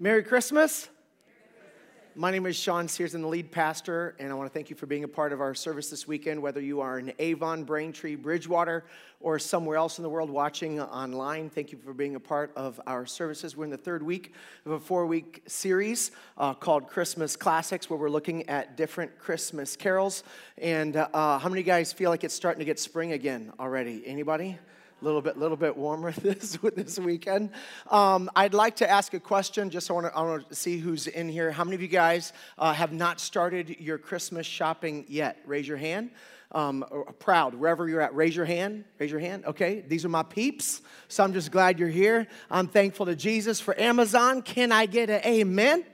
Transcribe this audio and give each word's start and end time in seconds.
Merry 0.00 0.22
Christmas. 0.22 0.88
My 2.14 2.30
name 2.30 2.46
is 2.46 2.54
Sean 2.54 2.86
Sears, 2.86 3.16
I'm 3.16 3.22
the 3.22 3.26
lead 3.26 3.50
pastor, 3.50 4.14
and 4.20 4.30
I 4.30 4.34
want 4.36 4.48
to 4.48 4.54
thank 4.54 4.70
you 4.70 4.76
for 4.76 4.86
being 4.86 5.02
a 5.02 5.08
part 5.08 5.32
of 5.32 5.40
our 5.40 5.56
service 5.56 5.90
this 5.90 6.06
weekend, 6.06 6.40
whether 6.40 6.60
you 6.60 6.80
are 6.80 7.00
in 7.00 7.12
Avon, 7.18 7.64
Braintree, 7.64 8.14
Bridgewater, 8.14 8.84
or 9.18 9.40
somewhere 9.40 9.76
else 9.76 9.98
in 9.98 10.04
the 10.04 10.08
world 10.08 10.30
watching 10.30 10.80
online. 10.80 11.50
Thank 11.50 11.72
you 11.72 11.78
for 11.78 11.92
being 11.92 12.14
a 12.14 12.20
part 12.20 12.52
of 12.54 12.80
our 12.86 13.06
services. 13.06 13.56
We're 13.56 13.64
in 13.64 13.70
the 13.70 13.76
third 13.76 14.04
week 14.04 14.34
of 14.64 14.70
a 14.70 14.78
four 14.78 15.04
week 15.04 15.42
series 15.48 16.12
uh, 16.36 16.54
called 16.54 16.86
Christmas 16.86 17.34
Classics, 17.34 17.90
where 17.90 17.98
we're 17.98 18.08
looking 18.08 18.48
at 18.48 18.76
different 18.76 19.18
Christmas 19.18 19.74
carols. 19.74 20.22
And 20.58 20.96
uh, 20.96 21.40
how 21.40 21.48
many 21.48 21.64
guys 21.64 21.92
feel 21.92 22.10
like 22.10 22.22
it's 22.22 22.34
starting 22.34 22.60
to 22.60 22.64
get 22.64 22.78
spring 22.78 23.10
again 23.10 23.52
already? 23.58 24.06
Anybody? 24.06 24.58
A 25.00 25.04
little 25.04 25.20
bit, 25.20 25.38
little 25.38 25.56
bit 25.56 25.76
warmer 25.76 26.12
this 26.22 26.58
this 26.74 26.98
weekend. 26.98 27.50
Um, 27.90 28.30
I'd 28.34 28.54
like 28.54 28.76
to 28.76 28.90
ask 28.90 29.14
a 29.14 29.20
question. 29.20 29.70
Just 29.70 29.90
I 29.90 29.94
want 29.94 30.48
to, 30.48 30.54
see 30.54 30.78
who's 30.78 31.06
in 31.06 31.28
here. 31.28 31.52
How 31.52 31.64
many 31.64 31.76
of 31.76 31.82
you 31.82 31.88
guys 31.88 32.32
uh, 32.58 32.72
have 32.72 32.92
not 32.92 33.20
started 33.20 33.80
your 33.80 33.98
Christmas 33.98 34.46
shopping 34.46 35.04
yet? 35.08 35.38
Raise 35.46 35.68
your 35.68 35.76
hand. 35.76 36.10
Um, 36.50 36.84
proud 37.18 37.54
wherever 37.54 37.88
you're 37.88 38.00
at. 38.00 38.14
Raise 38.14 38.34
your 38.34 38.46
hand. 38.46 38.84
Raise 38.98 39.10
your 39.10 39.20
hand. 39.20 39.44
Okay, 39.44 39.84
these 39.86 40.04
are 40.04 40.08
my 40.08 40.22
peeps. 40.22 40.80
So 41.06 41.22
I'm 41.22 41.32
just 41.32 41.52
glad 41.52 41.78
you're 41.78 41.88
here. 41.88 42.26
I'm 42.50 42.66
thankful 42.66 43.06
to 43.06 43.14
Jesus 43.14 43.60
for 43.60 43.78
Amazon. 43.78 44.42
Can 44.42 44.72
I 44.72 44.86
get 44.86 45.10
an 45.10 45.20
amen? 45.24 45.84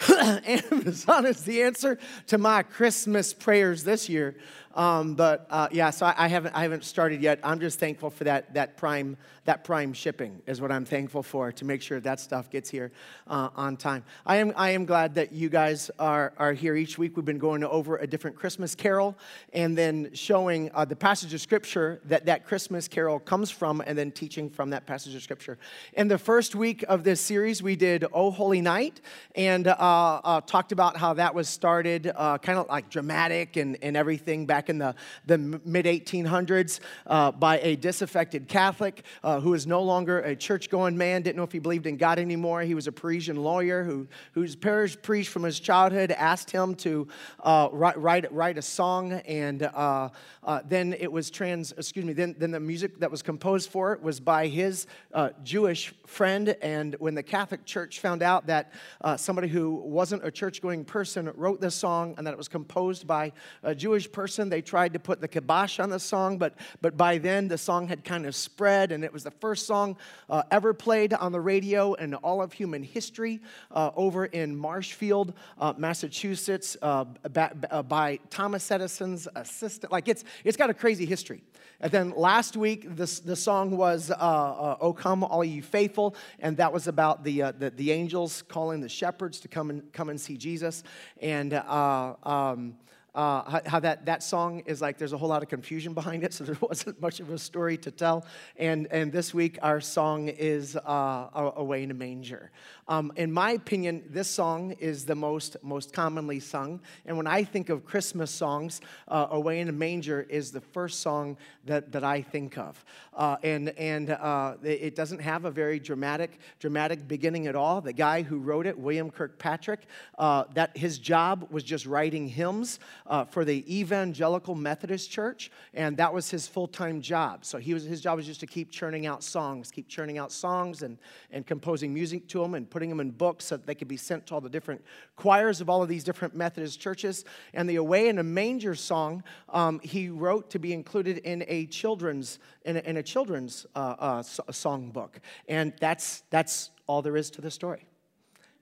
Amazon 0.44 1.26
is 1.26 1.42
the 1.42 1.62
answer 1.62 1.98
to 2.26 2.38
my 2.38 2.62
Christmas 2.62 3.32
prayers 3.32 3.84
this 3.84 4.08
year. 4.08 4.36
Um, 4.78 5.14
but 5.14 5.48
uh, 5.50 5.66
yeah, 5.72 5.90
so 5.90 6.06
I, 6.06 6.14
I, 6.16 6.28
haven't 6.28 6.52
I 6.54 6.62
haven't 6.62 6.84
started 6.84 7.20
yet. 7.20 7.40
I'm 7.42 7.58
just 7.58 7.80
thankful 7.80 8.10
for 8.10 8.22
that 8.24 8.54
that 8.54 8.76
prime 8.76 9.16
that 9.44 9.64
prime 9.64 9.92
shipping 9.92 10.40
is 10.46 10.60
what 10.60 10.70
I'm 10.70 10.84
thankful 10.84 11.24
for 11.24 11.50
to 11.50 11.64
make 11.64 11.82
sure 11.82 11.98
that 11.98 12.20
stuff 12.20 12.48
gets 12.48 12.70
here 12.70 12.92
uh, 13.26 13.48
on 13.56 13.76
time. 13.76 14.04
I 14.24 14.36
am 14.36 14.52
I 14.54 14.70
am 14.70 14.84
glad 14.84 15.16
that 15.16 15.32
you 15.32 15.48
guys 15.48 15.90
are 15.98 16.32
are 16.38 16.52
here 16.52 16.76
each 16.76 16.96
week. 16.96 17.16
We've 17.16 17.24
been 17.24 17.38
going 17.40 17.64
over 17.64 17.96
a 17.96 18.06
different 18.06 18.36
Christmas 18.36 18.76
carol 18.76 19.18
and 19.52 19.76
then 19.76 20.10
showing 20.12 20.70
uh, 20.74 20.84
the 20.84 20.94
passage 20.94 21.34
of 21.34 21.40
scripture 21.40 22.00
that 22.04 22.26
that 22.26 22.46
Christmas 22.46 22.86
carol 22.86 23.18
comes 23.18 23.50
from, 23.50 23.82
and 23.84 23.98
then 23.98 24.12
teaching 24.12 24.48
from 24.48 24.70
that 24.70 24.86
passage 24.86 25.12
of 25.16 25.22
scripture. 25.22 25.58
In 25.94 26.06
the 26.06 26.18
first 26.18 26.54
week 26.54 26.84
of 26.88 27.02
this 27.02 27.20
series, 27.20 27.64
we 27.64 27.74
did 27.74 28.04
"Oh 28.12 28.30
Holy 28.30 28.60
Night" 28.60 29.00
and 29.34 29.66
uh, 29.66 29.72
uh, 29.72 30.40
talked 30.42 30.70
about 30.70 30.96
how 30.96 31.14
that 31.14 31.34
was 31.34 31.48
started, 31.48 32.12
uh, 32.14 32.38
kind 32.38 32.60
of 32.60 32.68
like 32.68 32.90
dramatic 32.90 33.56
and 33.56 33.76
and 33.82 33.96
everything 33.96 34.46
back 34.46 34.67
in 34.68 34.78
the, 34.78 34.94
the 35.26 35.38
mid 35.38 35.86
1800s 35.86 36.80
uh, 37.06 37.32
by 37.32 37.58
a 37.60 37.76
disaffected 37.76 38.48
Catholic 38.48 39.04
uh, 39.22 39.40
who 39.40 39.54
is 39.54 39.66
no 39.66 39.82
longer 39.82 40.20
a 40.20 40.36
church 40.36 40.70
going 40.70 40.96
man, 40.96 41.22
didn't 41.22 41.36
know 41.36 41.42
if 41.42 41.52
he 41.52 41.58
believed 41.58 41.86
in 41.86 41.96
God 41.96 42.18
anymore. 42.18 42.62
He 42.62 42.74
was 42.74 42.86
a 42.86 42.92
Parisian 42.92 43.36
lawyer 43.36 43.84
who, 43.84 44.06
whose 44.32 44.56
parish 44.56 45.00
priest 45.00 45.30
from 45.30 45.42
his 45.42 45.60
childhood 45.60 46.10
asked 46.10 46.50
him 46.50 46.74
to 46.76 47.08
uh, 47.42 47.68
write, 47.72 47.98
write, 47.98 48.32
write, 48.32 48.58
a 48.58 48.62
song, 48.62 49.12
and 49.12 49.62
uh, 49.62 50.08
uh, 50.42 50.60
then 50.66 50.94
it 50.98 51.10
was 51.10 51.30
trans, 51.30 51.72
excuse 51.72 52.04
me, 52.04 52.12
then, 52.12 52.34
then 52.38 52.50
the 52.50 52.60
music 52.60 52.98
that 53.00 53.10
was 53.10 53.22
composed 53.22 53.70
for 53.70 53.92
it 53.92 54.02
was 54.02 54.20
by 54.20 54.46
his 54.46 54.86
uh, 55.14 55.30
Jewish 55.44 55.94
friend. 56.06 56.56
And 56.62 56.96
when 56.98 57.14
the 57.14 57.22
Catholic 57.22 57.64
Church 57.64 58.00
found 58.00 58.22
out 58.22 58.46
that 58.46 58.72
somebody 59.16 59.48
who 59.48 59.74
wasn't 59.76 60.24
a 60.24 60.30
church 60.30 60.60
going 60.60 60.84
person 60.84 61.30
wrote 61.34 61.60
this 61.60 61.74
song 61.74 62.14
and 62.18 62.26
that 62.26 62.32
it 62.32 62.38
was 62.38 62.48
composed 62.48 63.06
by 63.06 63.32
a 63.62 63.74
Jewish 63.74 64.10
person, 64.10 64.48
they 64.48 64.57
they 64.58 64.62
tried 64.62 64.92
to 64.92 64.98
put 64.98 65.20
the 65.20 65.28
kibosh 65.28 65.78
on 65.78 65.88
the 65.88 66.00
song, 66.00 66.36
but, 66.36 66.52
but 66.80 66.96
by 66.96 67.16
then 67.16 67.46
the 67.46 67.56
song 67.56 67.86
had 67.86 68.02
kind 68.02 68.26
of 68.26 68.34
spread, 68.34 68.90
and 68.90 69.04
it 69.04 69.12
was 69.12 69.22
the 69.22 69.30
first 69.30 69.68
song 69.68 69.96
uh, 70.28 70.42
ever 70.50 70.74
played 70.74 71.14
on 71.14 71.30
the 71.30 71.40
radio 71.40 71.94
in 71.94 72.12
all 72.14 72.42
of 72.42 72.52
human 72.52 72.82
history 72.82 73.40
uh, 73.70 73.92
over 73.94 74.24
in 74.24 74.56
Marshfield, 74.56 75.32
uh, 75.60 75.74
Massachusetts, 75.76 76.76
uh, 76.82 77.04
by, 77.04 77.52
uh, 77.70 77.84
by 77.84 78.18
Thomas 78.30 78.68
Edison's 78.68 79.28
assistant. 79.36 79.92
Like 79.92 80.08
it's, 80.08 80.24
it's 80.42 80.56
got 80.56 80.70
a 80.70 80.74
crazy 80.74 81.06
history. 81.06 81.44
And 81.80 81.92
then 81.92 82.10
last 82.16 82.56
week, 82.56 82.96
this, 82.96 83.20
the 83.20 83.36
song 83.36 83.76
was 83.76 84.10
uh, 84.10 84.76
"O 84.80 84.92
Come 84.92 85.22
All 85.22 85.44
Ye 85.44 85.60
Faithful," 85.60 86.16
and 86.40 86.56
that 86.56 86.72
was 86.72 86.88
about 86.88 87.22
the, 87.22 87.52
the, 87.56 87.70
the 87.70 87.92
angels 87.92 88.42
calling 88.42 88.80
the 88.80 88.88
shepherds 88.88 89.38
to 89.38 89.46
come 89.46 89.70
and 89.70 89.92
come 89.92 90.08
and 90.08 90.20
see 90.20 90.36
Jesus. 90.36 90.82
And 91.22 91.54
um, 91.54 92.74
uh, 93.14 93.60
how, 93.66 93.80
that, 93.80 94.06
that 94.06 94.22
song 94.22 94.62
is 94.66 94.80
like 94.80 94.98
there's 94.98 95.12
a 95.12 95.18
whole 95.18 95.28
lot 95.28 95.42
of 95.42 95.48
confusion 95.48 95.94
behind 95.94 96.22
it, 96.24 96.32
so 96.32 96.44
there 96.44 96.56
wasn't 96.60 97.00
much 97.00 97.20
of 97.20 97.30
a 97.30 97.38
story 97.38 97.76
to 97.78 97.90
tell. 97.90 98.24
And, 98.56 98.86
and 98.90 99.10
this 99.12 99.32
week, 99.34 99.58
our 99.62 99.80
song 99.80 100.28
is 100.28 100.76
uh, 100.76 101.52
Away 101.56 101.82
in 101.82 101.90
a 101.90 101.94
Manger. 101.94 102.50
Um, 102.86 103.12
in 103.16 103.30
my 103.30 103.50
opinion, 103.50 104.04
this 104.08 104.28
song 104.28 104.72
is 104.78 105.04
the 105.04 105.14
most, 105.14 105.56
most 105.62 105.92
commonly 105.92 106.40
sung. 106.40 106.80
And 107.04 107.16
when 107.18 107.26
I 107.26 107.44
think 107.44 107.68
of 107.68 107.84
Christmas 107.84 108.30
songs, 108.30 108.80
uh, 109.08 109.26
Away 109.30 109.60
in 109.60 109.68
a 109.68 109.72
Manger 109.72 110.26
is 110.30 110.52
the 110.52 110.60
first 110.60 111.00
song 111.00 111.36
that, 111.66 111.92
that 111.92 112.02
I 112.04 112.22
think 112.22 112.56
of. 112.56 112.82
Uh, 113.14 113.36
and 113.42 113.70
and 113.70 114.10
uh, 114.10 114.54
it 114.62 114.94
doesn't 114.94 115.20
have 115.20 115.44
a 115.44 115.50
very 115.50 115.78
dramatic, 115.80 116.38
dramatic 116.60 117.06
beginning 117.08 117.46
at 117.46 117.56
all. 117.56 117.80
The 117.80 117.92
guy 117.92 118.22
who 118.22 118.38
wrote 118.38 118.66
it, 118.66 118.78
William 118.78 119.10
Kirkpatrick, 119.10 119.80
uh, 120.18 120.44
that 120.54 120.76
his 120.76 120.98
job 120.98 121.48
was 121.50 121.64
just 121.64 121.84
writing 121.84 122.28
hymns 122.28 122.78
uh, 123.08 123.24
for 123.24 123.44
the 123.44 123.64
Evangelical 123.74 124.54
Methodist 124.54 125.10
Church, 125.10 125.50
and 125.74 125.96
that 125.96 126.12
was 126.12 126.30
his 126.30 126.46
full-time 126.46 127.00
job. 127.00 127.44
So 127.44 127.58
he 127.58 127.74
was, 127.74 127.84
his 127.84 128.00
job 128.00 128.16
was 128.16 128.26
just 128.26 128.40
to 128.40 128.46
keep 128.46 128.70
churning 128.70 129.06
out 129.06 129.24
songs, 129.24 129.70
keep 129.70 129.88
churning 129.88 130.18
out 130.18 130.30
songs 130.30 130.82
and, 130.82 130.98
and 131.30 131.46
composing 131.46 131.92
music 131.92 132.28
to 132.28 132.40
them 132.40 132.54
and 132.54 132.68
putting 132.68 132.88
them 132.88 133.00
in 133.00 133.10
books 133.10 133.46
so 133.46 133.56
that 133.56 133.66
they 133.66 133.74
could 133.74 133.88
be 133.88 133.96
sent 133.96 134.26
to 134.26 134.34
all 134.34 134.40
the 134.40 134.48
different 134.48 134.84
choirs 135.16 135.60
of 135.60 135.68
all 135.68 135.82
of 135.82 135.88
these 135.88 136.04
different 136.04 136.36
Methodist 136.36 136.78
churches. 136.80 137.24
And 137.54 137.68
the 137.68 137.76
Away 137.76 138.08
in 138.08 138.18
a 138.18 138.22
Manger 138.22 138.74
song, 138.74 139.22
um, 139.48 139.80
he 139.82 140.10
wrote 140.10 140.50
to 140.50 140.58
be 140.58 140.72
included 140.72 141.18
in 141.18 141.44
a 141.48 141.66
children's, 141.66 142.38
in 142.64 142.76
a, 142.76 142.80
in 142.80 142.96
a 142.98 143.02
children's 143.02 143.66
uh, 143.74 143.96
uh, 143.98 144.22
song 144.22 144.90
book. 144.90 145.20
And 145.48 145.72
that's, 145.80 146.22
that's 146.30 146.70
all 146.86 147.02
there 147.02 147.16
is 147.16 147.30
to 147.30 147.40
the 147.40 147.50
story. 147.50 147.86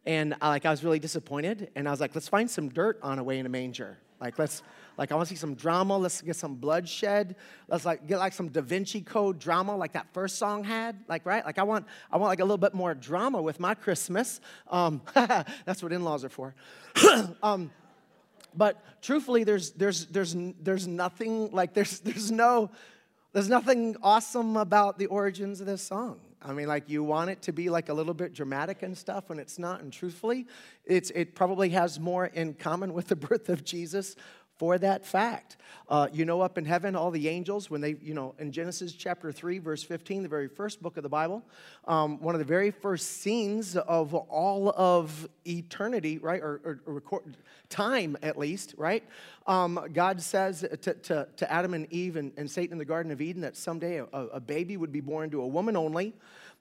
And 0.05 0.35
uh, 0.35 0.49
like 0.49 0.65
I 0.65 0.71
was 0.71 0.85
really 0.85 1.01
disappointed, 1.01 1.71
and 1.75 1.89
I 1.89 1.91
was 1.91 2.01
like, 2.01 2.15
let's 2.15 2.29
find 2.29 2.49
some 2.49 2.69
dirt 2.69 3.01
on 3.03 3.19
Away 3.19 3.41
in 3.41 3.47
a 3.47 3.49
Manger. 3.49 3.99
Like, 4.21 4.39
let's, 4.39 4.63
like, 4.97 5.13
I 5.13 5.15
want 5.15 5.29
to 5.29 5.35
see 5.35 5.39
some 5.39 5.55
drama. 5.55 5.99
Let's 5.99 6.23
get 6.23 6.37
some 6.37 6.55
bloodshed. 6.55 7.37
Let's 7.69 7.85
like 7.85 8.07
get 8.07 8.19
like 8.19 8.33
some 8.33 8.49
Da 8.49 8.63
Vinci 8.63 9.03
Code 9.03 9.39
drama, 9.39 9.77
like 9.77 9.93
that 9.93 10.07
first 10.13 10.39
song 10.39 10.65
had. 10.65 10.97
Like, 11.09 11.27
right? 11.27 11.45
Like, 11.45 11.59
I 11.59 11.65
want, 11.65 11.87
I 12.11 12.17
want 12.17 12.31
like 12.31 12.41
a 12.41 12.45
little 12.45 12.57
bit 12.57 12.75
more 12.75 12.95
drama 12.95 13.43
with 13.43 13.61
my 13.61 13.75
Christmas. 13.75 14.41
Um, 14.71 15.03
that's 15.15 15.83
what 15.83 15.93
in-laws 15.93 16.25
are 16.25 16.31
for. 16.31 16.55
um, 17.43 17.71
but 18.55 18.83
truthfully, 19.03 19.45
there's, 19.45 19.73
there's, 19.73 20.07
there's, 20.07 20.35
there's 20.63 20.87
nothing 20.87 21.51
like 21.51 21.75
there's, 21.75 22.01
there's 22.01 22.31
no, 22.31 22.71
there's 23.33 23.51
nothing 23.51 23.97
awesome 24.03 24.57
about 24.57 24.99
the 24.99 25.07
origins 25.07 25.61
of 25.61 25.67
this 25.67 25.83
song. 25.83 26.21
I 26.47 26.53
mean, 26.53 26.69
like 26.69 26.89
you 26.89 27.03
want 27.03 27.31
it 27.31 27.43
to 27.43 27.53
be 27.53 27.69
like 27.69 27.89
a 27.89 27.93
little 27.93 28.15
bit 28.15 28.33
dramatic 28.33 28.85
and 28.85 28.97
stuff, 28.97 29.31
and 29.31 29.41
it's 29.41 29.59
not. 29.59 29.81
And 29.81 29.93
truthfully, 29.93 30.47
it's, 30.85 31.11
it 31.11 31.35
probably 31.35 31.71
has 31.71 31.99
more 31.99 32.27
in 32.27 32.55
common 32.55 32.95
with 32.95 33.09
the 33.09 33.17
birth 33.17 33.49
of 33.49 33.65
Jesus 33.65 34.15
for 34.59 34.79
that 34.79 35.05
fact. 35.05 35.57
Uh, 35.89 36.09
you 36.13 36.25
know, 36.25 36.41
up 36.41 36.59
in 36.59 36.65
heaven, 36.65 36.97
all 36.97 37.11
the 37.11 37.29
angels, 37.29 37.71
when 37.71 37.81
they, 37.81 37.97
you 38.03 38.15
know, 38.15 38.35
in 38.39 38.51
Genesis 38.51 38.93
chapter 38.93 39.31
3, 39.31 39.59
verse 39.59 39.83
15, 39.83 40.23
the 40.23 40.29
very 40.29 40.49
first 40.49 40.83
book 40.83 40.97
of 40.97 41.03
the 41.05 41.09
Bible, 41.09 41.45
um, 41.87 42.21
one 42.21 42.35
of 42.35 42.41
the 42.41 42.45
very 42.45 42.73
first 42.73 43.21
scenes 43.23 43.77
of 43.77 44.13
all 44.15 44.71
of 44.71 45.29
eternity, 45.47 46.19
right, 46.19 46.43
or, 46.43 46.61
or, 46.65 46.81
or 46.87 46.95
record, 46.95 47.37
time 47.69 48.17
at 48.23 48.37
least, 48.37 48.75
right? 48.77 49.05
Um, 49.47 49.79
God 49.93 50.21
says 50.21 50.61
to, 50.83 50.95
to, 50.95 51.29
to, 51.37 51.53
Adam 51.53 51.75
and 51.75 51.87
Eve 51.93 52.17
and, 52.17 52.33
and, 52.37 52.51
Satan 52.51 52.73
in 52.73 52.79
the 52.79 52.85
Garden 52.85 53.13
of 53.13 53.21
Eden 53.21 53.43
that 53.43 53.57
someday 53.57 53.99
a, 53.99 54.07
a 54.13 54.41
baby 54.41 54.77
would 54.77 54.91
be 54.91 55.01
born 55.01 55.31
to 55.31 55.41
a 55.41 55.47
woman 55.47 55.77
only. 55.77 56.15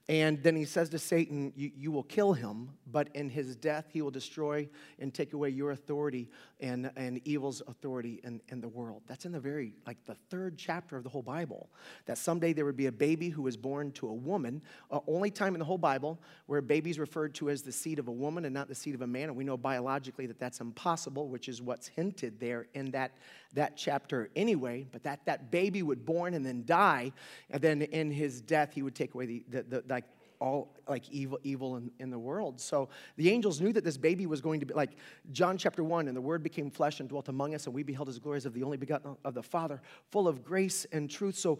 And 0.07 0.43
then 0.43 0.55
he 0.55 0.66
says 0.66 0.89
to 0.89 0.99
Satan, 0.99 1.51
you, 1.55 1.71
you, 1.75 1.91
will 1.91 2.03
kill 2.03 2.33
him, 2.33 2.69
but 2.91 3.09
in 3.16 3.27
his 3.27 3.55
death 3.55 3.85
he 3.91 4.03
will 4.03 4.11
destroy 4.11 4.69
and 4.99 5.11
take 5.11 5.34
away 5.34 5.49
your 5.49 5.72
authority 5.72 6.29
and, 6.59 6.91
and 6.96 7.19
evil's 7.28 7.63
authority 7.67 8.22
in, 8.23 8.40
in 8.49 8.61
the 8.61 8.67
world. 8.67 9.02
That's 9.07 9.25
in 9.25 9.31
the 9.31 9.40
very, 9.40 9.73
like 9.87 9.97
the 10.05 10.13
third 10.29 10.59
chapter 10.59 10.96
of 10.96 11.03
the 11.03 11.09
whole 11.09 11.23
Bible. 11.23 11.72
That 12.05 12.19
someday 12.19 12.53
there 12.53 12.66
would 12.66 12.78
be 12.78 12.85
a 12.85 12.91
baby 12.91 13.29
who 13.29 13.41
was 13.41 13.57
born 13.57 13.91
to 13.93 14.07
a 14.07 14.13
woman. 14.13 14.61
Uh, 14.91 14.99
only 15.07 15.31
time 15.31 15.55
in 15.55 15.59
the 15.59 15.66
whole 15.66 15.79
Bible 15.79 16.22
where 16.46 16.59
a 16.59 16.63
baby 16.63 16.91
is 16.91 16.99
referred 16.99 17.34
to 17.35 17.49
as 17.49 17.63
the 17.63 17.72
seed 17.72 17.97
of 17.97 18.08
a 18.08 18.11
woman 18.11 18.46
and 18.46 18.53
not 18.53 18.67
the 18.67 18.75
seed 18.75 18.93
of 18.93 19.01
a 19.01 19.08
man. 19.08 19.29
And 19.29 19.35
we 19.35 19.43
know 19.43 19.58
biologically 19.58 20.28
that 20.28 20.40
that's 20.40 20.61
impossible, 20.61 21.29
which 21.29 21.49
is 21.49 21.63
what's 21.63 21.87
hinted 21.87 22.40
there 22.40 22.67
in 22.75 22.91
that, 22.91 23.17
that 23.55 23.75
chapter 23.75 24.29
anyway. 24.35 24.85
But 24.91 25.03
that 25.03 25.25
that 25.25 25.52
baby 25.52 25.84
would 25.84 26.05
born 26.05 26.34
and 26.34 26.46
then 26.46 26.63
die, 26.66 27.11
and 27.49 27.61
then 27.61 27.81
in 27.81 28.11
his 28.11 28.41
death 28.41 28.73
he 28.73 28.81
would 28.81 28.96
take 28.96 29.13
away 29.13 29.25
the, 29.25 29.43
the, 29.49 29.63
the 29.63 29.84
like 29.90 30.05
all 30.40 30.76
like 30.87 31.09
evil 31.09 31.40
evil 31.43 31.78
in, 31.78 31.91
in 31.99 32.09
the 32.09 32.20
world. 32.20 32.59
So 32.59 32.90
the 33.17 33.29
angels 33.29 33.61
knew 33.61 33.73
that 33.73 33.84
this 33.84 33.97
baby 33.97 34.26
was 34.26 34.41
going 34.41 34.59
to 34.59 34.66
be 34.66 34.73
like 34.73 34.91
john 35.32 35.58
chapter 35.58 35.84
1 35.84 36.08
and 36.08 36.16
the 36.16 36.22
word 36.22 36.43
became 36.43 36.70
flesh 36.70 36.99
and 36.99 37.09
dwelt 37.09 37.29
among 37.29 37.55
us 37.55 37.66
and 37.66 37.73
we 37.73 37.84
beheld 37.84 38.08
his 38.08 38.20
glories 38.20 38.46
of 38.46 38.53
the 38.53 38.64
only 38.64 38.78
begotten 38.78 39.16
of 39.23 39.34
the 39.34 39.43
father 39.43 39.82
full 40.11 40.28
of 40.28 40.43
grace 40.43 40.85
and 40.91 41.09
truth. 41.09 41.35
So 41.35 41.59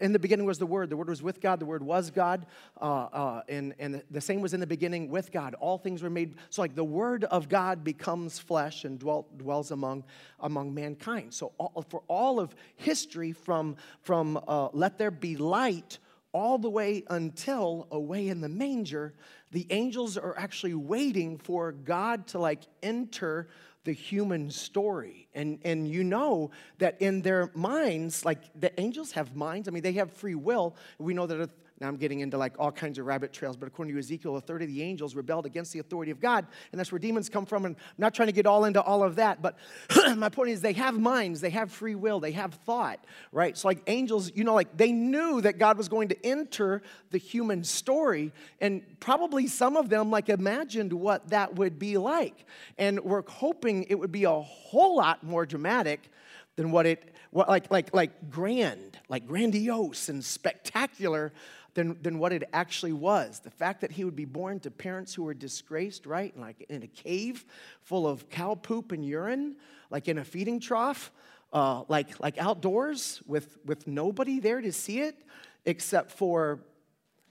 in 0.00 0.12
the 0.12 0.18
beginning 0.18 0.46
was 0.46 0.58
the 0.58 0.66
word. 0.66 0.90
The 0.90 0.96
word 0.96 1.08
was 1.08 1.22
with 1.22 1.40
god. 1.40 1.60
The 1.60 1.66
word 1.66 1.82
was 1.82 2.10
god. 2.10 2.46
Uh, 2.80 2.84
uh, 2.84 3.42
and, 3.48 3.74
and 3.78 4.02
the 4.10 4.20
same 4.20 4.40
was 4.40 4.54
in 4.54 4.60
the 4.60 4.66
beginning 4.66 5.08
with 5.08 5.32
god. 5.32 5.54
All 5.54 5.78
things 5.78 6.02
were 6.02 6.10
made 6.10 6.36
so 6.50 6.62
like 6.62 6.74
the 6.74 6.84
word 6.84 7.24
of 7.24 7.48
god 7.48 7.84
becomes 7.84 8.38
flesh 8.38 8.84
and 8.84 8.98
dwelt, 8.98 9.38
dwells 9.38 9.70
among 9.70 10.04
among 10.40 10.74
mankind. 10.74 11.32
So 11.32 11.52
all, 11.58 11.84
for 11.88 12.02
all 12.08 12.40
of 12.40 12.54
history 12.76 13.32
from 13.32 13.76
from 14.02 14.40
uh, 14.46 14.68
let 14.72 14.98
there 14.98 15.10
be 15.10 15.36
light 15.36 15.98
all 16.36 16.58
the 16.58 16.68
way 16.68 17.02
until 17.08 17.88
away 17.90 18.28
in 18.28 18.42
the 18.42 18.48
manger, 18.48 19.14
the 19.52 19.66
angels 19.70 20.18
are 20.18 20.36
actually 20.36 20.74
waiting 20.74 21.38
for 21.38 21.72
God 21.72 22.26
to 22.26 22.38
like 22.38 22.60
enter 22.82 23.48
the 23.84 23.92
human 23.92 24.50
story. 24.50 25.28
And, 25.34 25.58
and 25.64 25.88
you 25.88 26.04
know 26.04 26.50
that 26.76 27.00
in 27.00 27.22
their 27.22 27.50
minds, 27.54 28.22
like 28.26 28.40
the 28.60 28.78
angels 28.78 29.12
have 29.12 29.34
minds. 29.34 29.66
I 29.66 29.70
mean, 29.70 29.82
they 29.82 29.92
have 29.92 30.12
free 30.12 30.34
will. 30.34 30.76
We 30.98 31.14
know 31.14 31.26
that 31.26 31.48
now 31.80 31.88
I'm 31.88 31.96
getting 31.96 32.20
into 32.20 32.38
like 32.38 32.54
all 32.58 32.72
kinds 32.72 32.98
of 32.98 33.04
rabbit 33.04 33.34
trails, 33.34 33.56
but 33.56 33.66
according 33.66 33.92
to 33.94 33.98
Ezekiel, 33.98 34.36
a 34.36 34.40
third 34.40 34.62
of 34.62 34.68
the 34.68 34.82
angels 34.82 35.14
rebelled 35.14 35.44
against 35.44 35.72
the 35.74 35.78
authority 35.78 36.10
of 36.10 36.20
God, 36.20 36.46
and 36.72 36.78
that's 36.78 36.90
where 36.90 36.98
demons 36.98 37.28
come 37.28 37.44
from. 37.44 37.66
And 37.66 37.76
I'm 37.76 37.94
not 37.98 38.14
trying 38.14 38.28
to 38.28 38.32
get 38.32 38.46
all 38.46 38.64
into 38.64 38.80
all 38.80 39.02
of 39.02 39.16
that, 39.16 39.42
but 39.42 39.58
my 40.16 40.30
point 40.30 40.50
is 40.50 40.62
they 40.62 40.72
have 40.72 40.98
minds, 40.98 41.42
they 41.42 41.50
have 41.50 41.70
free 41.70 41.94
will, 41.94 42.18
they 42.18 42.32
have 42.32 42.54
thought, 42.54 43.04
right? 43.30 43.56
So 43.58 43.68
like 43.68 43.82
angels, 43.88 44.32
you 44.34 44.44
know, 44.44 44.54
like 44.54 44.74
they 44.76 44.90
knew 44.90 45.42
that 45.42 45.58
God 45.58 45.76
was 45.76 45.88
going 45.88 46.08
to 46.08 46.26
enter 46.26 46.82
the 47.10 47.18
human 47.18 47.62
story, 47.62 48.32
and 48.60 48.82
probably 48.98 49.46
some 49.46 49.76
of 49.76 49.90
them 49.90 50.10
like 50.10 50.30
imagined 50.30 50.94
what 50.94 51.28
that 51.28 51.56
would 51.56 51.78
be 51.78 51.98
like, 51.98 52.46
and 52.78 53.00
were 53.00 53.24
hoping 53.28 53.84
it 53.84 53.96
would 53.96 54.12
be 54.12 54.24
a 54.24 54.30
whole 54.30 54.96
lot 54.96 55.22
more 55.22 55.44
dramatic 55.44 56.10
than 56.56 56.70
what 56.70 56.86
it 56.86 57.14
what, 57.30 57.48
like 57.48 57.70
like 57.70 57.94
like 57.94 58.30
grand 58.30 58.98
like 59.08 59.26
grandiose 59.26 60.08
and 60.08 60.24
spectacular 60.24 61.32
than, 61.76 61.96
than 62.02 62.18
what 62.18 62.32
it 62.32 62.48
actually 62.54 62.94
was. 62.94 63.38
The 63.40 63.50
fact 63.50 63.82
that 63.82 63.92
he 63.92 64.02
would 64.02 64.16
be 64.16 64.24
born 64.24 64.58
to 64.60 64.70
parents 64.70 65.14
who 65.14 65.22
were 65.22 65.34
disgraced, 65.34 66.06
right? 66.06 66.36
Like 66.36 66.64
in 66.70 66.82
a 66.82 66.86
cave 66.86 67.44
full 67.82 68.08
of 68.08 68.28
cow 68.30 68.54
poop 68.54 68.92
and 68.92 69.04
urine, 69.04 69.56
like 69.90 70.08
in 70.08 70.16
a 70.16 70.24
feeding 70.24 70.58
trough, 70.58 71.12
uh, 71.52 71.84
like, 71.88 72.18
like 72.18 72.38
outdoors 72.38 73.22
with, 73.26 73.58
with 73.66 73.86
nobody 73.86 74.40
there 74.40 74.62
to 74.62 74.72
see 74.72 75.00
it 75.00 75.22
except 75.66 76.12
for 76.12 76.60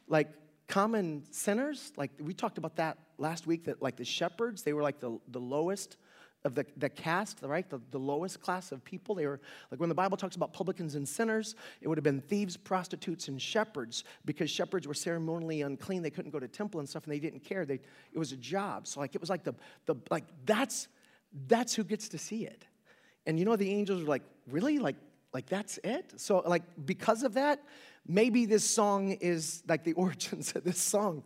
like 0.07 0.29
common 0.67 1.23
sinners. 1.31 1.91
Like 1.97 2.11
we 2.19 2.35
talked 2.35 2.59
about 2.59 2.75
that 2.75 2.99
last 3.17 3.47
week, 3.47 3.65
that 3.65 3.81
like 3.81 3.95
the 3.95 4.05
shepherds, 4.05 4.61
they 4.61 4.73
were 4.73 4.83
like 4.83 4.99
the, 4.99 5.19
the 5.29 5.39
lowest 5.39 5.97
of 6.45 6.53
the, 6.53 6.65
the 6.77 6.87
caste, 6.87 7.39
right? 7.41 7.67
The, 7.69 7.81
the 7.91 7.97
lowest 7.97 8.39
class 8.39 8.71
of 8.71 8.83
people. 8.85 9.15
They 9.15 9.25
were, 9.25 9.41
like 9.71 9.79
when 9.79 9.89
the 9.89 9.95
Bible 9.95 10.15
talks 10.15 10.35
about 10.35 10.53
publicans 10.53 10.93
and 10.93 11.07
sinners, 11.07 11.55
it 11.81 11.87
would 11.87 11.97
have 11.97 12.03
been 12.03 12.21
thieves, 12.21 12.55
prostitutes, 12.55 13.27
and 13.27 13.41
shepherds 13.41 14.03
because 14.25 14.49
shepherds 14.49 14.87
were 14.87 14.93
ceremonially 14.93 15.63
unclean. 15.63 16.03
They 16.03 16.11
couldn't 16.11 16.31
go 16.31 16.39
to 16.39 16.47
temple 16.47 16.79
and 16.79 16.87
stuff 16.87 17.03
and 17.05 17.13
they 17.13 17.19
didn't 17.19 17.43
care. 17.43 17.65
They, 17.65 17.81
it 18.13 18.19
was 18.19 18.31
a 18.31 18.37
job. 18.37 18.87
So, 18.87 18.99
like, 18.99 19.15
it 19.15 19.21
was 19.21 19.29
like 19.29 19.43
the, 19.43 19.55
the 19.87 19.95
like, 20.11 20.25
that's, 20.45 20.87
that's 21.47 21.73
who 21.73 21.83
gets 21.83 22.07
to 22.09 22.19
see 22.19 22.45
it. 22.45 22.63
And 23.25 23.39
you 23.39 23.45
know, 23.45 23.55
the 23.55 23.71
angels 23.71 24.03
were 24.03 24.09
like, 24.09 24.23
really? 24.47 24.77
Like, 24.77 24.97
like 25.33 25.47
that's 25.47 25.79
it? 25.83 26.13
So, 26.17 26.43
like, 26.45 26.63
because 26.85 27.23
of 27.23 27.33
that, 27.33 27.61
maybe 28.07 28.45
this 28.45 28.69
song 28.69 29.13
is 29.13 29.63
like 29.67 29.83
the 29.83 29.93
origins 30.03 30.55
of 30.55 30.63
this 30.63 30.77
song 30.77 31.23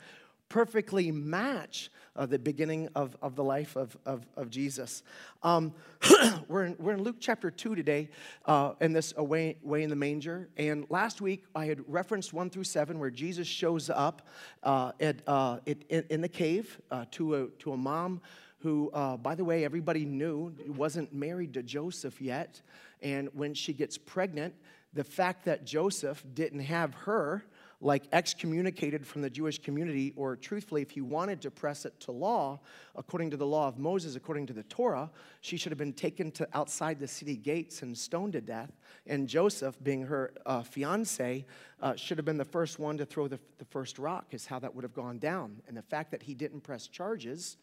perfectly 0.47 1.11
match 1.11 1.91
uh, 2.15 2.25
the 2.25 2.39
beginning 2.39 2.89
of, 2.95 3.15
of 3.21 3.35
the 3.35 3.43
life 3.43 3.75
of, 3.75 3.97
of, 4.05 4.25
of 4.35 4.49
Jesus. 4.49 5.03
Um, 5.43 5.73
we're, 6.47 6.65
in, 6.65 6.75
we're 6.79 6.93
in 6.93 7.03
Luke 7.03 7.17
chapter 7.19 7.51
2 7.51 7.75
today 7.75 8.09
uh, 8.45 8.73
in 8.81 8.93
this 8.93 9.13
away, 9.17 9.57
away 9.63 9.83
in 9.83 9.89
the 9.89 9.95
manger. 9.95 10.49
And 10.57 10.85
last 10.89 11.21
week 11.21 11.45
I 11.55 11.65
had 11.65 11.83
referenced 11.87 12.33
1 12.33 12.49
through 12.49 12.65
7 12.65 12.99
where 12.99 13.11
Jesus 13.11 13.47
shows 13.47 13.89
up 13.89 14.27
uh, 14.63 14.91
at, 14.99 15.17
uh, 15.27 15.59
it, 15.65 15.83
in, 15.89 16.05
in, 16.09 16.21
the 16.21 16.29
cave 16.29 16.79
uh, 16.91 17.05
to, 17.11 17.35
a, 17.35 17.47
to 17.59 17.73
a 17.73 17.77
mom 17.77 18.21
who, 18.59 18.91
uh, 18.93 19.17
by 19.17 19.35
the 19.35 19.45
way, 19.45 19.63
everybody 19.63 20.05
knew 20.05 20.53
wasn't 20.67 21.13
married 21.13 21.53
to 21.53 21.63
Joseph 21.63 22.19
yet. 22.21 22.61
And 23.01 23.29
when 23.33 23.53
she 23.53 23.73
gets 23.73 23.97
pregnant, 23.97 24.53
the 24.93 25.03
fact 25.03 25.45
that 25.45 25.65
Joseph 25.65 26.23
didn't 26.33 26.61
have 26.61 26.93
her 26.95 27.45
like 27.81 28.03
excommunicated 28.11 29.07
from 29.07 29.21
the 29.21 29.29
Jewish 29.29 29.57
community, 29.59 30.11
or 30.17 30.35
truthfully, 30.35 30.81
if 30.81 30.91
he 30.91 30.99
wanted 30.99 31.41
to 31.41 31.51
press 31.51 31.85
it 31.85 31.97
to 32.01 32.11
law, 32.11 32.59
according 32.95 33.29
to 33.31 33.37
the 33.37 33.45
law 33.45 33.69
of 33.69 33.77
Moses, 33.77 34.17
according 34.17 34.47
to 34.47 34.53
the 34.53 34.63
Torah, 34.63 35.09
she 35.39 35.55
should 35.55 35.71
have 35.71 35.77
been 35.77 35.93
taken 35.93 36.29
to 36.31 36.47
outside 36.53 36.99
the 36.99 37.07
city 37.07 37.37
gates 37.37 37.81
and 37.81 37.97
stoned 37.97 38.33
to 38.33 38.41
death. 38.41 38.71
And 39.07 39.29
Joseph, 39.29 39.81
being 39.81 40.01
her 40.01 40.33
uh, 40.45 40.61
fiance, 40.61 41.45
uh, 41.81 41.95
should 41.95 42.17
have 42.17 42.25
been 42.25 42.37
the 42.37 42.43
first 42.43 42.79
one 42.79 42.97
to 42.97 43.05
throw 43.05 43.29
the, 43.29 43.39
the 43.59 43.65
first 43.65 43.97
rock, 43.97 44.27
is 44.31 44.45
how 44.45 44.59
that 44.59 44.75
would 44.75 44.83
have 44.83 44.93
gone 44.93 45.17
down. 45.17 45.61
And 45.67 45.77
the 45.77 45.81
fact 45.81 46.11
that 46.11 46.23
he 46.23 46.33
didn't 46.33 46.61
press 46.61 46.85
charges, 46.87 47.55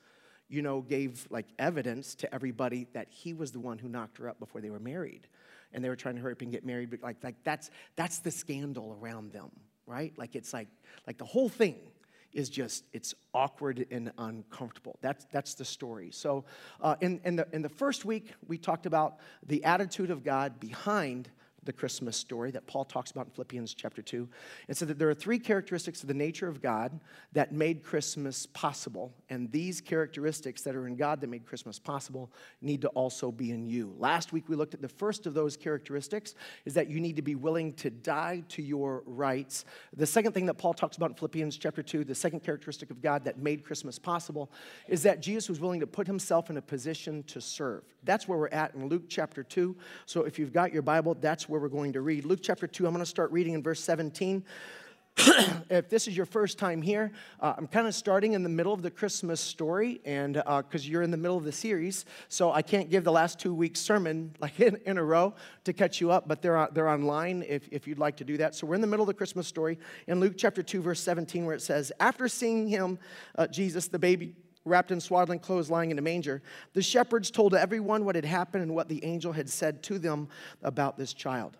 you 0.48 0.62
know, 0.62 0.80
gave 0.80 1.26
like 1.28 1.46
evidence 1.58 2.14
to 2.14 2.34
everybody 2.34 2.86
that 2.94 3.08
he 3.10 3.34
was 3.34 3.52
the 3.52 3.60
one 3.60 3.76
who 3.76 3.88
knocked 3.88 4.16
her 4.16 4.30
up 4.30 4.38
before 4.40 4.62
they 4.62 4.70
were 4.70 4.80
married. 4.80 5.28
And 5.74 5.84
they 5.84 5.90
were 5.90 5.96
trying 5.96 6.14
to 6.14 6.22
hurry 6.22 6.32
up 6.32 6.40
and 6.40 6.50
get 6.50 6.64
married, 6.64 6.88
but 6.88 7.02
like, 7.02 7.22
like 7.22 7.34
that's, 7.44 7.70
that's 7.96 8.20
the 8.20 8.30
scandal 8.30 8.96
around 8.98 9.32
them 9.32 9.50
right? 9.86 10.12
Like 10.16 10.34
it's 10.34 10.52
like 10.52 10.68
like 11.06 11.18
the 11.18 11.24
whole 11.24 11.48
thing 11.48 11.76
is 12.32 12.50
just 12.50 12.84
it's 12.92 13.14
awkward 13.32 13.86
and 13.90 14.12
uncomfortable. 14.18 14.98
That's 15.00 15.26
that's 15.32 15.54
the 15.54 15.64
story. 15.64 16.10
So 16.12 16.44
uh, 16.80 16.96
in 17.00 17.20
in 17.24 17.36
the 17.36 17.48
in 17.52 17.62
the 17.62 17.68
first 17.68 18.04
week 18.04 18.32
we 18.46 18.58
talked 18.58 18.86
about 18.86 19.18
the 19.46 19.64
attitude 19.64 20.10
of 20.10 20.22
God 20.22 20.60
behind 20.60 21.30
the 21.66 21.72
Christmas 21.72 22.16
story 22.16 22.50
that 22.52 22.66
Paul 22.66 22.84
talks 22.84 23.10
about 23.10 23.26
in 23.26 23.32
Philippians 23.32 23.74
chapter 23.74 24.00
2. 24.00 24.28
And 24.68 24.76
said 24.76 24.88
that 24.88 24.98
there 24.98 25.10
are 25.10 25.14
three 25.14 25.38
characteristics 25.38 26.02
of 26.02 26.08
the 26.08 26.14
nature 26.14 26.48
of 26.48 26.62
God 26.62 26.98
that 27.32 27.52
made 27.52 27.82
Christmas 27.82 28.46
possible. 28.46 29.12
And 29.28 29.50
these 29.52 29.80
characteristics 29.80 30.62
that 30.62 30.74
are 30.74 30.86
in 30.86 30.96
God 30.96 31.20
that 31.20 31.28
made 31.28 31.44
Christmas 31.44 31.78
possible 31.78 32.32
need 32.62 32.80
to 32.82 32.88
also 32.88 33.30
be 33.30 33.50
in 33.50 33.66
you. 33.66 33.94
Last 33.98 34.32
week 34.32 34.48
we 34.48 34.56
looked 34.56 34.74
at 34.74 34.80
the 34.80 34.88
first 34.88 35.26
of 35.26 35.34
those 35.34 35.56
characteristics 35.56 36.34
is 36.64 36.74
that 36.74 36.88
you 36.88 37.00
need 37.00 37.16
to 37.16 37.22
be 37.22 37.34
willing 37.34 37.72
to 37.74 37.90
die 37.90 38.44
to 38.48 38.62
your 38.62 39.02
rights. 39.06 39.64
The 39.96 40.06
second 40.06 40.32
thing 40.32 40.46
that 40.46 40.54
Paul 40.54 40.74
talks 40.74 40.96
about 40.96 41.10
in 41.10 41.16
Philippians 41.16 41.56
chapter 41.56 41.82
2, 41.82 42.04
the 42.04 42.14
second 42.14 42.40
characteristic 42.40 42.90
of 42.90 43.02
God 43.02 43.24
that 43.24 43.38
made 43.38 43.64
Christmas 43.64 43.98
possible, 43.98 44.50
is 44.88 45.02
that 45.02 45.20
Jesus 45.20 45.48
was 45.48 45.60
willing 45.60 45.80
to 45.80 45.86
put 45.86 46.06
himself 46.06 46.50
in 46.50 46.56
a 46.56 46.62
position 46.62 47.22
to 47.24 47.40
serve. 47.40 47.82
That's 48.04 48.28
where 48.28 48.38
we're 48.38 48.48
at 48.48 48.74
in 48.74 48.88
Luke 48.88 49.04
chapter 49.08 49.42
2. 49.42 49.76
So 50.06 50.22
if 50.22 50.38
you've 50.38 50.52
got 50.52 50.72
your 50.72 50.82
Bible, 50.82 51.14
that's 51.14 51.48
where 51.48 51.55
where 51.56 51.62
we're 51.62 51.68
going 51.70 51.94
to 51.94 52.02
read. 52.02 52.26
Luke 52.26 52.40
chapter 52.42 52.66
2, 52.66 52.86
I'm 52.86 52.92
going 52.92 53.02
to 53.02 53.08
start 53.08 53.32
reading 53.32 53.54
in 53.54 53.62
verse 53.62 53.80
17. 53.80 54.44
if 55.70 55.88
this 55.88 56.06
is 56.06 56.14
your 56.14 56.26
first 56.26 56.58
time 56.58 56.82
here, 56.82 57.12
uh, 57.40 57.54
I'm 57.56 57.66
kind 57.66 57.86
of 57.86 57.94
starting 57.94 58.34
in 58.34 58.42
the 58.42 58.50
middle 58.50 58.74
of 58.74 58.82
the 58.82 58.90
Christmas 58.90 59.40
story, 59.40 60.02
and 60.04 60.34
because 60.34 60.84
uh, 60.84 60.90
you're 60.90 61.00
in 61.00 61.10
the 61.10 61.16
middle 61.16 61.38
of 61.38 61.44
the 61.44 61.52
series, 61.52 62.04
so 62.28 62.52
I 62.52 62.60
can't 62.60 62.90
give 62.90 63.04
the 63.04 63.12
last 63.12 63.38
two 63.38 63.54
weeks' 63.54 63.80
sermon 63.80 64.34
like 64.40 64.60
in, 64.60 64.76
in 64.84 64.98
a 64.98 65.02
row 65.02 65.32
to 65.64 65.72
catch 65.72 65.98
you 65.98 66.10
up, 66.10 66.28
but 66.28 66.42
they're, 66.42 66.68
they're 66.72 66.90
online 66.90 67.42
if, 67.48 67.66
if 67.72 67.88
you'd 67.88 67.98
like 67.98 68.18
to 68.18 68.24
do 68.24 68.36
that. 68.36 68.54
So 68.54 68.66
we're 68.66 68.74
in 68.74 68.82
the 68.82 68.86
middle 68.86 69.04
of 69.04 69.08
the 69.08 69.14
Christmas 69.14 69.46
story 69.46 69.78
in 70.08 70.20
Luke 70.20 70.34
chapter 70.36 70.62
2, 70.62 70.82
verse 70.82 71.00
17, 71.00 71.46
where 71.46 71.54
it 71.54 71.62
says, 71.62 71.90
After 72.00 72.28
seeing 72.28 72.68
him, 72.68 72.98
uh, 73.36 73.46
Jesus, 73.46 73.88
the 73.88 73.98
baby, 73.98 74.34
wrapped 74.66 74.90
in 74.90 75.00
swaddling 75.00 75.38
clothes, 75.38 75.70
lying 75.70 75.90
in 75.90 75.98
a 75.98 76.02
manger. 76.02 76.42
The 76.74 76.82
shepherds 76.82 77.30
told 77.30 77.54
everyone 77.54 78.04
what 78.04 78.16
had 78.16 78.24
happened 78.24 78.62
and 78.62 78.74
what 78.74 78.88
the 78.88 79.04
angel 79.04 79.32
had 79.32 79.48
said 79.48 79.82
to 79.84 79.98
them 79.98 80.28
about 80.62 80.98
this 80.98 81.14
child. 81.14 81.56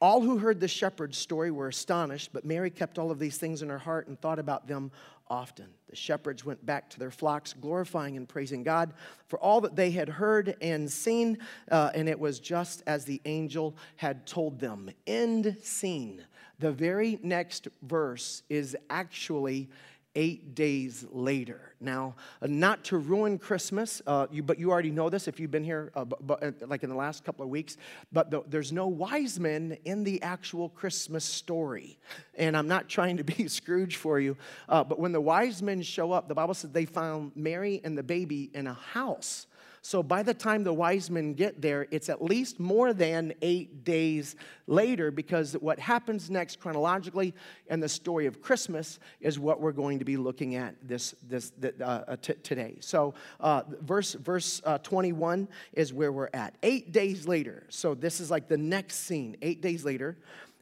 All 0.00 0.20
who 0.20 0.36
heard 0.38 0.60
the 0.60 0.68
shepherd's 0.68 1.16
story 1.16 1.50
were 1.50 1.68
astonished, 1.68 2.30
but 2.32 2.44
Mary 2.44 2.70
kept 2.70 2.98
all 2.98 3.10
of 3.10 3.18
these 3.18 3.38
things 3.38 3.62
in 3.62 3.70
her 3.70 3.78
heart 3.78 4.08
and 4.08 4.20
thought 4.20 4.38
about 4.38 4.66
them 4.66 4.90
often. 5.28 5.66
The 5.88 5.96
shepherds 5.96 6.44
went 6.44 6.64
back 6.64 6.90
to 6.90 6.98
their 6.98 7.10
flocks, 7.10 7.54
glorifying 7.54 8.16
and 8.16 8.28
praising 8.28 8.62
God 8.62 8.92
for 9.26 9.38
all 9.38 9.62
that 9.62 9.74
they 9.74 9.90
had 9.90 10.08
heard 10.08 10.56
and 10.60 10.90
seen, 10.90 11.38
uh, 11.70 11.90
and 11.94 12.08
it 12.08 12.20
was 12.20 12.40
just 12.40 12.82
as 12.86 13.04
the 13.04 13.22
angel 13.24 13.74
had 13.96 14.26
told 14.26 14.60
them. 14.60 14.90
End 15.06 15.56
scene. 15.62 16.22
The 16.58 16.72
very 16.72 17.18
next 17.22 17.68
verse 17.82 18.42
is 18.50 18.76
actually 18.90 19.70
eight 20.16 20.54
days 20.54 21.04
later. 21.12 21.74
Now, 21.78 22.16
uh, 22.40 22.46
not 22.48 22.82
to 22.84 22.96
ruin 22.96 23.38
Christmas, 23.38 24.00
uh, 24.06 24.26
you, 24.32 24.42
but 24.42 24.58
you 24.58 24.70
already 24.72 24.90
know 24.90 25.10
this 25.10 25.28
if 25.28 25.38
you've 25.38 25.50
been 25.50 25.62
here, 25.62 25.92
uh, 25.94 26.04
but, 26.04 26.42
uh, 26.42 26.52
like 26.66 26.82
in 26.82 26.88
the 26.88 26.96
last 26.96 27.22
couple 27.22 27.44
of 27.44 27.50
weeks, 27.50 27.76
but 28.12 28.30
the, 28.30 28.42
there's 28.48 28.72
no 28.72 28.88
wise 28.88 29.38
men 29.38 29.76
in 29.84 30.02
the 30.02 30.20
actual 30.22 30.70
Christmas 30.70 31.24
story. 31.24 31.98
And 32.34 32.56
I'm 32.56 32.66
not 32.66 32.88
trying 32.88 33.18
to 33.18 33.24
be 33.24 33.46
Scrooge 33.56 33.96
for 33.96 34.18
you, 34.18 34.36
uh, 34.68 34.82
but 34.82 34.98
when 34.98 35.12
the 35.12 35.20
wise 35.20 35.62
men 35.62 35.82
show 35.82 36.12
up, 36.12 36.28
the 36.28 36.34
Bible 36.34 36.54
says 36.54 36.70
they 36.70 36.86
found 36.86 37.32
Mary 37.36 37.80
and 37.84 37.96
the 37.96 38.02
baby 38.02 38.50
in 38.54 38.66
a 38.66 38.74
house. 38.74 39.46
So 39.86 40.02
by 40.02 40.24
the 40.24 40.34
time 40.34 40.64
the 40.64 40.72
wise 40.72 41.12
men 41.12 41.34
get 41.34 41.62
there, 41.62 41.86
it's 41.92 42.08
at 42.08 42.20
least 42.20 42.58
more 42.58 42.92
than 42.92 43.32
eight 43.40 43.84
days 43.84 44.34
later 44.66 45.12
because 45.12 45.52
what 45.52 45.78
happens 45.78 46.28
next 46.28 46.58
chronologically 46.58 47.32
in 47.70 47.78
the 47.78 47.88
story 47.88 48.26
of 48.26 48.42
Christmas 48.42 48.98
is 49.20 49.38
what 49.38 49.60
we're 49.60 49.70
going 49.70 50.00
to 50.00 50.04
be 50.04 50.16
looking 50.16 50.56
at 50.56 50.74
this, 50.82 51.14
this 51.28 51.52
uh, 51.62 51.84
uh, 51.84 52.16
t- 52.20 52.34
today. 52.42 52.78
So 52.80 53.14
uh, 53.38 53.62
verse, 53.80 54.14
verse 54.14 54.60
uh, 54.64 54.78
21 54.78 55.46
is 55.74 55.92
where 55.92 56.10
we're 56.10 56.30
at. 56.34 56.56
Eight 56.64 56.90
days 56.90 57.28
later, 57.28 57.64
so 57.68 57.94
this 57.94 58.18
is 58.18 58.28
like 58.28 58.48
the 58.48 58.58
next 58.58 59.06
scene. 59.06 59.36
Eight 59.40 59.62
days 59.62 59.84
later, 59.84 60.16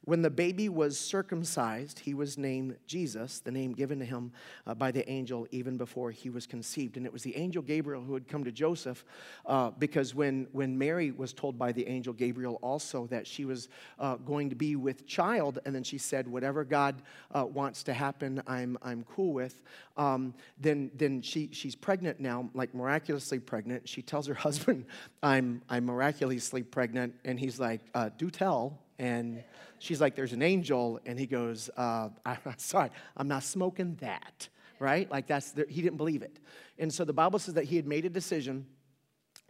when 0.05 0.23
the 0.23 0.31
baby 0.31 0.69
was 0.69 0.99
circumcised, 0.99 1.99
he 1.99 2.15
was 2.15 2.37
named 2.37 2.77
Jesus, 2.87 3.41
the 3.41 3.51
name 3.51 3.73
given 3.73 3.99
to 3.99 4.05
him 4.05 4.33
uh, 4.67 4.75
by 4.75 4.91
the 4.91 5.09
angel 5.11 5.47
even 5.51 5.77
before 5.77 6.11
he 6.11 6.29
was 6.29 6.47
conceived. 6.47 6.97
And 6.97 7.07
it 7.07 7.13
was 7.13 7.23
the 7.23 7.35
angel 7.37 7.63
Gabriel 7.63 8.03
who 8.03 8.15
had 8.15 8.29
come 8.29 8.45
to 8.45 8.53
Joseph 8.53 9.05
uh, 9.47 9.71
because 9.71 10.15
when, 10.15 10.47
when 10.53 10.77
Mary 10.77 11.11
was 11.11 11.33
told 11.33 11.59
by 11.59 11.73
the 11.73 11.87
angel 11.87 12.13
Gabriel 12.13 12.59
also 12.63 13.07
that 13.07 13.27
she 13.27 13.45
was 13.45 13.69
uh, 13.99 14.17
going 14.17 14.51
to 14.51 14.57
be 14.57 14.77
with 14.77 15.07
child, 15.07 15.59
and 15.65 15.75
then 15.75 15.83
she 15.83 15.99
said, 15.99 16.29
Whatever 16.29 16.65
God 16.65 17.03
uh, 17.33 17.47
wants 17.47 17.83
to 17.85 17.95
happen, 17.95 18.43
I'm, 18.47 18.77
I'm 18.83 19.05
cool 19.05 19.33
with, 19.33 19.63
um, 19.97 20.35
then, 20.61 20.91
then 20.95 21.23
she, 21.23 21.49
she's 21.53 21.75
pregnant 21.75 22.21
now, 22.21 22.51
like 22.55 22.75
miraculously 22.75 23.39
pregnant. 23.39 23.89
She 23.89 24.03
tells 24.03 24.27
her 24.27 24.35
husband, 24.45 24.85
I'm, 25.23 25.63
I'm 25.69 25.87
miraculously 25.87 26.63
pregnant. 26.63 27.15
And 27.25 27.41
he's 27.41 27.59
like, 27.59 27.81
uh, 27.95 28.11
Do 28.19 28.31
tell. 28.31 28.84
And 28.99 29.43
she's 29.79 30.01
like, 30.01 30.15
There's 30.15 30.33
an 30.33 30.43
angel. 30.43 31.01
And 31.07 31.19
he 31.19 31.27
goes, 31.27 31.71
uh, 31.77 32.09
I'm 32.27 32.39
sorry, 32.59 32.91
I'm 33.17 33.29
not 33.29 33.43
smoking 33.43 33.97
that, 34.01 34.49
right? 34.79 35.11
Like, 35.11 35.27
that's, 35.27 35.53
the, 35.53 35.67
he 35.69 35.83
didn't 35.83 35.99
believe 35.99 36.23
it. 36.23 36.39
And 36.79 36.93
so 36.93 37.05
the 37.05 37.13
Bible 37.13 37.39
says 37.39 37.55
that 37.55 37.65
he 37.65 37.77
had 37.77 37.87
made 37.87 38.05
a 38.05 38.11
decision 38.11 38.67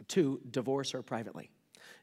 to 0.09 0.39
divorce 0.51 0.91
her 0.91 1.01
privately 1.01 1.49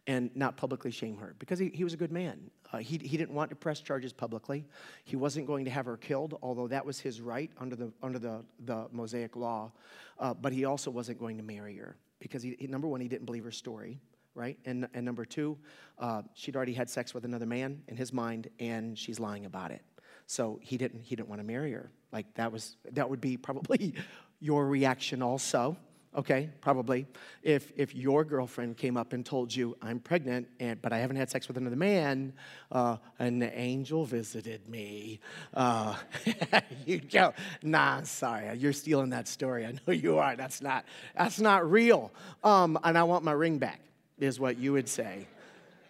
and 0.07 0.31
not 0.35 0.57
publicly 0.57 0.91
shame 0.91 1.17
her 1.19 1.35
because 1.39 1.59
he, 1.59 1.71
he 1.73 1.85
was 1.85 1.95
a 1.95 1.97
good 1.97 2.11
man. 2.11 2.51
Uh, 2.73 2.79
he, 2.79 2.99
he 2.99 3.17
didn't 3.17 3.35
want 3.35 3.51
to 3.51 3.57
press 3.57 3.81
charges 3.81 4.13
publicly. 4.13 4.65
He 5.05 5.15
wasn't 5.15 5.47
going 5.47 5.65
to 5.67 5.71
have 5.71 5.87
her 5.87 5.97
killed, 5.97 6.39
although 6.43 6.67
that 6.69 6.85
was 6.85 6.99
his 6.99 7.21
right 7.21 7.51
under 7.59 7.77
the, 7.77 7.93
under 8.03 8.19
the, 8.19 8.43
the 8.65 8.89
Mosaic 8.91 9.37
law. 9.37 9.71
Uh, 10.19 10.35
but 10.35 10.53
he 10.53 10.65
also 10.65 10.91
wasn't 10.91 11.21
going 11.21 11.37
to 11.37 11.43
marry 11.43 11.77
her 11.77 11.97
because, 12.19 12.43
he, 12.43 12.57
he, 12.59 12.67
number 12.67 12.89
one, 12.89 13.01
he 13.01 13.09
didn't 13.09 13.27
believe 13.27 13.45
her 13.45 13.53
story 13.53 14.01
right? 14.35 14.59
And, 14.65 14.89
and 14.95 15.05
number 15.05 15.25
two, 15.25 15.59
uh, 15.99 16.23
she'd 16.35 16.57
already 16.57 16.73
had 16.73 16.89
sex 16.89 17.15
with 17.15 17.25
another 17.25 17.47
man 17.47 17.83
in 17.89 17.97
his 17.97 18.13
mind, 18.13 18.49
and 18.59 18.99
she's 18.99 19.21
lying 19.21 19.45
about 19.47 19.71
it. 19.71 19.83
So 20.27 20.59
he 20.63 20.79
didn't, 20.79 21.01
he 21.01 21.17
didn't 21.17 21.29
want 21.29 21.41
to 21.41 21.47
marry 21.47 21.73
her. 21.73 21.91
Like 22.13 22.33
that 22.35 22.53
was, 22.53 22.77
that 22.93 23.09
would 23.09 23.21
be 23.21 23.37
probably 23.37 23.95
your 24.41 24.67
reaction 24.67 25.23
also, 25.23 25.77
okay? 26.17 26.51
Probably. 26.61 27.07
If, 27.43 27.73
if 27.77 27.95
your 27.95 28.25
girlfriend 28.25 28.77
came 28.77 28.97
up 28.97 29.13
and 29.13 29.25
told 29.25 29.55
you, 29.55 29.77
I'm 29.83 29.99
pregnant, 30.01 30.49
and, 30.61 30.81
but 30.81 30.93
I 30.93 30.99
haven't 30.99 31.17
had 31.17 31.31
sex 31.31 31.49
with 31.49 31.57
another 31.57 31.77
man, 31.77 32.33
uh, 32.71 32.97
an 33.19 33.43
angel 33.43 34.05
visited 34.05 34.69
me, 34.69 35.21
uh, 35.55 35.97
you 36.87 37.01
go, 37.01 37.35
nah, 37.63 38.03
sorry, 38.03 38.57
you're 38.57 38.73
stealing 38.73 39.11
that 39.11 39.29
story. 39.29 39.67
I 39.67 39.73
know 39.73 39.93
you 39.93 40.19
are. 40.19 40.37
That's 40.37 40.63
not, 40.63 40.85
that's 41.17 41.41
not 41.41 41.71
real. 41.71 42.11
Um, 42.43 42.79
and 42.83 42.97
I 42.97 43.03
want 43.03 43.25
my 43.25 43.33
ring 43.33 43.59
back 43.59 43.81
is 44.23 44.39
what 44.39 44.59
you 44.59 44.73
would 44.73 44.89
say, 44.89 45.27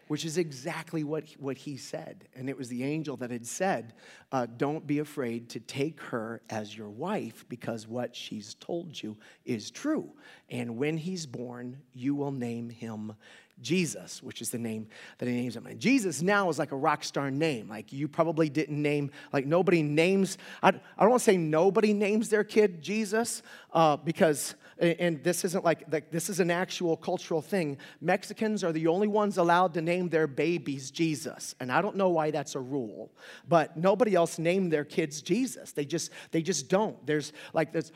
which 0.08 0.24
is 0.24 0.38
exactly 0.38 1.04
what, 1.04 1.24
what 1.38 1.56
he 1.56 1.76
said. 1.76 2.28
And 2.34 2.48
it 2.48 2.56
was 2.56 2.68
the 2.68 2.84
angel 2.84 3.16
that 3.18 3.30
had 3.30 3.46
said, 3.46 3.94
uh, 4.30 4.46
Don't 4.56 4.86
be 4.86 4.98
afraid 4.98 5.48
to 5.50 5.60
take 5.60 6.00
her 6.00 6.40
as 6.50 6.76
your 6.76 6.90
wife 6.90 7.44
because 7.48 7.86
what 7.86 8.16
she's 8.16 8.54
told 8.54 9.00
you 9.00 9.16
is 9.44 9.70
true. 9.70 10.10
And 10.50 10.76
when 10.76 10.96
he's 10.96 11.26
born, 11.26 11.78
you 11.92 12.14
will 12.14 12.32
name 12.32 12.70
him 12.70 13.14
Jesus, 13.60 14.22
which 14.22 14.42
is 14.42 14.50
the 14.50 14.58
name 14.58 14.88
that 15.18 15.28
he 15.28 15.34
names 15.34 15.56
him. 15.56 15.66
And 15.66 15.78
Jesus 15.78 16.20
now 16.20 16.48
is 16.48 16.58
like 16.58 16.72
a 16.72 16.76
rock 16.76 17.04
star 17.04 17.30
name. 17.30 17.68
Like 17.68 17.92
you 17.92 18.08
probably 18.08 18.48
didn't 18.48 18.80
name, 18.80 19.10
like 19.32 19.46
nobody 19.46 19.82
names, 19.82 20.36
I, 20.62 20.68
I 20.68 20.72
don't 21.00 21.10
want 21.10 21.20
to 21.20 21.24
say 21.24 21.36
nobody 21.36 21.92
names 21.92 22.28
their 22.28 22.44
kid 22.44 22.82
Jesus 22.82 23.42
uh, 23.72 23.96
because 23.96 24.56
and 24.78 25.22
this 25.22 25.44
isn't 25.44 25.64
like, 25.64 25.84
like 25.90 26.10
this 26.10 26.28
is 26.28 26.40
an 26.40 26.50
actual 26.50 26.96
cultural 26.96 27.42
thing. 27.42 27.78
Mexicans 28.00 28.64
are 28.64 28.72
the 28.72 28.86
only 28.86 29.08
ones 29.08 29.38
allowed 29.38 29.74
to 29.74 29.82
name 29.82 30.08
their 30.08 30.26
babies 30.26 30.90
Jesus. 30.90 31.54
And 31.60 31.70
I 31.70 31.82
don't 31.82 31.96
know 31.96 32.08
why 32.08 32.30
that's 32.30 32.54
a 32.54 32.60
rule, 32.60 33.10
but 33.48 33.76
nobody 33.76 34.14
else 34.14 34.38
named 34.38 34.72
their 34.72 34.84
kids 34.84 35.22
Jesus. 35.22 35.72
They 35.72 35.84
just 35.84 36.10
they 36.30 36.42
just 36.42 36.68
don't. 36.68 37.04
There's 37.06 37.32
like 37.52 37.72
this 37.72 37.92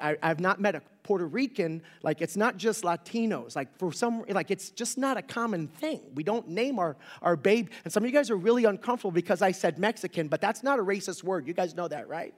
I, 0.00 0.16
I've 0.22 0.40
not 0.40 0.60
met 0.60 0.74
a 0.74 0.82
Puerto 1.04 1.26
Rican, 1.26 1.82
like 2.02 2.20
it's 2.22 2.36
not 2.36 2.56
just 2.56 2.82
Latinos. 2.82 3.54
Like 3.54 3.78
for 3.78 3.92
some, 3.92 4.24
like 4.28 4.50
it's 4.50 4.70
just 4.70 4.98
not 4.98 5.16
a 5.16 5.22
common 5.22 5.68
thing. 5.68 6.00
We 6.14 6.24
don't 6.24 6.48
name 6.48 6.78
our, 6.78 6.96
our 7.22 7.36
babe. 7.36 7.68
And 7.84 7.92
some 7.92 8.02
of 8.02 8.08
you 8.08 8.14
guys 8.14 8.30
are 8.30 8.36
really 8.36 8.64
uncomfortable 8.64 9.12
because 9.12 9.42
I 9.42 9.52
said 9.52 9.78
Mexican, 9.78 10.28
but 10.28 10.40
that's 10.40 10.62
not 10.62 10.78
a 10.78 10.82
racist 10.82 11.22
word. 11.22 11.46
You 11.46 11.52
guys 11.52 11.74
know 11.74 11.86
that, 11.88 12.08
right? 12.08 12.34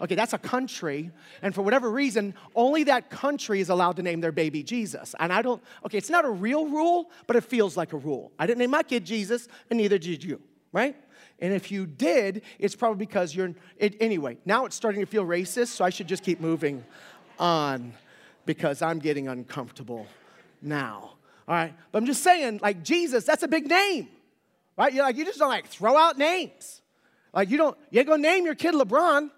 Okay, 0.00 0.14
that's 0.14 0.32
a 0.32 0.38
country, 0.38 1.10
and 1.42 1.52
for 1.52 1.62
whatever 1.62 1.90
reason, 1.90 2.34
only 2.54 2.84
that 2.84 3.10
country 3.10 3.60
is 3.60 3.68
allowed 3.68 3.96
to 3.96 4.02
name 4.02 4.20
their 4.20 4.30
baby 4.30 4.62
Jesus. 4.62 5.14
And 5.18 5.32
I 5.32 5.42
don't, 5.42 5.60
okay, 5.84 5.98
it's 5.98 6.10
not 6.10 6.24
a 6.24 6.30
real 6.30 6.66
rule, 6.66 7.10
but 7.26 7.34
it 7.34 7.42
feels 7.42 7.76
like 7.76 7.92
a 7.92 7.96
rule. 7.96 8.30
I 8.38 8.46
didn't 8.46 8.60
name 8.60 8.70
my 8.70 8.84
kid 8.84 9.04
Jesus, 9.04 9.48
and 9.70 9.78
neither 9.78 9.98
did 9.98 10.22
you, 10.22 10.40
right? 10.72 10.94
And 11.40 11.52
if 11.52 11.72
you 11.72 11.84
did, 11.84 12.42
it's 12.60 12.76
probably 12.76 13.04
because 13.04 13.34
you're, 13.34 13.54
it, 13.76 13.96
anyway, 14.00 14.38
now 14.44 14.66
it's 14.66 14.76
starting 14.76 15.00
to 15.00 15.06
feel 15.06 15.24
racist, 15.24 15.68
so 15.68 15.84
I 15.84 15.90
should 15.90 16.06
just 16.06 16.22
keep 16.22 16.40
moving 16.40 16.84
on 17.38 17.92
because 18.46 18.82
I'm 18.82 19.00
getting 19.00 19.26
uncomfortable 19.26 20.06
now. 20.62 21.14
All 21.48 21.54
right, 21.54 21.74
but 21.90 21.98
I'm 21.98 22.06
just 22.06 22.22
saying, 22.22 22.60
like 22.62 22.84
Jesus, 22.84 23.24
that's 23.24 23.42
a 23.42 23.48
big 23.48 23.66
name, 23.66 24.08
right? 24.76 24.92
You're 24.92 25.04
like, 25.04 25.16
you 25.16 25.24
just 25.24 25.38
don't 25.38 25.48
like 25.48 25.66
throw 25.66 25.96
out 25.96 26.18
names. 26.18 26.82
Like 27.32 27.50
you 27.50 27.56
don't, 27.56 27.76
you 27.90 28.00
ain't 28.00 28.08
gonna 28.08 28.22
name 28.22 28.44
your 28.44 28.54
kid 28.54 28.74
LeBron. 28.74 29.30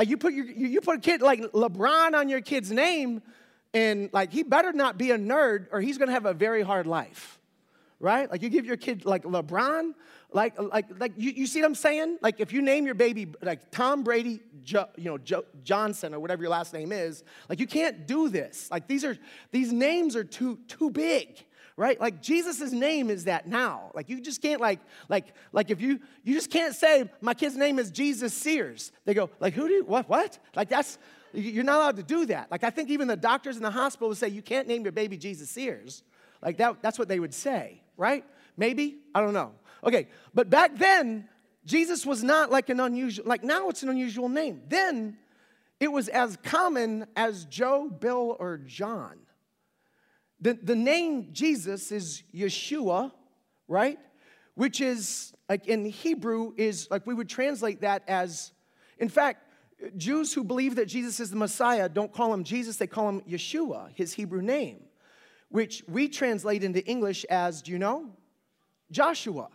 Like 0.00 0.08
you 0.08 0.16
put 0.16 0.32
your 0.32 0.46
you 0.46 0.80
put 0.80 0.96
a 0.96 0.98
kid 0.98 1.20
like 1.20 1.42
LeBron 1.52 2.14
on 2.14 2.30
your 2.30 2.40
kid's 2.40 2.72
name, 2.72 3.20
and 3.74 4.08
like 4.14 4.32
he 4.32 4.42
better 4.42 4.72
not 4.72 4.96
be 4.96 5.10
a 5.10 5.18
nerd 5.18 5.66
or 5.70 5.82
he's 5.82 5.98
gonna 5.98 6.12
have 6.12 6.24
a 6.24 6.32
very 6.32 6.62
hard 6.62 6.86
life. 6.86 7.38
Right? 7.98 8.30
Like 8.30 8.40
you 8.40 8.48
give 8.48 8.64
your 8.64 8.78
kid 8.78 9.04
like 9.04 9.24
LeBron, 9.24 9.92
like 10.32 10.58
like 10.58 10.86
like 10.98 11.12
you, 11.18 11.32
you 11.32 11.46
see 11.46 11.60
what 11.60 11.66
I'm 11.66 11.74
saying? 11.74 12.16
Like 12.22 12.40
if 12.40 12.50
you 12.50 12.62
name 12.62 12.86
your 12.86 12.94
baby 12.94 13.28
like 13.42 13.70
Tom 13.72 14.02
Brady, 14.02 14.40
jo, 14.62 14.86
you 14.96 15.04
know 15.10 15.18
jo, 15.18 15.44
Johnson 15.64 16.14
or 16.14 16.18
whatever 16.18 16.40
your 16.40 16.50
last 16.50 16.72
name 16.72 16.92
is, 16.92 17.22
like 17.50 17.60
you 17.60 17.66
can't 17.66 18.06
do 18.06 18.30
this. 18.30 18.70
Like 18.70 18.88
these 18.88 19.04
are 19.04 19.18
these 19.50 19.70
names 19.70 20.16
are 20.16 20.24
too 20.24 20.60
too 20.66 20.88
big 20.88 21.44
right? 21.76 22.00
Like 22.00 22.22
Jesus' 22.22 22.72
name 22.72 23.10
is 23.10 23.24
that 23.24 23.46
now. 23.46 23.90
Like 23.94 24.08
you 24.08 24.20
just 24.20 24.42
can't 24.42 24.60
like, 24.60 24.80
like, 25.08 25.26
like 25.52 25.70
if 25.70 25.80
you 25.80 26.00
you 26.24 26.34
just 26.34 26.50
can't 26.50 26.74
say 26.74 27.10
my 27.20 27.34
kid's 27.34 27.56
name 27.56 27.78
is 27.78 27.90
Jesus 27.90 28.34
Sears. 28.34 28.92
They 29.04 29.14
go, 29.14 29.30
like, 29.40 29.54
who 29.54 29.68
do 29.68 29.74
you, 29.74 29.84
what, 29.84 30.08
what? 30.08 30.38
Like 30.54 30.68
that's 30.68 30.98
you're 31.32 31.64
not 31.64 31.76
allowed 31.76 31.96
to 31.96 32.02
do 32.02 32.26
that. 32.26 32.50
Like 32.50 32.64
I 32.64 32.70
think 32.70 32.90
even 32.90 33.08
the 33.08 33.16
doctors 33.16 33.56
in 33.56 33.62
the 33.62 33.70
hospital 33.70 34.08
would 34.08 34.18
say 34.18 34.28
you 34.28 34.42
can't 34.42 34.66
name 34.66 34.82
your 34.82 34.92
baby 34.92 35.16
Jesus 35.16 35.50
Sears. 35.50 36.02
Like 36.42 36.56
that, 36.58 36.82
that's 36.82 36.98
what 36.98 37.08
they 37.08 37.20
would 37.20 37.34
say, 37.34 37.82
right? 37.96 38.24
Maybe? 38.56 38.98
I 39.14 39.20
don't 39.20 39.34
know. 39.34 39.52
Okay, 39.84 40.08
but 40.34 40.50
back 40.50 40.76
then, 40.76 41.28
Jesus 41.64 42.04
was 42.04 42.22
not 42.22 42.50
like 42.50 42.68
an 42.68 42.80
unusual, 42.80 43.26
like 43.26 43.44
now 43.44 43.68
it's 43.68 43.82
an 43.82 43.88
unusual 43.88 44.28
name. 44.28 44.62
Then 44.68 45.16
it 45.78 45.90
was 45.90 46.08
as 46.08 46.36
common 46.42 47.06
as 47.16 47.44
Joe, 47.46 47.88
Bill, 47.88 48.36
or 48.38 48.58
John. 48.58 49.16
The, 50.40 50.54
the 50.54 50.76
name 50.76 51.28
Jesus 51.32 51.92
is 51.92 52.22
Yeshua, 52.34 53.12
right? 53.68 53.98
Which 54.54 54.80
is, 54.80 55.32
like 55.48 55.66
in 55.66 55.84
Hebrew, 55.84 56.52
is 56.56 56.88
like 56.90 57.06
we 57.06 57.14
would 57.14 57.28
translate 57.28 57.82
that 57.82 58.02
as, 58.08 58.52
in 58.98 59.08
fact, 59.08 59.44
Jews 59.96 60.32
who 60.32 60.44
believe 60.44 60.76
that 60.76 60.86
Jesus 60.86 61.20
is 61.20 61.30
the 61.30 61.36
Messiah 61.36 61.88
don't 61.88 62.12
call 62.12 62.32
him 62.32 62.44
Jesus, 62.44 62.76
they 62.76 62.86
call 62.86 63.08
him 63.08 63.20
Yeshua, 63.22 63.90
his 63.94 64.12
Hebrew 64.12 64.42
name, 64.42 64.80
which 65.48 65.82
we 65.88 66.08
translate 66.08 66.64
into 66.64 66.84
English 66.86 67.24
as, 67.24 67.62
do 67.62 67.72
you 67.72 67.78
know? 67.78 68.10
Joshua. 68.90 69.48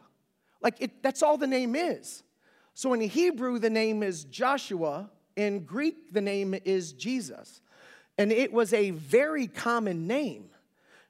Like 0.61 0.77
it, 0.79 1.03
that's 1.03 1.21
all 1.21 1.37
the 1.37 1.47
name 1.47 1.75
is. 1.75 2.23
So 2.73 2.93
in 2.93 3.01
Hebrew, 3.01 3.59
the 3.59 3.69
name 3.69 4.03
is 4.03 4.25
Joshua. 4.25 5.09
In 5.35 5.61
Greek, 5.65 6.13
the 6.13 6.21
name 6.21 6.55
is 6.65 6.93
Jesus. 6.93 7.61
And 8.17 8.31
it 8.31 8.51
was 8.51 8.73
a 8.73 8.91
very 8.91 9.47
common 9.47 10.07
name 10.07 10.49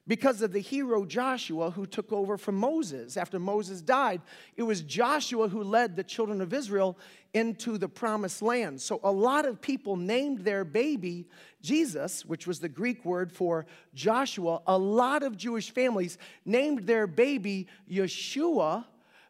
because 0.06 0.42
of 0.42 0.52
the 0.52 0.60
hero 0.60 1.04
Joshua 1.04 1.70
who 1.70 1.86
took 1.86 2.12
over 2.12 2.36
from 2.36 2.54
Moses 2.56 3.16
after 3.16 3.38
Moses 3.38 3.82
died. 3.82 4.22
It 4.56 4.62
was 4.62 4.82
Joshua 4.82 5.48
who 5.48 5.62
led 5.62 5.96
the 5.96 6.04
children 6.04 6.40
of 6.40 6.52
Israel 6.52 6.96
into 7.34 7.76
the 7.76 7.88
promised 7.88 8.40
land. 8.40 8.80
So 8.80 9.00
a 9.02 9.10
lot 9.10 9.46
of 9.46 9.60
people 9.60 9.96
named 9.96 10.40
their 10.40 10.64
baby 10.64 11.26
Jesus, 11.60 12.24
which 12.24 12.46
was 12.46 12.60
the 12.60 12.68
Greek 12.68 13.04
word 13.04 13.32
for 13.32 13.66
Joshua. 13.94 14.62
A 14.66 14.78
lot 14.78 15.22
of 15.22 15.36
Jewish 15.36 15.70
families 15.70 16.18
named 16.44 16.86
their 16.86 17.06
baby 17.06 17.66
Yeshua 17.90 18.84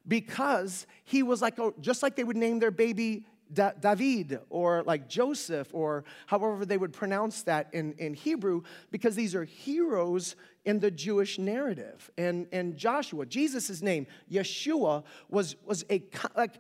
because 0.07 0.87
he 1.05 1.23
was 1.23 1.43
like, 1.43 1.59
a, 1.59 1.73
just 1.81 2.03
like 2.03 2.17
they 2.17 2.25
would 2.25 2.37
name 2.37 2.59
their 2.59 2.71
baby 2.71 3.27
da- 3.53 3.73
David 3.73 4.41
or 4.51 4.83
like 4.85 5.09
Joseph 5.09 5.69
or 5.73 6.05
however 6.27 6.65
they 6.65 6.77
would 6.77 6.93
pronounce 6.93 7.43
that 7.43 7.69
in, 7.73 7.93
in 7.95 8.15
Hebrew 8.15 8.63
because 8.91 9.15
these 9.15 9.35
are 9.35 9.45
heroes 9.45 10.37
in 10.65 10.81
the 10.81 10.91
Jewish 10.91 11.39
narrative. 11.39 12.11
And, 12.19 12.47
and 12.53 12.77
Joshua, 12.77 13.25
Jesus' 13.27 13.83
name, 13.83 14.07
Yeshua, 14.31 15.05
was, 15.29 15.57
was 15.65 15.85
a, 15.91 16.03
like, 16.37 16.55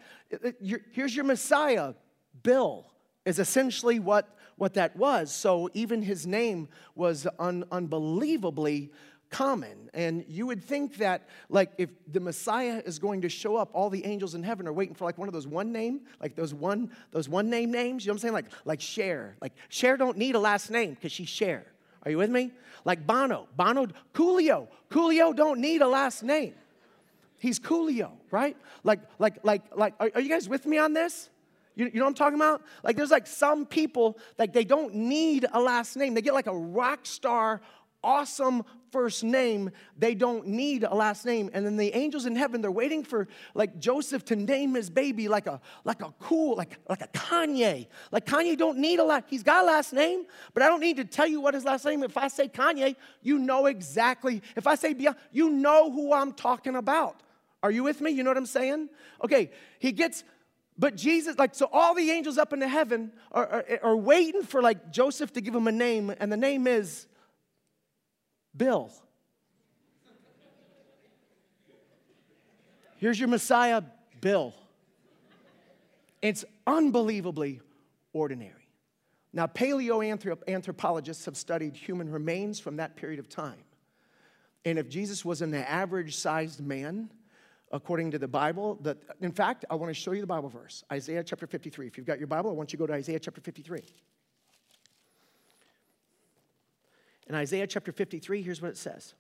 here's 0.93 1.15
your 1.15 1.25
Messiah, 1.25 1.95
Bill, 2.43 2.87
is 3.25 3.39
essentially 3.39 3.99
what, 3.99 4.37
what 4.57 4.75
that 4.75 4.97
was. 4.97 5.33
So 5.33 5.69
even 5.75 6.03
his 6.03 6.27
name 6.27 6.69
was 6.95 7.27
un, 7.39 7.65
unbelievably 7.73 8.93
common. 9.31 9.91
And 9.95 10.25
you 10.29 10.47
would 10.47 10.63
think 10.63 10.97
that, 10.99 11.29
like, 11.49 11.73
if 11.79 11.91
the 12.11 12.21
Messiah 12.21 12.83
is 12.85 12.99
going 12.99 13.23
to 13.23 13.29
show 13.29 13.57
up, 13.57 13.71
all 13.73 13.91
the 13.91 14.05
angels 14.05 14.35
in 14.35 14.43
heaven 14.43 14.67
are 14.67 14.73
waiting 14.73 14.95
for 14.95 15.05
like 15.05 15.19
one 15.19 15.29
of 15.29 15.35
those 15.35 15.47
one 15.47 15.73
name, 15.73 16.03
like 16.21 16.37
those 16.37 16.55
one 16.55 16.91
those 17.13 17.29
one 17.29 17.51
name 17.51 17.71
names. 17.71 18.05
You 18.05 18.11
know 18.11 18.15
what 18.15 18.17
I'm 18.17 18.21
saying? 18.21 18.35
Like 18.35 18.47
like 18.65 18.81
Cher. 18.81 19.37
Like 19.41 19.53
Cher 19.69 19.97
don't 19.97 20.17
need 20.17 20.35
a 20.35 20.41
last 20.41 20.71
name 20.71 20.91
because 20.91 21.13
she's 21.13 21.29
Cher. 21.29 21.67
Are 22.05 22.11
you 22.11 22.19
with 22.19 22.31
me? 22.31 22.53
Like 22.85 23.07
Bono, 23.07 23.49
Bono, 23.57 23.89
Coolio, 24.15 24.69
Coolio 24.91 25.35
don't 25.35 25.61
need 25.61 25.83
a 25.83 25.89
last 25.89 26.23
name. 26.23 26.55
He's 27.39 27.59
Coolio, 27.59 28.13
right? 28.31 28.57
Like 28.85 29.01
like 29.19 29.39
like 29.43 29.63
like. 29.75 29.95
Are, 29.99 30.11
are 30.15 30.21
you 30.21 30.29
guys 30.29 30.49
with 30.49 30.67
me 30.67 30.79
on 30.79 30.93
this? 30.93 31.31
You, 31.77 31.87
you 31.87 31.99
know 31.99 32.07
what 32.07 32.09
I'm 32.09 32.15
talking 32.15 32.37
about? 32.37 32.63
Like, 32.83 32.97
there's 32.97 33.11
like 33.11 33.27
some 33.27 33.67
people, 33.67 34.19
like, 34.39 34.55
they 34.55 34.65
don't 34.65 34.95
need 34.95 35.45
a 35.53 35.61
last 35.61 35.95
name. 35.95 36.15
They 36.15 36.23
get 36.23 36.33
like 36.33 36.47
a 36.47 36.57
rock 36.57 37.01
star 37.05 37.61
awesome 38.03 38.65
first 38.91 39.25
name, 39.25 39.71
they 39.99 40.15
don't 40.15 40.47
need 40.47 40.85
a 40.85 40.95
last 40.95 41.27
name. 41.27 41.51
And 41.53 41.67
then 41.67 41.77
the 41.77 41.95
angels 41.95 42.25
in 42.25 42.37
heaven, 42.37 42.61
they're 42.61 42.71
waiting 42.71 43.05
for 43.05 43.29
like 43.55 43.79
Joseph 43.79 44.25
to 44.27 44.37
name 44.37 44.75
his 44.75 44.89
baby 44.89 45.29
like 45.29 45.47
a 45.47 45.61
like 45.85 46.03
a 46.03 46.15
cool, 46.21 46.57
like, 46.57 46.79
like 46.89 47.03
a 47.03 47.09
Kanye. 47.09 47.89
Like 48.11 48.27
Kanye 48.27 48.57
don't 48.57 48.79
need 48.79 48.99
a 48.99 49.05
last, 49.05 49.25
he's 49.29 49.43
got 49.43 49.65
a 49.65 49.67
last 49.67 49.93
name, 49.93 50.25
but 50.55 50.63
I 50.63 50.69
don't 50.69 50.81
need 50.81 50.97
to 50.97 51.05
tell 51.05 51.27
you 51.27 51.41
what 51.41 51.55
his 51.55 51.65
last 51.65 51.85
name. 51.85 52.03
If 52.03 52.17
I 52.17 52.29
say 52.29 52.49
Kanye, 52.49 52.97
you 53.23 53.39
know 53.39 53.67
exactly. 53.67 54.43
If 54.57 54.67
I 54.67 54.77
say 54.77 54.95
Beyonce, 54.95 55.17
you 55.33 55.51
know 55.51 55.91
who 55.91 56.13
I'm 56.13 56.33
talking 56.33 56.77
about. 56.77 57.23
Are 57.63 57.71
you 57.71 57.83
with 57.83 58.01
me? 58.01 58.13
You 58.13 58.23
know 58.23 58.31
what 58.31 58.37
I'm 58.37 58.47
saying? 58.47 58.89
Okay, 59.25 59.51
he 59.79 59.93
gets 59.93 60.25
but 60.79 60.95
Jesus, 60.95 61.39
like, 61.39 61.55
so 61.55 61.69
all 61.73 61.95
the 61.95 62.11
angels 62.11 62.37
up 62.37 62.53
in 62.53 62.59
the 62.59 62.69
heaven 62.69 63.13
are, 63.33 63.47
are, 63.47 63.65
are, 63.83 63.97
waiting 63.97 64.43
for 64.43 64.61
like 64.61 64.93
Joseph 64.93 65.33
to 65.33 65.41
give 65.41 65.55
him 65.55 65.67
a 65.67 65.73
name, 65.73 66.15
and 66.21 66.31
the 66.31 66.37
name 66.37 66.67
is 66.67 67.07
Bill. 68.57 68.91
Here's 72.99 73.19
your 73.19 73.29
Messiah, 73.29 73.83
Bill. 74.21 74.55
It's 76.23 76.45
unbelievably 76.67 77.61
ordinary. 78.13 78.53
Now, 79.33 79.47
paleoanthropologists 79.47 81.27
have 81.27 81.37
studied 81.37 81.77
human 81.77 82.11
remains 82.11 82.59
from 82.59 82.77
that 82.77 82.97
period 82.97 83.19
of 83.19 83.29
time. 83.29 83.59
And 84.65 84.79
if 84.79 84.89
Jesus 84.89 85.25
was 85.25 85.43
an 85.43 85.55
average 85.55 86.17
sized 86.17 86.61
man, 86.61 87.11
according 87.71 88.13
to 88.13 88.19
the 88.19 88.29
Bible, 88.29 88.79
that 88.83 88.97
in 89.21 89.33
fact, 89.33 89.65
I 89.71 89.75
want 89.75 89.91
to 89.91 89.95
show 89.95 90.13
you 90.13 90.21
the 90.21 90.27
Bible 90.27 90.49
verse 90.49 90.83
Isaiah 90.91 91.23
chapter 91.23 91.47
53. 91.47 91.87
If 91.87 91.97
you've 91.97 92.07
got 92.07 92.19
your 92.19 92.27
Bible, 92.27 92.51
I 92.51 92.55
want 92.55 92.73
you 92.73 92.79
to 92.79 92.83
go 92.83 92.87
to 92.87 92.95
Isaiah 92.95 93.21
chapter 93.21 93.41
53. 93.41 93.83
In 97.27 97.35
Isaiah 97.35 97.67
chapter 97.67 97.93
53, 97.93 98.43
here's 98.43 98.63
what 98.63 98.71
it 98.71 98.77
says. 98.77 99.15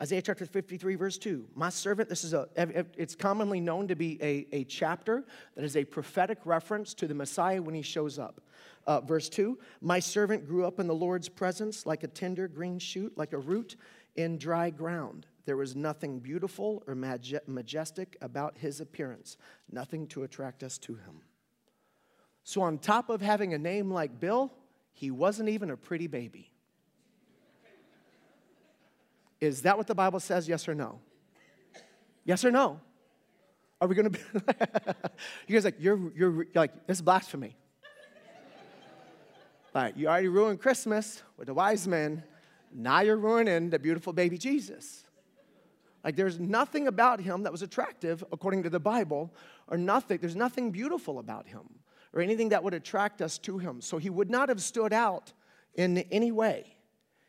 Isaiah 0.00 0.20
chapter 0.20 0.44
53, 0.44 0.94
verse 0.94 1.16
2. 1.16 1.46
My 1.54 1.70
servant, 1.70 2.10
this 2.10 2.22
is 2.22 2.34
a, 2.34 2.48
it's 2.54 3.14
commonly 3.14 3.60
known 3.60 3.88
to 3.88 3.96
be 3.96 4.22
a, 4.22 4.46
a 4.52 4.64
chapter 4.64 5.24
that 5.54 5.64
is 5.64 5.74
a 5.74 5.84
prophetic 5.84 6.38
reference 6.44 6.92
to 6.94 7.06
the 7.06 7.14
Messiah 7.14 7.62
when 7.62 7.74
he 7.74 7.80
shows 7.80 8.18
up. 8.18 8.42
Uh, 8.86 9.00
verse 9.00 9.28
2 9.30 9.58
My 9.80 9.98
servant 9.98 10.46
grew 10.46 10.66
up 10.66 10.78
in 10.78 10.86
the 10.86 10.94
Lord's 10.94 11.30
presence 11.30 11.86
like 11.86 12.02
a 12.02 12.08
tender 12.08 12.46
green 12.46 12.78
shoot, 12.78 13.16
like 13.16 13.32
a 13.32 13.38
root 13.38 13.76
in 14.16 14.36
dry 14.36 14.68
ground. 14.68 15.26
There 15.46 15.56
was 15.56 15.74
nothing 15.74 16.18
beautiful 16.18 16.82
or 16.86 16.94
majestic 16.94 18.16
about 18.20 18.58
his 18.58 18.80
appearance, 18.80 19.38
nothing 19.70 20.08
to 20.08 20.24
attract 20.24 20.62
us 20.62 20.76
to 20.78 20.94
him. 20.94 21.22
So, 22.44 22.62
on 22.62 22.78
top 22.78 23.10
of 23.10 23.22
having 23.22 23.54
a 23.54 23.58
name 23.58 23.90
like 23.90 24.20
Bill, 24.20 24.52
he 24.96 25.10
wasn't 25.10 25.50
even 25.50 25.70
a 25.70 25.76
pretty 25.76 26.06
baby. 26.06 26.50
Is 29.42 29.62
that 29.62 29.76
what 29.76 29.86
the 29.86 29.94
Bible 29.94 30.20
says, 30.20 30.48
yes 30.48 30.66
or 30.66 30.74
no? 30.74 31.00
Yes 32.24 32.46
or 32.46 32.50
no? 32.50 32.80
Are 33.78 33.88
we 33.88 33.94
to 33.94 34.08
be 34.08 34.18
You 35.46 35.52
guys 35.52 35.66
like 35.66 35.76
you're 35.78 36.10
you're 36.16 36.46
like 36.54 36.86
this 36.86 36.96
is 36.96 37.02
blasphemy. 37.02 37.56
Like 39.74 39.98
you 39.98 40.08
already 40.08 40.28
ruined 40.28 40.60
Christmas 40.60 41.22
with 41.36 41.48
the 41.48 41.54
wise 41.54 41.86
men. 41.86 42.22
Now 42.72 43.00
you're 43.02 43.18
ruining 43.18 43.68
the 43.68 43.78
beautiful 43.78 44.14
baby 44.14 44.38
Jesus. 44.38 45.04
Like 46.02 46.16
there's 46.16 46.40
nothing 46.40 46.88
about 46.88 47.20
him 47.20 47.42
that 47.42 47.52
was 47.52 47.60
attractive 47.60 48.24
according 48.32 48.62
to 48.62 48.70
the 48.70 48.80
Bible, 48.80 49.30
or 49.68 49.76
nothing, 49.76 50.18
there's 50.22 50.36
nothing 50.36 50.70
beautiful 50.70 51.18
about 51.18 51.46
him 51.46 51.68
or 52.16 52.22
anything 52.22 52.48
that 52.48 52.64
would 52.64 52.72
attract 52.72 53.20
us 53.20 53.36
to 53.36 53.58
him. 53.58 53.82
So 53.82 53.98
he 53.98 54.08
would 54.08 54.30
not 54.30 54.48
have 54.48 54.62
stood 54.62 54.94
out 54.94 55.34
in 55.74 55.98
any 56.10 56.32
way. 56.32 56.78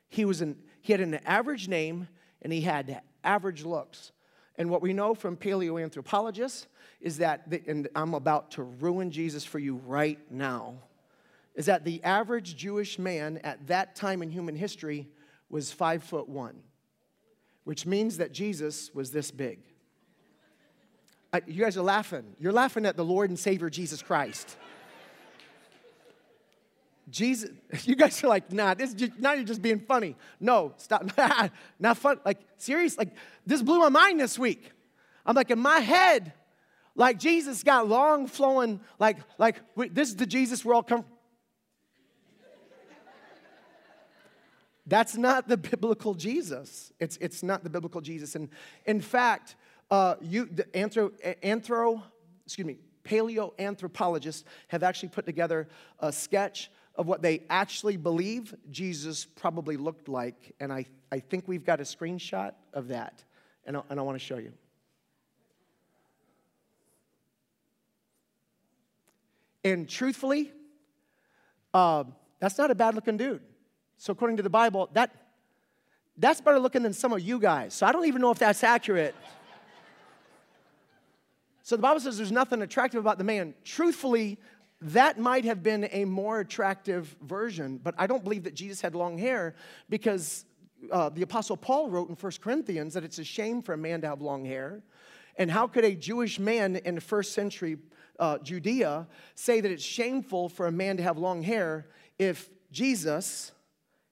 He, 0.07 0.23
was 0.23 0.39
an, 0.39 0.55
he 0.79 0.93
had 0.93 1.01
an 1.01 1.15
average 1.25 1.67
name 1.67 2.07
and 2.41 2.53
he 2.53 2.61
had 2.61 3.01
average 3.21 3.65
looks. 3.65 4.13
And 4.55 4.69
what 4.69 4.81
we 4.81 4.93
know 4.93 5.13
from 5.13 5.35
paleoanthropologists 5.35 6.67
is 7.01 7.17
that, 7.17 7.49
the, 7.49 7.61
and 7.67 7.89
I'm 7.97 8.13
about 8.13 8.51
to 8.51 8.63
ruin 8.63 9.11
Jesus 9.11 9.43
for 9.43 9.59
you 9.59 9.75
right 9.85 10.19
now, 10.31 10.75
is 11.53 11.65
that 11.65 11.83
the 11.83 12.01
average 12.05 12.55
Jewish 12.55 12.97
man 12.97 13.39
at 13.43 13.67
that 13.67 13.93
time 13.93 14.21
in 14.21 14.29
human 14.29 14.55
history 14.55 15.09
was 15.49 15.69
five 15.69 16.01
foot 16.01 16.29
one, 16.29 16.61
which 17.65 17.85
means 17.85 18.17
that 18.17 18.31
Jesus 18.31 18.89
was 18.93 19.11
this 19.11 19.31
big. 19.31 19.59
I, 21.33 21.41
you 21.45 21.61
guys 21.61 21.75
are 21.75 21.83
laughing. 21.83 22.35
You're 22.39 22.53
laughing 22.53 22.85
at 22.85 22.95
the 22.95 23.03
Lord 23.03 23.29
and 23.29 23.37
Savior 23.37 23.69
Jesus 23.69 24.01
Christ. 24.01 24.55
Jesus, 27.09 27.49
you 27.85 27.95
guys 27.95 28.23
are 28.23 28.27
like, 28.27 28.51
nah, 28.51 28.73
this 28.73 28.93
just, 28.93 29.19
now 29.19 29.33
you're 29.33 29.43
just 29.43 29.61
being 29.61 29.79
funny. 29.79 30.15
No, 30.39 30.73
stop. 30.77 31.09
Not 31.79 31.97
fun. 31.97 32.19
Like, 32.25 32.39
serious. 32.57 32.97
Like, 32.97 33.15
this 33.45 33.61
blew 33.61 33.79
my 33.79 33.89
mind 33.89 34.19
this 34.19 34.37
week. 34.37 34.71
I'm 35.25 35.35
like, 35.35 35.51
in 35.51 35.59
my 35.59 35.79
head, 35.79 36.33
like 36.95 37.19
Jesus 37.19 37.63
got 37.63 37.87
long 37.87 38.27
flowing, 38.27 38.79
like, 38.97 39.17
like 39.37 39.61
this 39.75 40.09
is 40.09 40.15
the 40.15 40.25
Jesus 40.25 40.65
we're 40.65 40.73
all 40.73 40.83
come. 40.83 41.05
That's 44.87 45.17
not 45.17 45.49
the 45.49 45.57
biblical 45.57 46.13
Jesus. 46.13 46.93
It's, 46.99 47.17
it's 47.17 47.43
not 47.43 47.63
the 47.63 47.69
biblical 47.69 47.99
Jesus. 47.99 48.35
And 48.35 48.47
in 48.85 49.01
fact, 49.01 49.57
uh, 49.91 50.15
you, 50.21 50.45
the 50.45 50.63
anthro, 50.63 51.11
anthro, 51.43 52.01
excuse 52.45 52.65
me, 52.65 52.77
paleoanthropologists 53.03 54.43
have 54.69 54.83
actually 54.83 55.09
put 55.09 55.25
together 55.25 55.67
a 55.99 56.11
sketch 56.11 56.71
of 56.97 57.05
what 57.05 57.21
they 57.21 57.43
actually 57.49 57.95
believe 57.95 58.55
Jesus 58.71 59.25
probably 59.25 59.77
looked 59.77 60.09
like. 60.09 60.55
And 60.59 60.73
I, 60.73 60.85
I 61.11 61.19
think 61.19 61.47
we've 61.47 61.63
got 61.63 61.79
a 61.79 61.83
screenshot 61.83 62.53
of 62.73 62.87
that. 62.87 63.23
And 63.65 63.77
I, 63.77 63.81
and 63.89 63.99
I 63.99 64.03
want 64.03 64.15
to 64.15 64.23
show 64.23 64.37
you. 64.37 64.51
And 69.63 69.87
truthfully, 69.87 70.51
uh, 71.73 72.05
that's 72.39 72.57
not 72.57 72.71
a 72.71 72.75
bad 72.75 72.95
looking 72.95 73.17
dude. 73.17 73.41
So, 73.97 74.11
according 74.11 74.37
to 74.37 74.43
the 74.43 74.49
Bible, 74.49 74.89
that, 74.93 75.13
that's 76.17 76.39
better 76.39 76.59
looking 76.59 76.83
than 76.83 76.93
some 76.93 77.11
of 77.11 77.19
you 77.19 77.39
guys. 77.39 77.73
So, 77.73 77.85
I 77.85 77.91
don't 77.91 78.05
even 78.05 78.21
know 78.21 78.31
if 78.31 78.39
that's 78.39 78.63
accurate. 78.63 79.15
So, 81.63 81.75
the 81.75 81.81
Bible 81.81 81.99
says 81.99 82.17
there's 82.17 82.31
nothing 82.31 82.61
attractive 82.61 83.01
about 83.01 83.17
the 83.17 83.23
man. 83.23 83.55
Truthfully, 83.65 84.39
that 84.81 85.17
might 85.19 85.45
have 85.45 85.63
been 85.63 85.89
a 85.91 86.05
more 86.05 86.39
attractive 86.39 87.15
version, 87.21 87.79
but 87.83 87.95
I 87.97 88.05
don't 88.07 88.23
believe 88.23 88.43
that 88.43 88.53
Jesus 88.53 88.79
had 88.79 88.93
long 88.93 89.17
hair 89.17 89.55
because 89.89 90.45
uh, 90.91 91.09
the 91.09 91.23
Apostle 91.23 91.57
Paul 91.57 91.89
wrote 91.89 92.09
in 92.09 92.15
1 92.15 92.31
Corinthians 92.41 92.93
that 92.93 93.03
it's 93.03 93.17
a 93.17 93.23
shame 93.23 93.61
for 93.61 93.73
a 93.73 93.77
man 93.77 94.01
to 94.01 94.07
have 94.07 94.21
long 94.21 94.45
hair. 94.45 94.83
And 95.37 95.49
how 95.49 95.67
could 95.67 95.83
a 95.83 95.95
Jewish 95.95 96.39
man 96.39 96.75
in 96.77 96.99
first 96.99 97.33
century 97.33 97.77
uh, 98.19 98.37
Judea 98.39 99.07
say 99.35 99.61
that 99.61 99.71
it's 99.71 99.83
shameful 99.83 100.49
for 100.49 100.67
a 100.67 100.71
man 100.71 100.97
to 100.97 101.03
have 101.03 101.17
long 101.17 101.41
hair 101.41 101.87
if 102.17 102.49
Jesus 102.71 103.51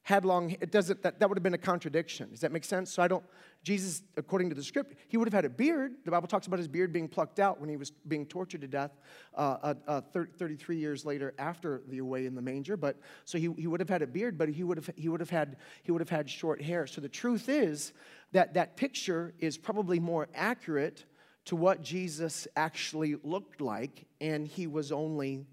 had 0.05 0.25
long 0.25 0.55
it 0.61 0.71
doesn't 0.71 1.03
that, 1.03 1.19
that 1.19 1.29
would 1.29 1.37
have 1.37 1.43
been 1.43 1.53
a 1.53 1.57
contradiction 1.57 2.29
does 2.31 2.39
that 2.39 2.51
make 2.51 2.63
sense 2.63 2.91
so 2.91 3.03
i 3.03 3.07
don't 3.07 3.23
Jesus, 3.65 4.03
according 4.15 4.49
to 4.49 4.55
the 4.55 4.61
script, 4.61 4.93
he 5.07 5.17
would 5.17 5.27
have 5.27 5.33
had 5.33 5.43
a 5.43 5.49
beard. 5.49 5.95
The 6.05 6.11
Bible 6.11 6.27
talks 6.27 6.45
about 6.45 6.59
his 6.59 6.67
beard 6.67 6.93
being 6.93 7.07
plucked 7.07 7.39
out 7.39 7.59
when 7.59 7.67
he 7.67 7.77
was 7.77 7.89
being 7.89 8.27
tortured 8.27 8.61
to 8.61 8.67
death 8.67 8.91
uh, 9.33 9.73
uh, 9.87 10.01
uh 10.13 10.25
33 10.37 10.77
years 10.77 11.03
later 11.03 11.33
after 11.39 11.81
the 11.87 11.97
away 11.97 12.27
in 12.27 12.35
the 12.35 12.43
manger. 12.43 12.77
But 12.77 12.99
so 13.25 13.39
he, 13.39 13.51
he 13.57 13.65
would 13.65 13.79
have 13.79 13.89
had 13.89 14.03
a 14.03 14.07
beard, 14.07 14.37
but 14.37 14.49
he 14.49 14.63
would 14.63 14.77
have, 14.77 14.91
he 14.95 15.09
would 15.09 15.19
have, 15.19 15.31
had, 15.31 15.57
he 15.81 15.91
would 15.91 15.99
have 15.99 16.09
had 16.09 16.29
short 16.29 16.61
hair. 16.61 16.85
So 16.85 17.01
the 17.01 17.09
truth 17.09 17.49
is 17.49 17.91
that 18.33 18.53
that 18.53 18.77
picture 18.77 19.33
is 19.39 19.57
probably 19.57 19.99
more 19.99 20.27
accurate 20.35 21.05
to 21.45 21.55
what 21.55 21.81
Jesus 21.81 22.47
actually 22.55 23.15
looked 23.23 23.61
like, 23.61 24.05
and 24.21 24.47
he 24.47 24.67
was 24.67 24.91
only 24.91 25.47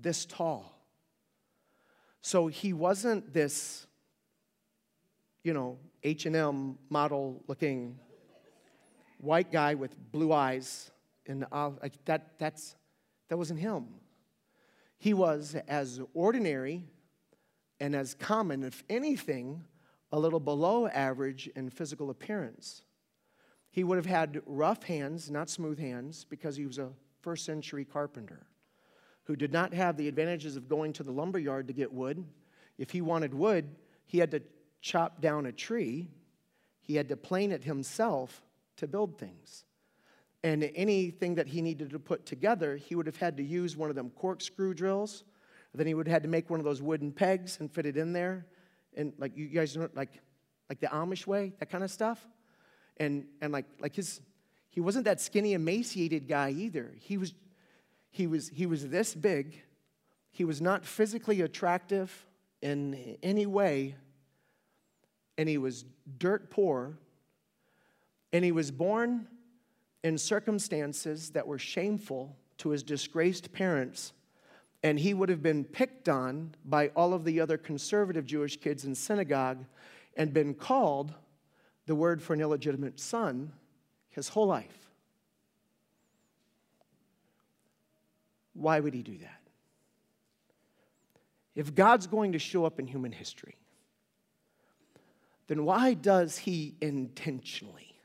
this 0.00 0.26
tall. 0.26 0.73
So 2.26 2.46
he 2.46 2.72
wasn't 2.72 3.34
this, 3.34 3.86
you 5.42 5.52
know, 5.52 5.76
H&M 6.02 6.78
model 6.88 7.44
looking 7.48 7.98
white 9.18 9.52
guy 9.52 9.74
with 9.74 9.94
blue 10.10 10.32
eyes 10.32 10.90
and 11.26 11.44
uh, 11.52 11.72
that 12.06 12.38
that's 12.38 12.76
that 13.28 13.36
wasn't 13.36 13.60
him. 13.60 13.88
He 14.96 15.12
was 15.12 15.54
as 15.68 16.00
ordinary 16.14 16.84
and 17.78 17.94
as 17.94 18.14
common, 18.14 18.62
if 18.62 18.82
anything, 18.88 19.62
a 20.10 20.18
little 20.18 20.40
below 20.40 20.86
average 20.86 21.50
in 21.54 21.68
physical 21.68 22.08
appearance. 22.08 22.84
He 23.70 23.84
would 23.84 23.96
have 23.96 24.06
had 24.06 24.40
rough 24.46 24.84
hands, 24.84 25.30
not 25.30 25.50
smooth 25.50 25.78
hands, 25.78 26.24
because 26.24 26.56
he 26.56 26.64
was 26.64 26.78
a 26.78 26.88
first 27.20 27.44
century 27.44 27.84
carpenter 27.84 28.46
who 29.24 29.36
did 29.36 29.52
not 29.52 29.72
have 29.72 29.96
the 29.96 30.08
advantages 30.08 30.56
of 30.56 30.68
going 30.68 30.92
to 30.94 31.02
the 31.02 31.12
lumber 31.12 31.38
yard 31.38 31.66
to 31.68 31.72
get 31.72 31.92
wood. 31.92 32.24
If 32.78 32.90
he 32.90 33.00
wanted 33.00 33.34
wood, 33.34 33.74
he 34.06 34.18
had 34.18 34.30
to 34.32 34.42
chop 34.80 35.20
down 35.20 35.46
a 35.46 35.52
tree, 35.52 36.10
he 36.80 36.96
had 36.96 37.08
to 37.08 37.16
plane 37.16 37.52
it 37.52 37.64
himself 37.64 38.42
to 38.76 38.86
build 38.86 39.18
things. 39.18 39.64
And 40.42 40.70
anything 40.74 41.36
that 41.36 41.46
he 41.46 41.62
needed 41.62 41.90
to 41.90 41.98
put 41.98 42.26
together, 42.26 42.76
he 42.76 42.94
would 42.94 43.06
have 43.06 43.16
had 43.16 43.38
to 43.38 43.42
use 43.42 43.76
one 43.78 43.88
of 43.88 43.96
them 43.96 44.10
corkscrew 44.10 44.74
drills. 44.74 45.24
Then 45.74 45.86
he 45.86 45.94
would 45.94 46.06
have 46.06 46.12
had 46.12 46.22
to 46.24 46.28
make 46.28 46.50
one 46.50 46.60
of 46.60 46.64
those 46.64 46.82
wooden 46.82 47.10
pegs 47.10 47.58
and 47.60 47.72
fit 47.72 47.86
it 47.86 47.96
in 47.96 48.12
there. 48.12 48.46
And 48.94 49.14
like 49.18 49.36
you 49.36 49.46
guys 49.48 49.74
know, 49.76 49.88
like, 49.94 50.20
like 50.68 50.80
the 50.80 50.88
Amish 50.88 51.26
way, 51.26 51.54
that 51.58 51.70
kind 51.70 51.82
of 51.82 51.90
stuff 51.90 52.24
and, 52.98 53.26
and 53.40 53.52
like, 53.52 53.66
like 53.80 53.94
his, 53.94 54.20
he 54.70 54.80
wasn't 54.80 55.04
that 55.06 55.20
skinny, 55.20 55.54
emaciated 55.54 56.28
guy 56.28 56.50
either. 56.50 56.92
He 56.98 57.16
was, 57.18 57.34
he, 58.14 58.28
was, 58.28 58.48
he 58.50 58.64
was 58.64 58.86
this 58.90 59.12
big. 59.12 59.60
He 60.30 60.44
was 60.44 60.60
not 60.60 60.84
physically 60.84 61.40
attractive 61.40 62.26
in 62.62 63.18
any 63.24 63.44
way. 63.44 63.96
And 65.36 65.48
he 65.48 65.58
was 65.58 65.84
dirt 66.18 66.48
poor. 66.48 66.96
And 68.32 68.44
he 68.44 68.52
was 68.52 68.70
born 68.70 69.26
in 70.04 70.16
circumstances 70.16 71.30
that 71.30 71.44
were 71.44 71.58
shameful 71.58 72.36
to 72.58 72.68
his 72.68 72.84
disgraced 72.84 73.52
parents. 73.52 74.12
And 74.84 74.96
he 74.96 75.12
would 75.12 75.28
have 75.28 75.42
been 75.42 75.64
picked 75.64 76.08
on 76.08 76.54
by 76.64 76.92
all 76.94 77.14
of 77.14 77.24
the 77.24 77.40
other 77.40 77.58
conservative 77.58 78.26
Jewish 78.26 78.58
kids 78.58 78.84
in 78.84 78.94
synagogue 78.94 79.64
and 80.16 80.32
been 80.32 80.54
called 80.54 81.14
the 81.86 81.96
word 81.96 82.22
for 82.22 82.32
an 82.32 82.40
illegitimate 82.40 83.00
son 83.00 83.52
his 84.10 84.28
whole 84.28 84.46
life. 84.46 84.83
Why 88.54 88.80
would 88.80 88.94
he 88.94 89.02
do 89.02 89.18
that? 89.18 89.40
If 91.54 91.74
God's 91.74 92.06
going 92.06 92.32
to 92.32 92.38
show 92.38 92.64
up 92.64 92.80
in 92.80 92.86
human 92.86 93.12
history, 93.12 93.56
then 95.46 95.64
why 95.64 95.94
does 95.94 96.38
he 96.38 96.74
intentionally 96.80 98.00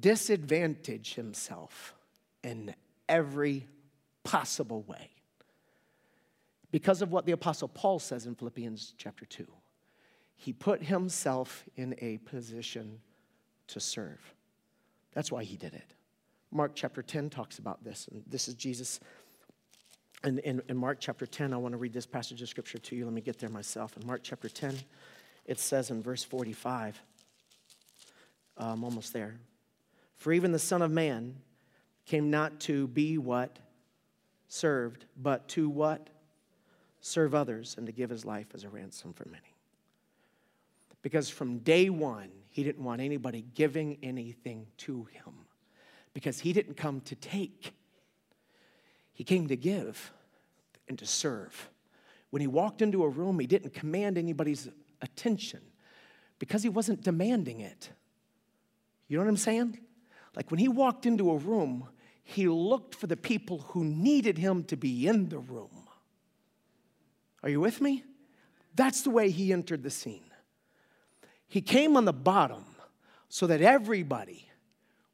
disadvantage 0.00 1.14
himself 1.14 1.94
in 2.42 2.74
every 3.08 3.68
possible 4.24 4.82
way? 4.82 5.10
Because 6.70 7.02
of 7.02 7.12
what 7.12 7.26
the 7.26 7.32
Apostle 7.32 7.68
Paul 7.68 7.98
says 7.98 8.26
in 8.26 8.34
Philippians 8.34 8.94
chapter 8.96 9.24
2 9.24 9.46
he 10.34 10.52
put 10.52 10.82
himself 10.82 11.64
in 11.76 11.94
a 12.00 12.18
position 12.18 13.00
to 13.68 13.78
serve. 13.78 14.34
That's 15.12 15.30
why 15.30 15.44
he 15.44 15.56
did 15.56 15.72
it. 15.72 15.94
Mark 16.50 16.72
chapter 16.74 17.00
10 17.00 17.30
talks 17.30 17.60
about 17.60 17.84
this, 17.84 18.08
and 18.10 18.24
this 18.26 18.48
is 18.48 18.54
Jesus. 18.54 18.98
And 20.24 20.38
in, 20.40 20.62
in 20.68 20.76
Mark 20.76 20.98
chapter 21.00 21.26
10, 21.26 21.52
I 21.52 21.56
want 21.56 21.72
to 21.72 21.78
read 21.78 21.92
this 21.92 22.06
passage 22.06 22.42
of 22.42 22.48
scripture 22.48 22.78
to 22.78 22.96
you. 22.96 23.04
Let 23.04 23.14
me 23.14 23.20
get 23.20 23.38
there 23.38 23.48
myself. 23.48 23.96
In 23.96 24.06
Mark 24.06 24.20
chapter 24.22 24.48
10, 24.48 24.78
it 25.46 25.58
says 25.58 25.90
in 25.90 26.02
verse 26.02 26.22
45, 26.22 27.00
uh, 28.58 28.64
I'm 28.64 28.84
almost 28.84 29.12
there. 29.12 29.36
For 30.16 30.32
even 30.32 30.52
the 30.52 30.58
Son 30.58 30.82
of 30.82 30.90
Man 30.90 31.36
came 32.06 32.30
not 32.30 32.60
to 32.60 32.86
be 32.88 33.18
what? 33.18 33.58
Served, 34.48 35.06
but 35.16 35.48
to 35.48 35.68
what? 35.68 36.08
Serve 37.00 37.34
others 37.34 37.74
and 37.76 37.86
to 37.86 37.92
give 37.92 38.10
his 38.10 38.24
life 38.24 38.46
as 38.54 38.62
a 38.62 38.68
ransom 38.68 39.12
for 39.12 39.24
many. 39.26 39.42
Because 41.02 41.28
from 41.28 41.58
day 41.58 41.90
one, 41.90 42.30
he 42.50 42.62
didn't 42.62 42.84
want 42.84 43.00
anybody 43.00 43.44
giving 43.54 43.98
anything 44.02 44.66
to 44.76 45.04
him 45.04 45.32
because 46.14 46.38
he 46.38 46.52
didn't 46.52 46.76
come 46.76 47.00
to 47.00 47.16
take, 47.16 47.74
he 49.12 49.24
came 49.24 49.48
to 49.48 49.56
give 49.56 50.12
and 50.88 50.98
to 50.98 51.06
serve. 51.06 51.70
When 52.30 52.40
he 52.40 52.46
walked 52.46 52.82
into 52.82 53.04
a 53.04 53.08
room, 53.08 53.38
he 53.38 53.46
didn't 53.46 53.74
command 53.74 54.16
anybody's 54.16 54.68
attention 55.00 55.60
because 56.38 56.62
he 56.62 56.68
wasn't 56.68 57.02
demanding 57.02 57.60
it. 57.60 57.90
You 59.08 59.18
know 59.18 59.24
what 59.24 59.28
I'm 59.28 59.36
saying? 59.36 59.78
Like 60.34 60.50
when 60.50 60.58
he 60.58 60.68
walked 60.68 61.04
into 61.04 61.30
a 61.30 61.36
room, 61.36 61.88
he 62.24 62.48
looked 62.48 62.94
for 62.94 63.06
the 63.06 63.16
people 63.16 63.58
who 63.58 63.84
needed 63.84 64.38
him 64.38 64.64
to 64.64 64.76
be 64.76 65.06
in 65.06 65.28
the 65.28 65.38
room. 65.38 65.88
Are 67.42 67.48
you 67.48 67.60
with 67.60 67.80
me? 67.80 68.04
That's 68.74 69.02
the 69.02 69.10
way 69.10 69.30
he 69.30 69.52
entered 69.52 69.82
the 69.82 69.90
scene. 69.90 70.24
He 71.48 71.60
came 71.60 71.96
on 71.96 72.06
the 72.06 72.12
bottom 72.12 72.64
so 73.28 73.46
that 73.46 73.60
everybody 73.60 74.48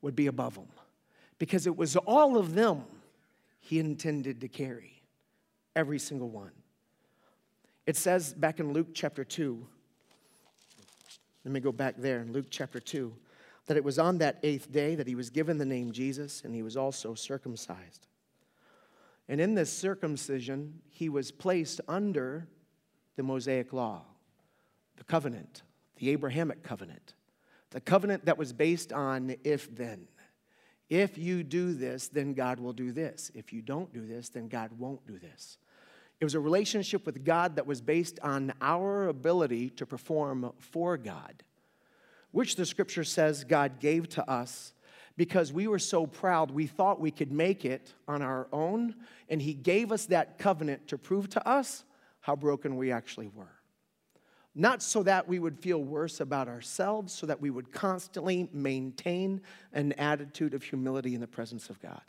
would 0.03 0.15
be 0.15 0.29
above 0.29 0.57
him 0.57 0.69
because 1.39 1.67
it 1.67 1.77
was 1.77 1.97
all 1.97 2.39
of 2.39 2.55
them 2.55 2.85
he 3.61 3.79
intended 3.79 4.41
to 4.41 4.49
carry, 4.49 5.03
every 5.77 5.99
single 5.99 6.29
one. 6.29 6.53
It 7.87 7.97
says 7.97 8.35
back 8.35 8.61
in 8.61 8.73
Luke 8.73 8.89
chapter 8.95 9.25
2, 9.25 9.67
let 11.45 11.53
me 11.53 11.61
go 11.61 11.73
back 11.73 11.95
there 11.99 12.21
in 12.21 12.33
Luke 12.33 12.47
chapter 12.51 12.81
2, 12.81 13.15
that 13.67 13.77
it 13.77 13.85
was 13.85 13.99
on 13.99 14.19
that 14.19 14.39
eighth 14.43 14.71
day 14.71 14.95
that 14.95 15.07
he 15.07 15.15
was 15.15 15.31
given 15.31 15.59
the 15.59 15.65
name 15.65 15.93
Jesus 15.93 16.43
and 16.45 16.55
he 16.55 16.63
was 16.63 16.77
also 16.77 17.15
circumcised. 17.15 18.07
And 19.29 19.41
in 19.41 19.55
this 19.55 19.73
circumcision, 19.73 20.81
he 20.89 21.09
was 21.09 21.31
placed 21.31 21.81
under 21.87 22.49
the 23.17 23.23
Mosaic 23.23 23.73
law, 23.73 24.03
the 24.97 25.05
covenant 25.05 25.63
the 25.99 26.11
Abrahamic 26.11 26.63
covenant, 26.63 27.15
the 27.71 27.81
covenant 27.81 28.25
that 28.25 28.39
was 28.39 28.53
based 28.53 28.93
on 28.93 29.37
if 29.45 29.75
then. 29.75 30.09
If 30.89 31.19
you 31.19 31.43
do 31.43 31.75
this, 31.75 32.09
then 32.09 32.33
God 32.33 32.61
will 32.61 32.73
do 32.73 32.93
this. 32.93 33.31
If 33.35 33.53
you 33.53 33.61
don't 33.61 33.93
do 33.93 34.07
this, 34.07 34.31
then 34.31 34.49
God 34.49 34.71
won't 34.79 35.07
do 35.07 35.19
this. 35.19 35.59
It 36.21 36.25
was 36.25 36.35
a 36.35 36.41
relationship 36.41 37.07
with 37.07 37.25
God 37.25 37.57
that 37.57 37.67
was 37.67 37.81
based 37.81 38.19
on 38.23 38.53
our 38.61 39.09
ability 39.09 39.71
to 39.71 39.87
perform 39.87 40.53
for 40.59 40.97
God, 40.97 41.43
which 42.33 42.57
the 42.57 42.67
scripture 42.67 43.05
says 43.05 43.45
God 43.45 43.79
gave 43.79 44.09
to 44.11 44.29
us 44.29 44.73
because 45.17 45.53
we 45.53 45.67
were 45.67 45.79
so 45.79 46.07
proud 46.07 46.51
we 46.51 46.67
thought 46.67 47.01
we 47.01 47.11
could 47.11 47.33
make 47.33 47.65
it 47.65 47.93
on 48.07 48.23
our 48.23 48.49
own, 48.53 48.95
and 49.29 49.43
He 49.43 49.53
gave 49.53 49.93
us 49.93 50.07
that 50.07 50.39
covenant 50.39 50.89
to 50.89 50.99
prove 50.99 51.29
to 51.31 51.47
us 51.47 51.85
how 52.21 52.35
broken 52.35 52.77
we 52.77 52.91
actually 52.91 53.29
were 53.29 53.58
not 54.59 54.83
so 54.83 55.03
that 55.05 55.29
we 55.29 55.39
would 55.39 55.59
feel 55.59 55.83
worse 55.83 56.21
about 56.21 56.49
ourselves, 56.49 57.13
so 57.13 57.27
that 57.27 57.41
we 57.41 57.51
would 57.51 57.71
constantly 57.73 58.49
maintain 58.53 59.41
an 59.73 59.93
attitude 59.93 60.53
of 60.53 60.63
humility 60.63 61.15
in 61.15 61.21
the 61.21 61.27
presence 61.29 61.71
of 61.71 61.81
God. 61.81 62.03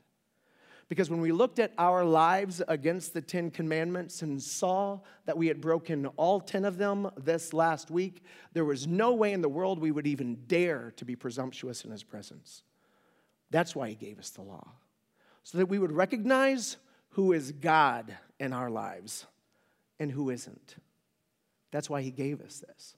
Because 0.87 1.11
when 1.11 1.21
we 1.21 1.31
looked 1.31 1.59
at 1.59 1.71
our 1.77 2.03
lives 2.03 2.63
against 2.67 3.13
the 3.13 3.21
Ten 3.21 3.51
Commandments 3.51 4.23
and 4.23 4.41
saw 4.41 4.99
that 5.25 5.37
we 5.37 5.45
had 5.45 5.61
broken 5.61 6.07
all 6.17 6.41
10 6.41 6.65
of 6.65 6.79
them 6.79 7.11
this 7.15 7.53
last 7.53 7.91
week, 7.91 8.23
there 8.53 8.65
was 8.65 8.87
no 8.87 9.13
way 9.13 9.31
in 9.31 9.41
the 9.41 9.47
world 9.47 9.79
we 9.79 9.91
would 9.91 10.07
even 10.07 10.33
dare 10.47 10.91
to 10.97 11.05
be 11.05 11.15
presumptuous 11.15 11.85
in 11.85 11.91
His 11.91 12.03
presence. 12.03 12.63
That's 13.51 13.75
why 13.75 13.89
He 13.89 13.95
gave 13.95 14.17
us 14.17 14.31
the 14.31 14.41
law, 14.41 14.71
so 15.43 15.59
that 15.59 15.67
we 15.67 15.77
would 15.77 15.91
recognize 15.91 16.77
who 17.09 17.33
is 17.33 17.51
God 17.51 18.17
in 18.39 18.53
our 18.53 18.71
lives 18.71 19.27
and 19.99 20.11
who 20.11 20.31
isn't. 20.31 20.77
That's 21.71 21.89
why 21.89 22.01
he 22.01 22.11
gave 22.11 22.41
us 22.41 22.63
this. 22.67 22.95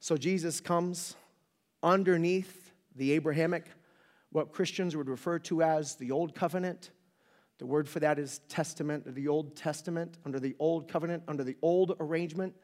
So 0.00 0.16
Jesus 0.16 0.60
comes 0.60 1.16
underneath 1.82 2.72
the 2.96 3.12
Abrahamic, 3.12 3.66
what 4.30 4.52
Christians 4.52 4.96
would 4.96 5.08
refer 5.08 5.38
to 5.40 5.62
as 5.62 5.96
the 5.96 6.10
Old 6.10 6.34
Covenant. 6.34 6.90
The 7.58 7.66
word 7.66 7.88
for 7.88 8.00
that 8.00 8.18
is 8.18 8.40
testament, 8.48 9.14
the 9.14 9.28
Old 9.28 9.56
Testament, 9.56 10.18
under 10.24 10.40
the 10.40 10.56
Old 10.58 10.88
Covenant, 10.88 11.22
under 11.28 11.44
the 11.44 11.56
old 11.62 11.96
arrangement 12.00 12.54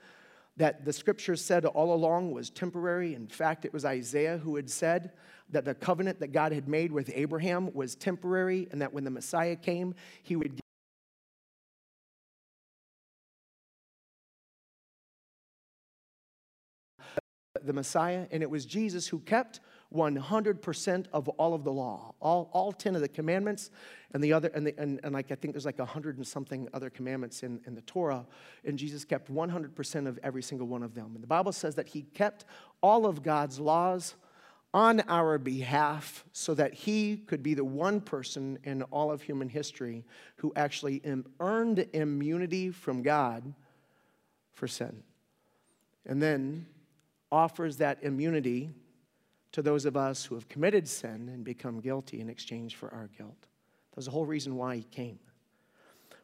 that 0.57 0.85
the 0.85 0.93
scriptures 0.93 1.43
said 1.43 1.65
all 1.65 1.95
along 1.95 2.33
was 2.33 2.51
temporary. 2.51 3.15
In 3.15 3.27
fact, 3.27 3.65
it 3.65 3.73
was 3.73 3.85
Isaiah 3.85 4.37
who 4.37 4.57
had 4.57 4.69
said 4.69 5.13
that 5.49 5.65
the 5.65 5.75
covenant 5.75 6.21
that 6.21 6.33
God 6.33 6.53
had 6.53 6.69
made 6.69 6.93
with 6.93 7.11
Abraham 7.15 7.73
was 7.73 7.95
temporary 7.95 8.69
and 8.71 8.83
that 8.83 8.93
when 8.93 9.05
the 9.05 9.11
Messiah 9.11 9.57
came, 9.57 9.95
he 10.23 10.37
would 10.37 10.60
the 17.67 17.73
Messiah, 17.73 18.27
and 18.31 18.43
it 18.43 18.51
was 18.51 18.67
Jesus 18.67 19.07
who 19.07 19.21
kept 19.21 19.61
100% 19.95 21.07
of 21.13 21.29
all 21.31 21.53
of 21.53 21.65
the 21.65 21.73
law, 21.73 22.15
all, 22.21 22.49
all 22.53 22.73
10 22.73 22.95
of 22.95 23.01
the 23.01 23.09
commandments, 23.09 23.71
and 24.13 24.23
the 24.23 24.33
other, 24.33 24.49
and, 24.55 24.67
the, 24.67 24.75
and, 24.79 25.01
and 25.03 25.13
like 25.13 25.33
I 25.33 25.35
think 25.35 25.55
there's 25.55 25.67
like 25.67 25.79
100 25.79 26.17
and 26.17 26.27
something 26.27 26.69
other 26.73 26.91
commandments 26.91 27.43
in, 27.43 27.61
in 27.67 27.75
the 27.75 27.81
Torah, 27.83 28.25
and 28.65 28.79
Jesus 28.79 29.05
kept 29.05 29.33
100% 29.33 30.07
of 30.07 30.19
every 30.23 30.43
single 30.43 30.67
one 30.67 30.83
of 30.83 30.95
them. 30.95 31.13
And 31.15 31.23
the 31.23 31.29
Bible 31.29 31.53
says 31.53 31.75
that 31.75 31.89
he 31.89 32.03
kept 32.03 32.45
all 32.83 33.07
of 33.07 33.23
God's 33.23 33.59
laws 33.59 34.15
on 34.73 35.01
our 35.09 35.37
behalf 35.39 36.25
so 36.33 36.55
that 36.55 36.73
he 36.73 37.17
could 37.17 37.43
be 37.43 37.55
the 37.55 37.65
one 37.65 38.01
person 38.01 38.59
in 38.63 38.83
all 38.85 39.11
of 39.11 39.23
human 39.23 39.49
history 39.49 40.05
who 40.37 40.53
actually 40.55 41.03
earned 41.41 41.87
immunity 41.93 42.71
from 42.71 43.03
God 43.03 43.53
for 44.53 44.69
sin. 44.69 45.03
And 46.07 46.23
then 46.23 46.67
offers 47.33 47.77
that 47.79 48.03
immunity 48.03 48.71
to 49.53 49.63
those 49.63 49.85
of 49.85 49.97
us 49.97 50.25
who 50.25 50.35
have 50.35 50.49
committed 50.49 50.89
sin 50.89 51.29
and 51.33 51.45
become 51.45 51.81
guilty 51.81 52.21
in 52.21 52.29
exchange 52.29 52.77
for 52.77 52.93
our 52.95 53.09
guilt. 53.17 53.47
That's 53.95 54.07
the 54.07 54.13
whole 54.13 54.27
reason 54.27 54.57
why 54.57 54.77
he 54.77 54.83
came. 54.85 55.19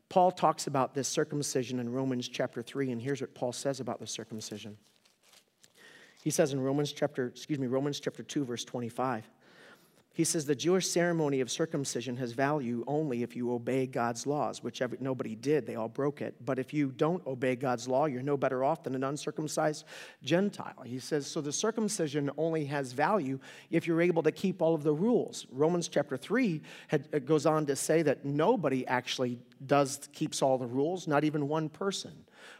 Paul 0.08 0.30
talks 0.30 0.68
about 0.68 0.94
this 0.94 1.08
circumcision 1.08 1.80
in 1.80 1.90
Romans 1.90 2.28
chapter 2.28 2.62
3, 2.62 2.92
and 2.92 3.02
here's 3.02 3.20
what 3.20 3.34
Paul 3.34 3.52
says 3.52 3.80
about 3.80 3.98
the 3.98 4.06
circumcision. 4.06 4.76
He 6.22 6.30
says 6.30 6.52
in 6.52 6.60
Romans 6.60 6.92
chapter, 6.92 7.26
excuse 7.26 7.58
me, 7.58 7.66
Romans 7.66 7.98
chapter 7.98 8.22
2, 8.22 8.44
verse 8.44 8.64
25. 8.64 9.28
He 10.16 10.24
says 10.24 10.46
the 10.46 10.54
Jewish 10.54 10.88
ceremony 10.88 11.42
of 11.42 11.50
circumcision 11.50 12.16
has 12.16 12.32
value 12.32 12.84
only 12.86 13.22
if 13.22 13.36
you 13.36 13.52
obey 13.52 13.86
God's 13.86 14.26
laws, 14.26 14.62
which 14.62 14.80
nobody 14.98 15.34
did. 15.34 15.66
They 15.66 15.74
all 15.74 15.90
broke 15.90 16.22
it. 16.22 16.34
But 16.42 16.58
if 16.58 16.72
you 16.72 16.90
don't 16.96 17.24
obey 17.26 17.54
God's 17.54 17.86
law, 17.86 18.06
you're 18.06 18.22
no 18.22 18.38
better 18.38 18.64
off 18.64 18.82
than 18.82 18.94
an 18.94 19.04
uncircumcised 19.04 19.84
Gentile. 20.24 20.82
He 20.86 21.00
says, 21.00 21.26
so 21.26 21.42
the 21.42 21.52
circumcision 21.52 22.30
only 22.38 22.64
has 22.64 22.92
value 22.92 23.38
if 23.70 23.86
you're 23.86 24.00
able 24.00 24.22
to 24.22 24.32
keep 24.32 24.62
all 24.62 24.74
of 24.74 24.84
the 24.84 24.94
rules. 24.94 25.46
Romans 25.52 25.86
chapter 25.86 26.16
3 26.16 26.62
had, 26.88 27.26
goes 27.26 27.44
on 27.44 27.66
to 27.66 27.76
say 27.76 28.00
that 28.00 28.24
nobody 28.24 28.86
actually 28.86 29.38
does 29.66 30.08
keeps 30.14 30.40
all 30.40 30.56
the 30.56 30.66
rules, 30.66 31.06
not 31.06 31.24
even 31.24 31.46
one 31.46 31.68
person. 31.68 32.12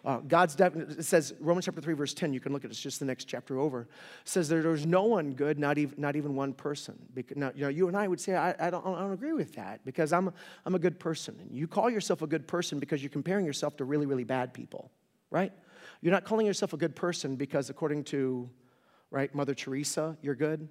Uh, 0.04 0.18
God's 0.18 0.54
definition, 0.54 0.98
it 0.98 1.04
says, 1.04 1.34
Romans 1.40 1.64
chapter 1.64 1.80
3, 1.80 1.94
verse 1.94 2.14
10, 2.14 2.32
you 2.32 2.40
can 2.40 2.52
look 2.52 2.64
at 2.64 2.70
it, 2.70 2.74
it's 2.74 2.80
just 2.80 3.00
the 3.00 3.04
next 3.04 3.24
chapter 3.24 3.58
over, 3.58 3.88
says 4.24 4.48
that 4.48 4.62
there's 4.62 4.86
no 4.86 5.04
one 5.04 5.32
good, 5.32 5.58
not 5.58 5.78
even, 5.78 6.00
not 6.00 6.16
even 6.16 6.36
one 6.36 6.52
person. 6.52 6.96
Because, 7.14 7.36
now, 7.36 7.50
you 7.54 7.62
know, 7.62 7.68
you 7.68 7.88
and 7.88 7.96
I 7.96 8.06
would 8.06 8.20
say, 8.20 8.36
I, 8.36 8.54
I, 8.58 8.70
don't, 8.70 8.86
I 8.86 9.00
don't 9.00 9.12
agree 9.12 9.32
with 9.32 9.54
that 9.54 9.84
because 9.84 10.12
I'm, 10.12 10.32
I'm 10.64 10.74
a 10.74 10.78
good 10.78 11.00
person. 11.00 11.36
And 11.40 11.50
you 11.50 11.66
call 11.66 11.90
yourself 11.90 12.22
a 12.22 12.26
good 12.26 12.46
person 12.46 12.78
because 12.78 13.02
you're 13.02 13.10
comparing 13.10 13.44
yourself 13.44 13.76
to 13.78 13.84
really, 13.84 14.06
really 14.06 14.24
bad 14.24 14.54
people, 14.54 14.90
right? 15.30 15.52
You're 16.00 16.12
not 16.12 16.24
calling 16.24 16.46
yourself 16.46 16.72
a 16.72 16.76
good 16.76 16.94
person 16.94 17.36
because 17.36 17.70
according 17.70 18.04
to, 18.04 18.48
right, 19.10 19.34
Mother 19.34 19.54
Teresa, 19.54 20.16
you're 20.22 20.34
good. 20.34 20.68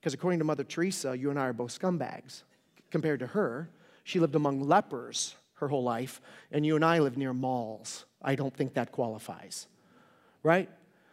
Because 0.00 0.14
according 0.14 0.38
to 0.38 0.44
Mother 0.44 0.64
Teresa, 0.64 1.16
you 1.16 1.30
and 1.30 1.38
I 1.38 1.46
are 1.46 1.52
both 1.52 1.76
scumbags. 1.76 2.42
Compared 2.90 3.20
to 3.20 3.26
her, 3.26 3.70
she 4.04 4.20
lived 4.20 4.34
among 4.34 4.62
lepers 4.62 5.34
her 5.60 5.68
whole 5.68 5.82
life, 5.82 6.20
and 6.50 6.64
you 6.64 6.76
and 6.76 6.84
I 6.84 6.98
live 6.98 7.16
near 7.16 7.32
malls. 7.32 8.04
I 8.22 8.34
don't 8.34 8.54
think 8.54 8.74
that 8.74 8.92
qualifies, 8.92 9.66
right? 10.42 10.68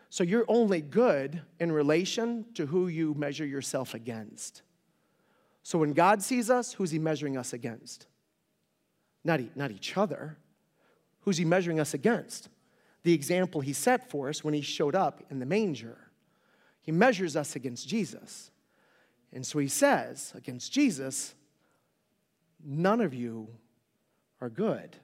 So 0.09 0.23
you're 0.23 0.45
only 0.47 0.81
good 0.81 1.41
in 1.59 1.71
relation 1.71 2.45
to 2.53 2.67
who 2.67 2.87
you 2.87 3.13
measure 3.15 3.45
yourself 3.45 3.93
against. 3.93 4.61
So 5.63 5.79
when 5.79 5.93
God 5.93 6.21
sees 6.21 6.49
us, 6.49 6.73
who's 6.73 6.91
He 6.91 6.99
measuring 6.99 7.37
us 7.37 7.51
against? 7.51 8.07
Not, 9.23 9.41
not 9.55 9.71
each 9.71 9.97
other. 9.97 10.37
Who's 11.21 11.37
He 11.37 11.45
measuring 11.45 11.79
us 11.79 11.93
against? 11.93 12.49
The 13.03 13.13
example 13.13 13.61
He 13.61 13.73
set 13.73 14.09
for 14.09 14.29
us 14.29 14.43
when 14.43 14.53
He 14.53 14.61
showed 14.61 14.95
up 14.95 15.23
in 15.29 15.39
the 15.39 15.45
manger. 15.45 15.97
He 16.81 16.91
measures 16.91 17.35
us 17.35 17.55
against 17.55 17.87
Jesus. 17.87 18.51
And 19.33 19.45
so 19.45 19.59
He 19.59 19.67
says, 19.67 20.31
against 20.35 20.71
Jesus, 20.71 21.33
none 22.63 23.01
of 23.01 23.13
you 23.13 23.47
are 24.41 24.49
good, 24.49 24.95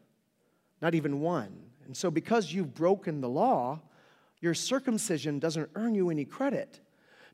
not 0.82 0.96
even 0.96 1.22
one. 1.22 1.52
And 1.86 1.96
so, 1.96 2.12
because 2.12 2.54
you've 2.54 2.74
broken 2.74 3.22
the 3.22 3.30
law, 3.30 3.82
your 4.40 4.54
circumcision 4.54 5.40
doesn't 5.40 5.70
earn 5.76 5.96
you 5.96 6.10
any 6.10 6.26
credit. 6.26 6.80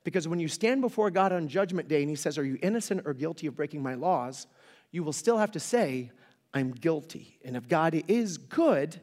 Because 0.04 0.28
when 0.28 0.40
you 0.40 0.48
stand 0.48 0.82
before 0.82 1.12
God 1.12 1.34
on 1.34 1.48
Judgment 1.48 1.88
Day 1.88 2.02
and 2.02 2.10
He 2.10 2.16
says, 2.16 2.38
Are 2.38 2.46
you 2.46 2.58
innocent 2.62 3.02
or 3.06 3.14
guilty 3.14 3.48
of 3.48 3.56
breaking 3.56 3.84
my 3.84 3.94
laws? 3.94 4.48
you 4.92 5.04
will 5.04 5.14
still 5.14 5.38
have 5.38 5.52
to 5.52 5.60
say, 5.60 6.12
I'm 6.54 6.72
guilty. 6.72 7.38
And 7.44 7.56
if 7.56 7.68
God 7.68 8.02
is 8.08 8.38
good, 8.38 9.00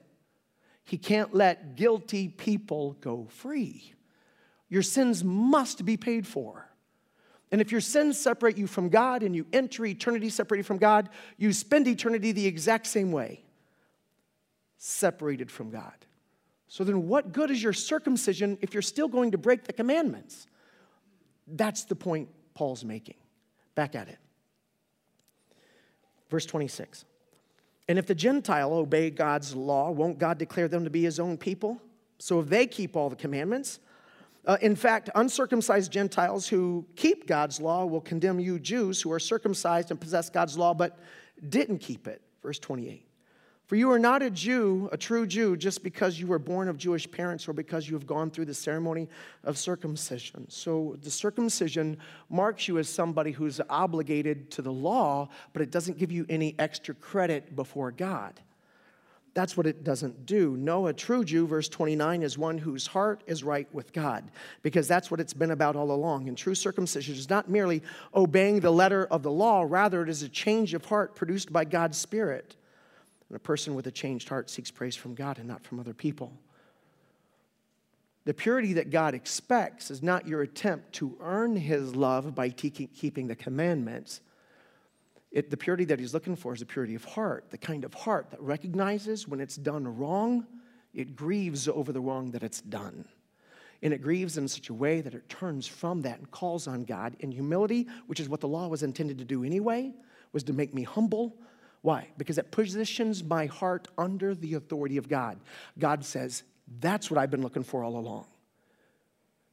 He 0.84 0.98
can't 0.98 1.34
let 1.34 1.76
guilty 1.76 2.28
people 2.28 2.96
go 3.00 3.26
free. 3.30 3.94
Your 4.68 4.82
sins 4.82 5.22
must 5.22 5.84
be 5.84 5.96
paid 5.96 6.26
for. 6.26 6.68
And 7.54 7.60
if 7.60 7.70
your 7.70 7.80
sins 7.80 8.18
separate 8.18 8.58
you 8.58 8.66
from 8.66 8.88
God 8.88 9.22
and 9.22 9.32
you 9.32 9.46
enter 9.52 9.86
eternity 9.86 10.28
separated 10.28 10.66
from 10.66 10.78
God, 10.78 11.08
you 11.38 11.52
spend 11.52 11.86
eternity 11.86 12.32
the 12.32 12.48
exact 12.48 12.84
same 12.84 13.12
way, 13.12 13.44
separated 14.76 15.52
from 15.52 15.70
God. 15.70 15.94
So 16.66 16.82
then, 16.82 17.06
what 17.06 17.30
good 17.30 17.52
is 17.52 17.62
your 17.62 17.72
circumcision 17.72 18.58
if 18.60 18.74
you're 18.74 18.82
still 18.82 19.06
going 19.06 19.30
to 19.30 19.38
break 19.38 19.62
the 19.62 19.72
commandments? 19.72 20.48
That's 21.46 21.84
the 21.84 21.94
point 21.94 22.28
Paul's 22.54 22.84
making. 22.84 23.18
Back 23.76 23.94
at 23.94 24.08
it. 24.08 24.18
Verse 26.30 26.46
26. 26.46 27.04
And 27.86 28.00
if 28.00 28.06
the 28.06 28.16
Gentile 28.16 28.72
obey 28.72 29.10
God's 29.10 29.54
law, 29.54 29.92
won't 29.92 30.18
God 30.18 30.38
declare 30.38 30.66
them 30.66 30.82
to 30.82 30.90
be 30.90 31.04
his 31.04 31.20
own 31.20 31.36
people? 31.36 31.80
So 32.18 32.40
if 32.40 32.48
they 32.48 32.66
keep 32.66 32.96
all 32.96 33.10
the 33.10 33.14
commandments, 33.14 33.78
uh, 34.46 34.58
in 34.60 34.76
fact, 34.76 35.10
uncircumcised 35.14 35.90
Gentiles 35.90 36.46
who 36.46 36.84
keep 36.96 37.26
God's 37.26 37.60
law 37.60 37.86
will 37.86 38.00
condemn 38.00 38.38
you 38.38 38.58
Jews 38.58 39.00
who 39.00 39.10
are 39.12 39.20
circumcised 39.20 39.90
and 39.90 40.00
possess 40.00 40.28
God's 40.30 40.58
law 40.58 40.74
but 40.74 40.98
didn't 41.48 41.78
keep 41.78 42.06
it. 42.06 42.20
Verse 42.42 42.58
28. 42.58 43.06
For 43.66 43.76
you 43.76 43.90
are 43.90 43.98
not 43.98 44.22
a 44.22 44.28
Jew, 44.28 44.90
a 44.92 44.96
true 44.98 45.26
Jew, 45.26 45.56
just 45.56 45.82
because 45.82 46.20
you 46.20 46.26
were 46.26 46.38
born 46.38 46.68
of 46.68 46.76
Jewish 46.76 47.10
parents 47.10 47.48
or 47.48 47.54
because 47.54 47.88
you 47.88 47.94
have 47.94 48.06
gone 48.06 48.30
through 48.30 48.44
the 48.44 48.54
ceremony 48.54 49.08
of 49.42 49.56
circumcision. 49.56 50.50
So 50.50 50.96
the 51.02 51.10
circumcision 51.10 51.96
marks 52.28 52.68
you 52.68 52.76
as 52.76 52.90
somebody 52.90 53.30
who's 53.30 53.62
obligated 53.70 54.50
to 54.52 54.62
the 54.62 54.72
law, 54.72 55.30
but 55.54 55.62
it 55.62 55.70
doesn't 55.70 55.96
give 55.96 56.12
you 56.12 56.26
any 56.28 56.54
extra 56.58 56.94
credit 56.94 57.56
before 57.56 57.90
God. 57.90 58.38
That's 59.34 59.56
what 59.56 59.66
it 59.66 59.82
doesn't 59.82 60.26
do. 60.26 60.56
No, 60.56 60.86
a 60.86 60.92
true 60.92 61.24
Jew, 61.24 61.46
verse 61.46 61.68
29, 61.68 62.22
is 62.22 62.38
one 62.38 62.56
whose 62.56 62.86
heart 62.86 63.24
is 63.26 63.42
right 63.42 63.66
with 63.74 63.92
God, 63.92 64.30
because 64.62 64.86
that's 64.86 65.10
what 65.10 65.18
it's 65.18 65.34
been 65.34 65.50
about 65.50 65.74
all 65.74 65.90
along. 65.90 66.28
And 66.28 66.38
true 66.38 66.54
circumcision 66.54 67.16
is 67.16 67.28
not 67.28 67.50
merely 67.50 67.82
obeying 68.14 68.60
the 68.60 68.70
letter 68.70 69.06
of 69.06 69.24
the 69.24 69.32
law, 69.32 69.66
rather, 69.68 70.02
it 70.02 70.08
is 70.08 70.22
a 70.22 70.28
change 70.28 70.72
of 70.72 70.84
heart 70.84 71.16
produced 71.16 71.52
by 71.52 71.64
God's 71.64 71.98
Spirit. 71.98 72.54
And 73.28 73.34
a 73.34 73.40
person 73.40 73.74
with 73.74 73.88
a 73.88 73.90
changed 73.90 74.28
heart 74.28 74.50
seeks 74.50 74.70
praise 74.70 74.94
from 74.94 75.16
God 75.16 75.38
and 75.38 75.48
not 75.48 75.64
from 75.64 75.80
other 75.80 75.94
people. 75.94 76.32
The 78.24 78.34
purity 78.34 78.74
that 78.74 78.90
God 78.90 79.14
expects 79.14 79.90
is 79.90 80.02
not 80.02 80.28
your 80.28 80.42
attempt 80.42 80.92
to 80.94 81.16
earn 81.20 81.56
his 81.56 81.96
love 81.96 82.34
by 82.34 82.50
keeping 82.50 83.26
the 83.26 83.34
commandments 83.34 84.20
it, 85.34 85.50
the 85.50 85.56
purity 85.56 85.84
that 85.86 85.98
he's 85.98 86.14
looking 86.14 86.36
for 86.36 86.54
is 86.54 86.62
a 86.62 86.66
purity 86.66 86.94
of 86.94 87.04
heart, 87.04 87.50
the 87.50 87.58
kind 87.58 87.84
of 87.84 87.92
heart 87.92 88.30
that 88.30 88.40
recognizes 88.40 89.26
when 89.26 89.40
it's 89.40 89.56
done 89.56 89.98
wrong, 89.98 90.46
it 90.94 91.16
grieves 91.16 91.66
over 91.66 91.92
the 91.92 92.00
wrong 92.00 92.30
that 92.30 92.44
it's 92.44 92.60
done. 92.60 93.04
And 93.82 93.92
it 93.92 94.00
grieves 94.00 94.38
in 94.38 94.46
such 94.46 94.68
a 94.68 94.74
way 94.74 95.00
that 95.00 95.12
it 95.12 95.28
turns 95.28 95.66
from 95.66 96.02
that 96.02 96.20
and 96.20 96.30
calls 96.30 96.68
on 96.68 96.84
God 96.84 97.16
in 97.18 97.32
humility, 97.32 97.88
which 98.06 98.20
is 98.20 98.28
what 98.28 98.40
the 98.40 98.46
law 98.46 98.68
was 98.68 98.84
intended 98.84 99.18
to 99.18 99.24
do 99.24 99.42
anyway, 99.42 99.92
was 100.32 100.44
to 100.44 100.52
make 100.52 100.72
me 100.72 100.84
humble. 100.84 101.36
Why? 101.82 102.06
Because 102.16 102.38
it 102.38 102.52
positions 102.52 103.24
my 103.24 103.46
heart 103.46 103.88
under 103.98 104.36
the 104.36 104.54
authority 104.54 104.98
of 104.98 105.08
God. 105.08 105.40
God 105.80 106.04
says, 106.04 106.44
That's 106.78 107.10
what 107.10 107.18
I've 107.18 107.32
been 107.32 107.42
looking 107.42 107.64
for 107.64 107.82
all 107.82 107.96
along. 107.96 108.26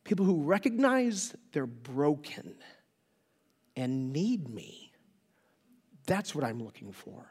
People 0.03 0.27
who 0.27 0.43
recognize 0.43 1.35
they're 1.53 1.65
broken 1.65 2.53
and 3.75 4.13
need 4.13 4.47
me 4.47 4.90
that's 6.11 6.35
what 6.35 6.43
I'm 6.43 6.61
looking 6.61 6.91
for. 6.91 7.25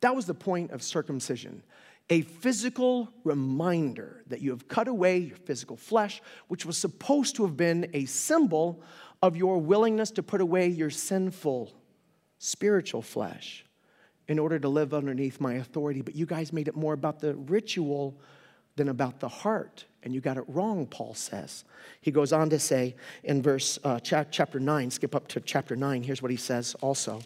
That 0.00 0.14
was 0.14 0.26
the 0.26 0.34
point 0.34 0.70
of 0.70 0.82
circumcision 0.82 1.62
a 2.10 2.22
physical 2.22 3.08
reminder 3.24 4.22
that 4.26 4.42
you 4.42 4.50
have 4.50 4.68
cut 4.68 4.88
away 4.88 5.18
your 5.18 5.36
physical 5.36 5.76
flesh, 5.76 6.20
which 6.48 6.66
was 6.66 6.76
supposed 6.76 7.36
to 7.36 7.46
have 7.46 7.56
been 7.56 7.88
a 7.94 8.04
symbol 8.04 8.82
of 9.22 9.36
your 9.36 9.58
willingness 9.58 10.10
to 10.10 10.22
put 10.22 10.40
away 10.40 10.66
your 10.68 10.90
sinful 10.90 11.72
spiritual 12.38 13.00
flesh 13.00 13.64
in 14.28 14.38
order 14.38 14.58
to 14.58 14.68
live 14.68 14.92
underneath 14.92 15.40
my 15.40 15.54
authority. 15.54 16.02
But 16.02 16.16
you 16.16 16.26
guys 16.26 16.52
made 16.52 16.68
it 16.68 16.76
more 16.76 16.92
about 16.92 17.20
the 17.20 17.34
ritual 17.34 18.20
than 18.76 18.88
about 18.88 19.20
the 19.20 19.28
heart. 19.28 19.86
And 20.02 20.12
you 20.12 20.20
got 20.20 20.36
it 20.36 20.44
wrong, 20.48 20.86
Paul 20.86 21.14
says. 21.14 21.64
He 22.00 22.10
goes 22.10 22.32
on 22.32 22.50
to 22.50 22.58
say 22.58 22.96
in 23.22 23.40
verse 23.40 23.78
uh, 23.84 24.00
chapter 24.00 24.58
9, 24.58 24.90
skip 24.90 25.14
up 25.14 25.28
to 25.28 25.40
chapter 25.40 25.76
9, 25.76 26.02
here's 26.02 26.20
what 26.20 26.30
he 26.30 26.36
says 26.36 26.74
also. 26.80 27.20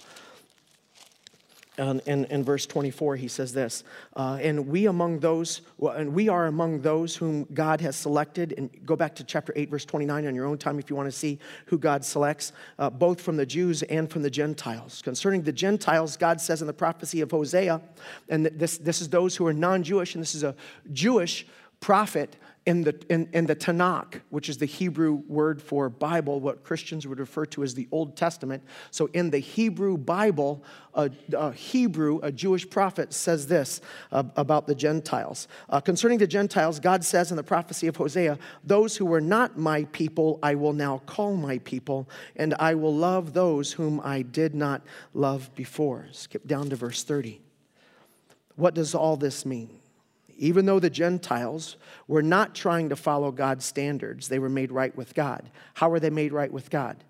And 1.79 2.01
in, 2.07 2.25
in 2.27 2.43
verse 2.43 2.65
24, 2.65 3.17
he 3.17 3.29
says 3.29 3.53
this, 3.53 3.85
uh, 4.15 4.39
and 4.41 4.67
we 4.67 4.87
among 4.87 5.21
those, 5.21 5.61
and 5.81 6.15
we 6.15 6.29
are 6.29 6.47
among 6.47 6.81
those 6.81 7.15
whom 7.15 7.45
God 7.53 7.81
has 7.83 7.97
selected. 7.97 8.55
And 8.57 8.71
go 8.87 8.97
back 8.97 9.15
to 9.17 9.25
chapter 9.25 9.53
8, 9.55 9.71
verse 9.71 9.85
29 9.85 10.27
on 10.27 10.35
your 10.35 10.47
own 10.47 10.59
time 10.59 10.79
if 10.79 10.89
you 10.89 10.97
want 10.97 11.09
to 11.09 11.17
see 11.17 11.39
who 11.67 11.79
God 11.79 12.05
selects, 12.05 12.53
uh, 12.79 12.89
both 12.89 13.21
from 13.21 13.37
the 13.37 13.47
Jews 13.47 13.83
and 13.85 14.11
from 14.11 14.23
the 14.23 14.31
Gentiles. 14.31 15.03
Concerning 15.03 15.43
the 15.43 15.53
Gentiles, 15.53 16.17
God 16.17 16.41
says 16.41 16.61
in 16.61 16.67
the 16.67 16.73
prophecy 16.73 17.21
of 17.21 17.31
Hosea, 17.31 17.81
and 18.29 18.47
this, 18.47 18.79
this 18.79 19.01
is 19.01 19.09
those 19.11 19.37
who 19.37 19.47
are 19.47 19.53
non 19.53 19.83
Jewish, 19.83 20.15
and 20.15 20.23
this 20.23 20.35
is 20.35 20.45
a 20.45 20.55
Jewish 20.93 21.47
prophet 21.81 22.37
in 22.67 22.83
the, 22.83 23.01
in, 23.09 23.29
in, 23.33 23.47
the 23.47 23.55
Tanakh, 23.55 24.21
which 24.31 24.49
is 24.49 24.59
the 24.59 24.67
Hebrew 24.67 25.23
word 25.29 25.62
for 25.62 25.89
Bible, 25.89 26.41
what 26.41 26.65
Christians 26.65 27.07
would 27.07 27.21
refer 27.21 27.47
to 27.47 27.62
as 27.62 27.75
the 27.75 27.87
Old 27.93 28.17
Testament. 28.17 28.61
So, 28.91 29.09
in 29.12 29.31
the 29.31 29.39
Hebrew 29.39 29.97
Bible, 29.97 30.65
a, 30.95 31.09
a 31.33 31.53
Hebrew, 31.53 32.19
a 32.25 32.33
Jewish 32.33 32.69
prophet, 32.69 33.12
says 33.12 33.47
this 33.47 33.81
uh, 34.11 34.25
about 34.35 34.67
the 34.67 34.75
Gentiles. 34.75 35.47
Uh, 35.71 35.81
concerning 35.81 36.19
the 36.19 36.27
Gentiles, 36.27 36.81
God 36.81 37.05
says 37.05 37.31
in 37.31 37.37
the 37.37 37.45
prophecy 37.45 37.87
of 37.87 37.95
Hosea, 37.95 38.37
Those 38.65 38.97
who 38.97 39.07
were 39.07 39.21
not 39.21 39.57
my 39.57 39.85
people, 39.93 40.41
I 40.43 40.57
will 40.57 40.73
now 40.73 41.03
call 41.07 41.37
my 41.37 41.59
people, 41.59 42.09
and 42.35 42.53
I 42.55 42.75
will 42.75 42.95
love 42.95 43.33
those 43.33 43.73
whom 43.73 44.01
I 44.03 44.23
did 44.23 44.57
not 44.57 44.83
love 45.15 45.55
before. 45.55 46.09
Skip 46.11 46.49
down 46.49 46.71
to 46.71 46.77
verse 46.77 47.05
30. 47.05 47.41
What 48.57 48.75
does 48.75 48.93
all 48.93 49.17
this 49.17 49.47
mean? 49.47 49.79
Even 50.38 50.66
though 50.66 50.81
the 50.81 50.90
Gentiles 50.90 51.77
were 52.09 52.22
not 52.22 52.55
trying 52.55 52.88
to 52.88 52.96
follow 52.96 53.31
God's 53.31 53.64
standards, 53.64 54.29
they 54.29 54.38
were 54.38 54.49
made 54.49 54.70
right 54.70 54.94
with 54.96 55.14
God. 55.14 55.51
How 55.75 55.88
were 55.88 56.01
they 56.01 56.11
made 56.11 56.33
right 56.33 56.53
with 56.53 56.70
God? 56.70 57.03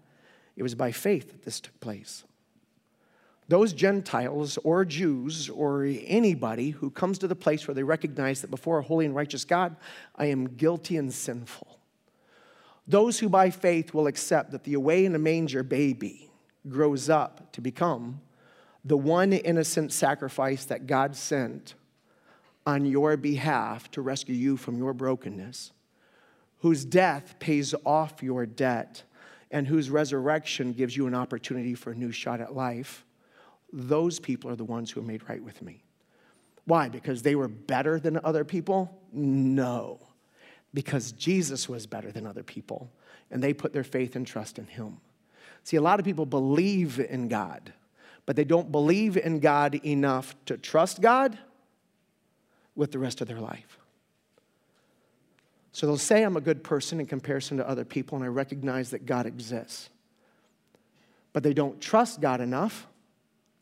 It 0.57 0.63
was 0.63 0.75
by 0.75 0.93
faith 0.93 1.33
that 1.33 1.43
this 1.43 1.61
took 1.61 1.79
place. 1.81 2.25
Those 3.49 3.73
Gentiles 3.73 4.59
or 4.65 4.85
Jews 4.85 5.49
or 5.49 5.85
anybody 5.85 6.71
who 6.71 6.91
comes 6.91 7.19
to 7.19 7.29
the 7.29 7.37
place 7.37 7.69
where 7.69 7.75
they 7.75 7.85
recognize 7.85 8.41
that 8.41 8.51
before 8.51 8.79
a 8.79 8.83
holy 8.83 9.07
and 9.07 9.15
righteous 9.15 9.45
God, 9.45 9.77
I 10.17 10.27
am 10.27 10.57
guilty 10.57 10.97
and 10.97 11.13
sinful. 11.13 11.79
Those 12.89 13.19
who 13.19 13.29
by 13.29 13.51
faith 13.51 13.95
will 13.95 14.07
accept 14.07 14.51
that 14.51 14.65
the 14.65 14.75
away 14.75 15.05
in 15.05 15.15
a 15.15 15.19
manger 15.19 15.63
baby 15.63 16.31
grows 16.69 17.09
up 17.09 17.53
to 17.53 17.61
become 17.61 18.21
the 18.85 18.97
one 18.97 19.33
innocent 19.33 19.93
sacrifice 19.93 20.65
that 20.67 20.87
God 20.87 21.17
sent 21.17 21.75
on 22.67 22.85
your 22.85 23.17
behalf 23.17 23.91
to 23.93 24.03
rescue 24.03 24.35
you 24.35 24.57
from 24.57 24.77
your 24.77 24.93
brokenness, 24.93 25.73
whose 26.59 26.85
death 26.85 27.37
pays 27.39 27.75
off 27.85 28.23
your 28.23 28.45
debt, 28.45 29.05
and 29.51 29.69
whose 29.69 29.89
resurrection 29.89 30.73
gives 30.73 30.97
you 30.97 31.07
an 31.07 31.15
opportunity 31.15 31.75
for 31.75 31.93
a 31.93 31.95
new 31.95 32.11
shot 32.11 32.41
at 32.41 32.55
life, 32.55 33.07
those 33.73 34.19
people 34.19 34.51
are 34.51 34.57
the 34.57 34.65
ones 34.65 34.91
who 34.91 35.01
are 35.01 35.05
made 35.05 35.29
right 35.29 35.43
with 35.43 35.63
me. 35.63 35.85
Why? 36.65 36.89
Because 36.89 37.23
they 37.23 37.37
were 37.37 37.49
better 37.49 38.01
than 38.01 38.19
other 38.25 38.45
people? 38.45 39.01
No. 39.13 40.01
Because 40.75 41.13
Jesus 41.13 41.69
was 41.69 41.87
better 41.87 42.11
than 42.11 42.27
other 42.27 42.43
people, 42.43 42.91
and 43.31 43.41
they 43.41 43.55
put 43.55 43.73
their 43.73 43.85
faith 43.85 44.17
and 44.17 44.27
trust 44.27 44.59
in 44.59 44.67
Him. 44.67 44.99
See, 45.63 45.77
a 45.77 45.83
lot 45.83 46.01
of 46.01 46.05
people 46.05 46.27
believe 46.27 46.99
in 46.99 47.29
God, 47.29 47.73
but 48.25 48.35
they 48.35 48.45
don't 48.45 48.73
believe 48.73 49.17
in 49.17 49.39
God 49.39 49.77
enough 49.87 50.35
to 50.47 50.57
trust 50.57 51.01
God 51.01 51.39
with 52.77 52.93
the 52.93 52.99
rest 52.99 53.21
of 53.21 53.27
their 53.27 53.41
life. 53.41 53.79
So 55.73 55.87
they'll 55.87 55.99
say 55.99 56.23
I'm 56.23 56.37
a 56.37 56.41
good 56.41 56.63
person 56.63 57.01
in 57.01 57.07
comparison 57.07 57.57
to 57.59 57.69
other 57.69 57.85
people, 57.85 58.17
and 58.17 58.25
I 58.25 58.29
recognize 58.29 58.91
that 58.91 59.05
God 59.05 59.27
exists. 59.27 59.91
But 61.33 61.43
they 61.43 61.53
don't 61.53 61.81
trust 61.81 62.21
God 62.21 62.41
enough 62.41 62.87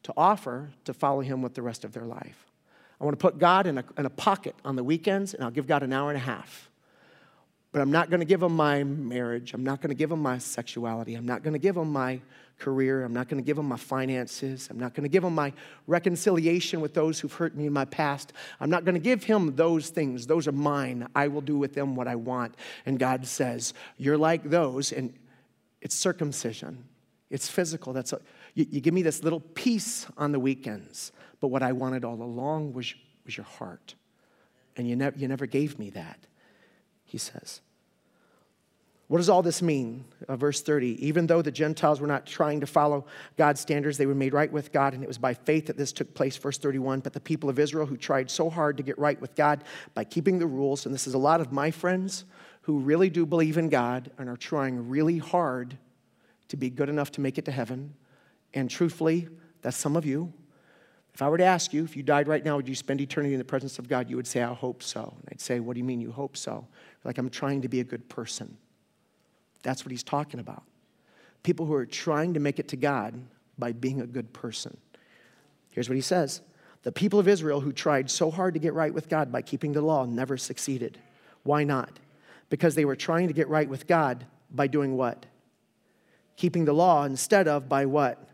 to 0.04 0.12
offer 0.16 0.70
to 0.84 0.94
follow 0.94 1.22
Him 1.22 1.42
with 1.42 1.54
the 1.54 1.62
rest 1.62 1.84
of 1.84 1.92
their 1.92 2.04
life. 2.04 2.46
I 3.00 3.04
want 3.04 3.18
to 3.18 3.22
put 3.22 3.38
God 3.38 3.66
in 3.66 3.78
a, 3.78 3.84
in 3.98 4.06
a 4.06 4.10
pocket 4.10 4.54
on 4.64 4.76
the 4.76 4.84
weekends, 4.84 5.34
and 5.34 5.42
I'll 5.42 5.50
give 5.50 5.66
God 5.66 5.82
an 5.82 5.92
hour 5.92 6.10
and 6.10 6.16
a 6.16 6.20
half. 6.20 6.70
But 7.74 7.82
I'm 7.82 7.90
not 7.90 8.08
going 8.08 8.20
to 8.20 8.26
give 8.26 8.42
Him 8.42 8.56
my 8.56 8.84
marriage. 8.84 9.52
I'm 9.52 9.64
not 9.64 9.82
going 9.82 9.90
to 9.90 9.94
give 9.94 10.10
Him 10.10 10.20
my 10.20 10.38
sexuality. 10.38 11.16
I'm 11.16 11.26
not 11.26 11.42
going 11.42 11.52
to 11.52 11.58
give 11.58 11.76
Him 11.76 11.92
my 11.92 12.20
career. 12.58 13.04
I'm 13.04 13.12
not 13.12 13.28
going 13.28 13.42
to 13.42 13.46
give 13.46 13.56
them 13.56 13.66
my 13.66 13.76
finances. 13.76 14.68
I'm 14.70 14.78
not 14.78 14.94
going 14.94 15.02
to 15.02 15.08
give 15.08 15.22
them 15.22 15.34
my 15.34 15.52
reconciliation 15.86 16.80
with 16.80 16.94
those 16.94 17.18
who've 17.20 17.32
hurt 17.32 17.56
me 17.56 17.66
in 17.66 17.72
my 17.72 17.84
past. 17.84 18.32
I'm 18.60 18.70
not 18.70 18.84
going 18.84 18.94
to 18.94 19.00
give 19.00 19.24
him 19.24 19.56
those 19.56 19.90
things. 19.90 20.26
Those 20.26 20.46
are 20.46 20.52
mine. 20.52 21.08
I 21.14 21.28
will 21.28 21.40
do 21.40 21.58
with 21.58 21.74
them 21.74 21.96
what 21.96 22.08
I 22.08 22.16
want. 22.16 22.54
And 22.86 22.98
God 22.98 23.26
says, 23.26 23.74
You're 23.98 24.18
like 24.18 24.44
those. 24.44 24.92
And 24.92 25.12
it's 25.80 25.94
circumcision, 25.94 26.84
it's 27.28 27.48
physical. 27.48 27.92
That's 27.92 28.12
a, 28.12 28.20
you, 28.54 28.66
you 28.70 28.80
give 28.80 28.94
me 28.94 29.02
this 29.02 29.22
little 29.22 29.40
piece 29.40 30.06
on 30.16 30.32
the 30.32 30.40
weekends. 30.40 31.12
But 31.40 31.48
what 31.48 31.62
I 31.62 31.72
wanted 31.72 32.04
all 32.04 32.22
along 32.22 32.72
was, 32.72 32.94
was 33.24 33.36
your 33.36 33.44
heart. 33.44 33.94
And 34.76 34.88
you, 34.88 34.96
ne- 34.96 35.12
you 35.16 35.28
never 35.28 35.46
gave 35.46 35.78
me 35.78 35.90
that, 35.90 36.18
he 37.04 37.18
says. 37.18 37.60
What 39.14 39.18
does 39.18 39.28
all 39.28 39.42
this 39.42 39.62
mean? 39.62 40.06
Uh, 40.26 40.34
verse 40.34 40.60
30 40.60 41.06
Even 41.06 41.28
though 41.28 41.40
the 41.40 41.52
Gentiles 41.52 42.00
were 42.00 42.08
not 42.08 42.26
trying 42.26 42.58
to 42.58 42.66
follow 42.66 43.06
God's 43.36 43.60
standards, 43.60 43.96
they 43.96 44.06
were 44.06 44.14
made 44.16 44.34
right 44.34 44.50
with 44.50 44.72
God, 44.72 44.92
and 44.92 45.04
it 45.04 45.06
was 45.06 45.18
by 45.18 45.34
faith 45.34 45.66
that 45.66 45.76
this 45.76 45.92
took 45.92 46.14
place. 46.14 46.36
Verse 46.36 46.58
31 46.58 46.98
But 46.98 47.12
the 47.12 47.20
people 47.20 47.48
of 47.48 47.60
Israel 47.60 47.86
who 47.86 47.96
tried 47.96 48.28
so 48.28 48.50
hard 48.50 48.76
to 48.76 48.82
get 48.82 48.98
right 48.98 49.20
with 49.20 49.36
God 49.36 49.62
by 49.94 50.02
keeping 50.02 50.40
the 50.40 50.48
rules, 50.48 50.84
and 50.84 50.92
this 50.92 51.06
is 51.06 51.14
a 51.14 51.18
lot 51.18 51.40
of 51.40 51.52
my 51.52 51.70
friends 51.70 52.24
who 52.62 52.80
really 52.80 53.08
do 53.08 53.24
believe 53.24 53.56
in 53.56 53.68
God 53.68 54.10
and 54.18 54.28
are 54.28 54.36
trying 54.36 54.88
really 54.88 55.18
hard 55.18 55.78
to 56.48 56.56
be 56.56 56.68
good 56.68 56.88
enough 56.88 57.12
to 57.12 57.20
make 57.20 57.38
it 57.38 57.44
to 57.44 57.52
heaven. 57.52 57.94
And 58.52 58.68
truthfully, 58.68 59.28
that's 59.62 59.76
some 59.76 59.94
of 59.94 60.04
you. 60.04 60.32
If 61.14 61.22
I 61.22 61.28
were 61.28 61.38
to 61.38 61.44
ask 61.44 61.72
you, 61.72 61.84
if 61.84 61.96
you 61.96 62.02
died 62.02 62.26
right 62.26 62.44
now, 62.44 62.56
would 62.56 62.68
you 62.68 62.74
spend 62.74 63.00
eternity 63.00 63.34
in 63.34 63.38
the 63.38 63.44
presence 63.44 63.78
of 63.78 63.88
God? 63.88 64.10
You 64.10 64.16
would 64.16 64.26
say, 64.26 64.42
I 64.42 64.52
hope 64.52 64.82
so. 64.82 65.14
And 65.16 65.28
I'd 65.30 65.40
say, 65.40 65.60
What 65.60 65.74
do 65.74 65.78
you 65.78 65.84
mean 65.84 66.00
you 66.00 66.10
hope 66.10 66.36
so? 66.36 66.66
Like, 67.04 67.18
I'm 67.18 67.30
trying 67.30 67.62
to 67.62 67.68
be 67.68 67.78
a 67.78 67.84
good 67.84 68.08
person. 68.08 68.56
That's 69.64 69.84
what 69.84 69.90
he's 69.90 70.04
talking 70.04 70.38
about. 70.38 70.62
People 71.42 71.66
who 71.66 71.74
are 71.74 71.86
trying 71.86 72.34
to 72.34 72.40
make 72.40 72.60
it 72.60 72.68
to 72.68 72.76
God 72.76 73.14
by 73.58 73.72
being 73.72 74.00
a 74.00 74.06
good 74.06 74.32
person. 74.32 74.76
Here's 75.70 75.88
what 75.88 75.96
he 75.96 76.02
says 76.02 76.42
The 76.84 76.92
people 76.92 77.18
of 77.18 77.26
Israel 77.26 77.60
who 77.60 77.72
tried 77.72 78.08
so 78.08 78.30
hard 78.30 78.54
to 78.54 78.60
get 78.60 78.74
right 78.74 78.94
with 78.94 79.08
God 79.08 79.32
by 79.32 79.42
keeping 79.42 79.72
the 79.72 79.82
law 79.82 80.04
never 80.04 80.36
succeeded. 80.36 81.00
Why 81.42 81.64
not? 81.64 81.98
Because 82.50 82.74
they 82.74 82.84
were 82.84 82.96
trying 82.96 83.26
to 83.26 83.34
get 83.34 83.48
right 83.48 83.68
with 83.68 83.88
God 83.88 84.24
by 84.50 84.68
doing 84.68 84.96
what? 84.96 85.26
Keeping 86.36 86.64
the 86.64 86.72
law 86.72 87.04
instead 87.04 87.48
of 87.48 87.68
by 87.68 87.86
what? 87.86 88.28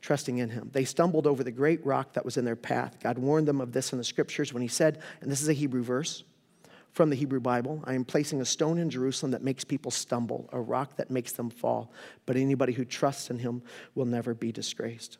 Trusting 0.00 0.38
in 0.38 0.50
Him. 0.50 0.70
They 0.72 0.84
stumbled 0.84 1.26
over 1.26 1.42
the 1.42 1.50
great 1.50 1.84
rock 1.86 2.12
that 2.12 2.24
was 2.24 2.36
in 2.36 2.44
their 2.44 2.56
path. 2.56 2.98
God 3.00 3.18
warned 3.18 3.48
them 3.48 3.60
of 3.60 3.72
this 3.72 3.92
in 3.92 3.98
the 3.98 4.04
scriptures 4.04 4.52
when 4.52 4.62
He 4.62 4.68
said, 4.68 5.00
and 5.20 5.30
this 5.30 5.42
is 5.42 5.48
a 5.48 5.52
Hebrew 5.52 5.82
verse 5.82 6.24
from 6.96 7.10
the 7.10 7.16
Hebrew 7.16 7.40
Bible. 7.40 7.82
I 7.84 7.92
am 7.92 8.06
placing 8.06 8.40
a 8.40 8.46
stone 8.46 8.78
in 8.78 8.88
Jerusalem 8.88 9.32
that 9.32 9.42
makes 9.42 9.64
people 9.64 9.90
stumble, 9.90 10.48
a 10.50 10.58
rock 10.58 10.96
that 10.96 11.10
makes 11.10 11.32
them 11.32 11.50
fall. 11.50 11.92
But 12.24 12.36
anybody 12.36 12.72
who 12.72 12.86
trusts 12.86 13.28
in 13.28 13.38
him 13.38 13.62
will 13.94 14.06
never 14.06 14.32
be 14.32 14.50
disgraced. 14.50 15.18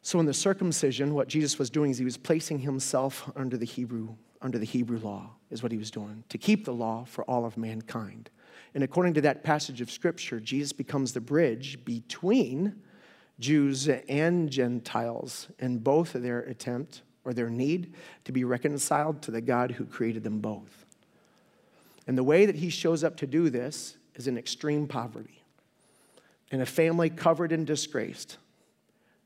So 0.00 0.20
in 0.20 0.26
the 0.26 0.32
circumcision, 0.32 1.12
what 1.12 1.26
Jesus 1.26 1.58
was 1.58 1.70
doing 1.70 1.90
is 1.90 1.98
he 1.98 2.04
was 2.04 2.16
placing 2.16 2.60
himself 2.60 3.28
under 3.34 3.56
the 3.56 3.66
Hebrew, 3.66 4.14
under 4.40 4.58
the 4.58 4.64
Hebrew 4.64 5.00
law, 5.00 5.30
is 5.50 5.64
what 5.64 5.72
he 5.72 5.78
was 5.78 5.90
doing, 5.90 6.22
to 6.28 6.38
keep 6.38 6.64
the 6.64 6.72
law 6.72 7.04
for 7.04 7.24
all 7.24 7.44
of 7.44 7.56
mankind. 7.56 8.30
And 8.76 8.84
according 8.84 9.14
to 9.14 9.22
that 9.22 9.42
passage 9.42 9.80
of 9.80 9.90
scripture, 9.90 10.38
Jesus 10.38 10.72
becomes 10.72 11.12
the 11.12 11.20
bridge 11.20 11.84
between 11.84 12.80
Jews 13.40 13.88
and 13.88 14.48
Gentiles 14.50 15.48
in 15.58 15.78
both 15.78 16.14
of 16.14 16.22
their 16.22 16.42
attempt 16.42 17.02
or 17.24 17.32
their 17.32 17.50
need 17.50 17.94
to 18.24 18.32
be 18.32 18.44
reconciled 18.44 19.22
to 19.22 19.30
the 19.30 19.40
God 19.40 19.72
who 19.72 19.84
created 19.84 20.24
them 20.24 20.40
both. 20.40 20.84
And 22.06 22.18
the 22.18 22.24
way 22.24 22.46
that 22.46 22.56
he 22.56 22.70
shows 22.70 23.02
up 23.02 23.16
to 23.18 23.26
do 23.26 23.50
this 23.50 23.96
is 24.14 24.28
in 24.28 24.36
extreme 24.36 24.86
poverty, 24.86 25.42
in 26.50 26.60
a 26.60 26.66
family 26.66 27.10
covered 27.10 27.52
in 27.52 27.64
disgrace, 27.64 28.36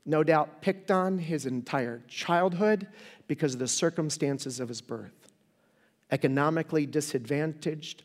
no 0.05 0.23
doubt 0.23 0.61
picked 0.61 0.89
on 0.89 1.17
his 1.17 1.45
entire 1.45 2.01
childhood 2.07 2.87
because 3.27 3.53
of 3.53 3.59
the 3.59 3.67
circumstances 3.67 4.59
of 4.59 4.69
his 4.69 4.81
birth, 4.81 5.27
economically 6.11 6.85
disadvantaged, 6.85 8.03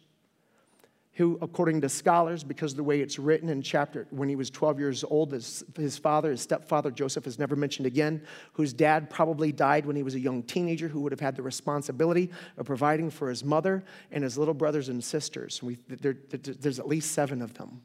who, 1.14 1.38
according 1.40 1.80
to 1.80 1.88
scholars, 1.88 2.42
because 2.42 2.72
of 2.72 2.76
the 2.76 2.82
way 2.82 3.00
it's 3.00 3.20
written 3.20 3.48
in 3.48 3.62
chapter, 3.62 4.06
when 4.10 4.28
he 4.28 4.34
was 4.34 4.50
12 4.50 4.80
years 4.80 5.04
old, 5.04 5.30
his, 5.32 5.62
his 5.76 5.96
father, 5.96 6.32
his 6.32 6.40
stepfather, 6.40 6.90
Joseph, 6.90 7.26
is 7.28 7.38
never 7.38 7.54
mentioned 7.54 7.86
again, 7.86 8.20
whose 8.52 8.72
dad 8.72 9.08
probably 9.08 9.52
died 9.52 9.86
when 9.86 9.94
he 9.94 10.02
was 10.02 10.16
a 10.16 10.20
young 10.20 10.42
teenager, 10.42 10.88
who 10.88 11.00
would 11.00 11.12
have 11.12 11.20
had 11.20 11.36
the 11.36 11.42
responsibility 11.42 12.30
of 12.56 12.66
providing 12.66 13.10
for 13.10 13.28
his 13.28 13.44
mother 13.44 13.84
and 14.10 14.24
his 14.24 14.36
little 14.36 14.54
brothers 14.54 14.88
and 14.88 15.02
sisters. 15.02 15.62
We, 15.62 15.78
there, 15.88 16.16
there's 16.30 16.80
at 16.80 16.88
least 16.88 17.12
seven 17.12 17.42
of 17.42 17.54
them. 17.54 17.82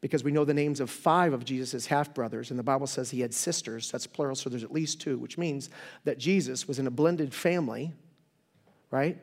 Because 0.00 0.22
we 0.22 0.30
know 0.30 0.44
the 0.44 0.54
names 0.54 0.78
of 0.78 0.88
five 0.88 1.32
of 1.32 1.44
Jesus' 1.44 1.86
half 1.86 2.14
brothers, 2.14 2.50
and 2.50 2.58
the 2.58 2.62
Bible 2.62 2.86
says 2.86 3.10
he 3.10 3.22
had 3.22 3.34
sisters, 3.34 3.90
that's 3.90 4.06
plural, 4.06 4.36
so 4.36 4.48
there's 4.48 4.62
at 4.62 4.70
least 4.70 5.00
two, 5.00 5.18
which 5.18 5.36
means 5.36 5.68
that 6.04 6.18
Jesus 6.18 6.68
was 6.68 6.78
in 6.78 6.86
a 6.86 6.90
blended 6.92 7.34
family, 7.34 7.92
right? 8.92 9.18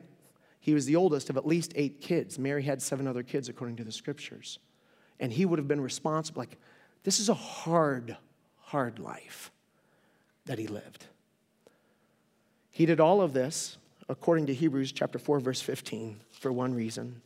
He 0.64 0.72
was 0.72 0.86
the 0.86 0.96
oldest 0.96 1.28
of 1.28 1.36
at 1.36 1.46
least 1.46 1.74
eight 1.76 2.00
kids. 2.00 2.38
Mary 2.38 2.62
had 2.62 2.80
seven 2.80 3.06
other 3.06 3.22
kids, 3.22 3.50
according 3.50 3.76
to 3.76 3.84
the 3.84 3.92
scriptures. 3.92 4.58
And 5.20 5.30
he 5.30 5.44
would 5.44 5.58
have 5.58 5.68
been 5.68 5.82
responsible. 5.82 6.40
Like, 6.40 6.56
this 7.02 7.20
is 7.20 7.28
a 7.28 7.34
hard, 7.34 8.16
hard 8.62 8.98
life. 8.98 9.50
that 10.46 10.58
he 10.58 10.66
lived. 10.66 11.04
He 12.70 12.86
did 12.86 12.98
all 12.98 13.20
of 13.20 13.34
this, 13.34 13.76
according 14.08 14.46
to 14.46 14.54
Hebrews 14.54 14.90
chapter 14.92 15.18
4, 15.18 15.38
verse 15.38 15.60
15, 15.60 16.18
for 16.32 16.50
one 16.50 16.72
reason, 16.72 17.20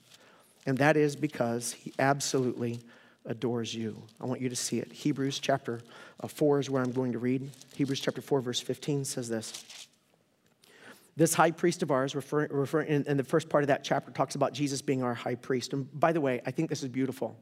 and 0.66 0.76
that 0.78 0.96
is 0.96 1.14
because 1.14 1.72
he 1.72 1.92
absolutely 2.00 2.80
adores 3.24 3.72
you. 3.72 4.02
I 4.20 4.26
want 4.26 4.40
you 4.40 4.48
to 4.48 4.56
see 4.56 4.80
it. 4.80 4.90
Hebrews 4.90 5.38
chapter 5.38 5.80
uh, 6.20 6.26
4 6.26 6.58
is 6.58 6.70
where 6.70 6.82
I'm 6.82 6.92
going 6.92 7.12
to 7.12 7.20
read. 7.20 7.50
Hebrews 7.76 8.00
chapter 8.00 8.20
4, 8.20 8.40
verse 8.40 8.60
15 8.60 9.04
says 9.04 9.28
this. 9.28 9.77
This 11.18 11.34
high 11.34 11.50
priest 11.50 11.82
of 11.82 11.90
ours, 11.90 12.14
referring, 12.14 12.88
in, 12.88 13.04
in 13.08 13.16
the 13.16 13.24
first 13.24 13.48
part 13.48 13.64
of 13.64 13.68
that 13.68 13.82
chapter, 13.82 14.12
talks 14.12 14.36
about 14.36 14.52
Jesus 14.52 14.80
being 14.80 15.02
our 15.02 15.14
high 15.14 15.34
priest. 15.34 15.72
And 15.72 15.88
by 15.98 16.12
the 16.12 16.20
way, 16.20 16.40
I 16.46 16.52
think 16.52 16.70
this 16.70 16.84
is 16.84 16.88
beautiful. 16.88 17.36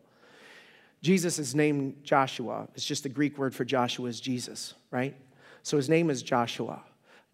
Jesus 1.02 1.38
is 1.38 1.54
named 1.54 2.02
Joshua. 2.02 2.68
It's 2.74 2.86
just 2.86 3.02
the 3.02 3.10
Greek 3.10 3.36
word 3.36 3.54
for 3.54 3.66
Joshua 3.66 4.08
is 4.08 4.18
Jesus, 4.18 4.72
right? 4.90 5.14
So 5.62 5.76
his 5.76 5.90
name 5.90 6.08
is 6.08 6.22
Joshua. 6.22 6.82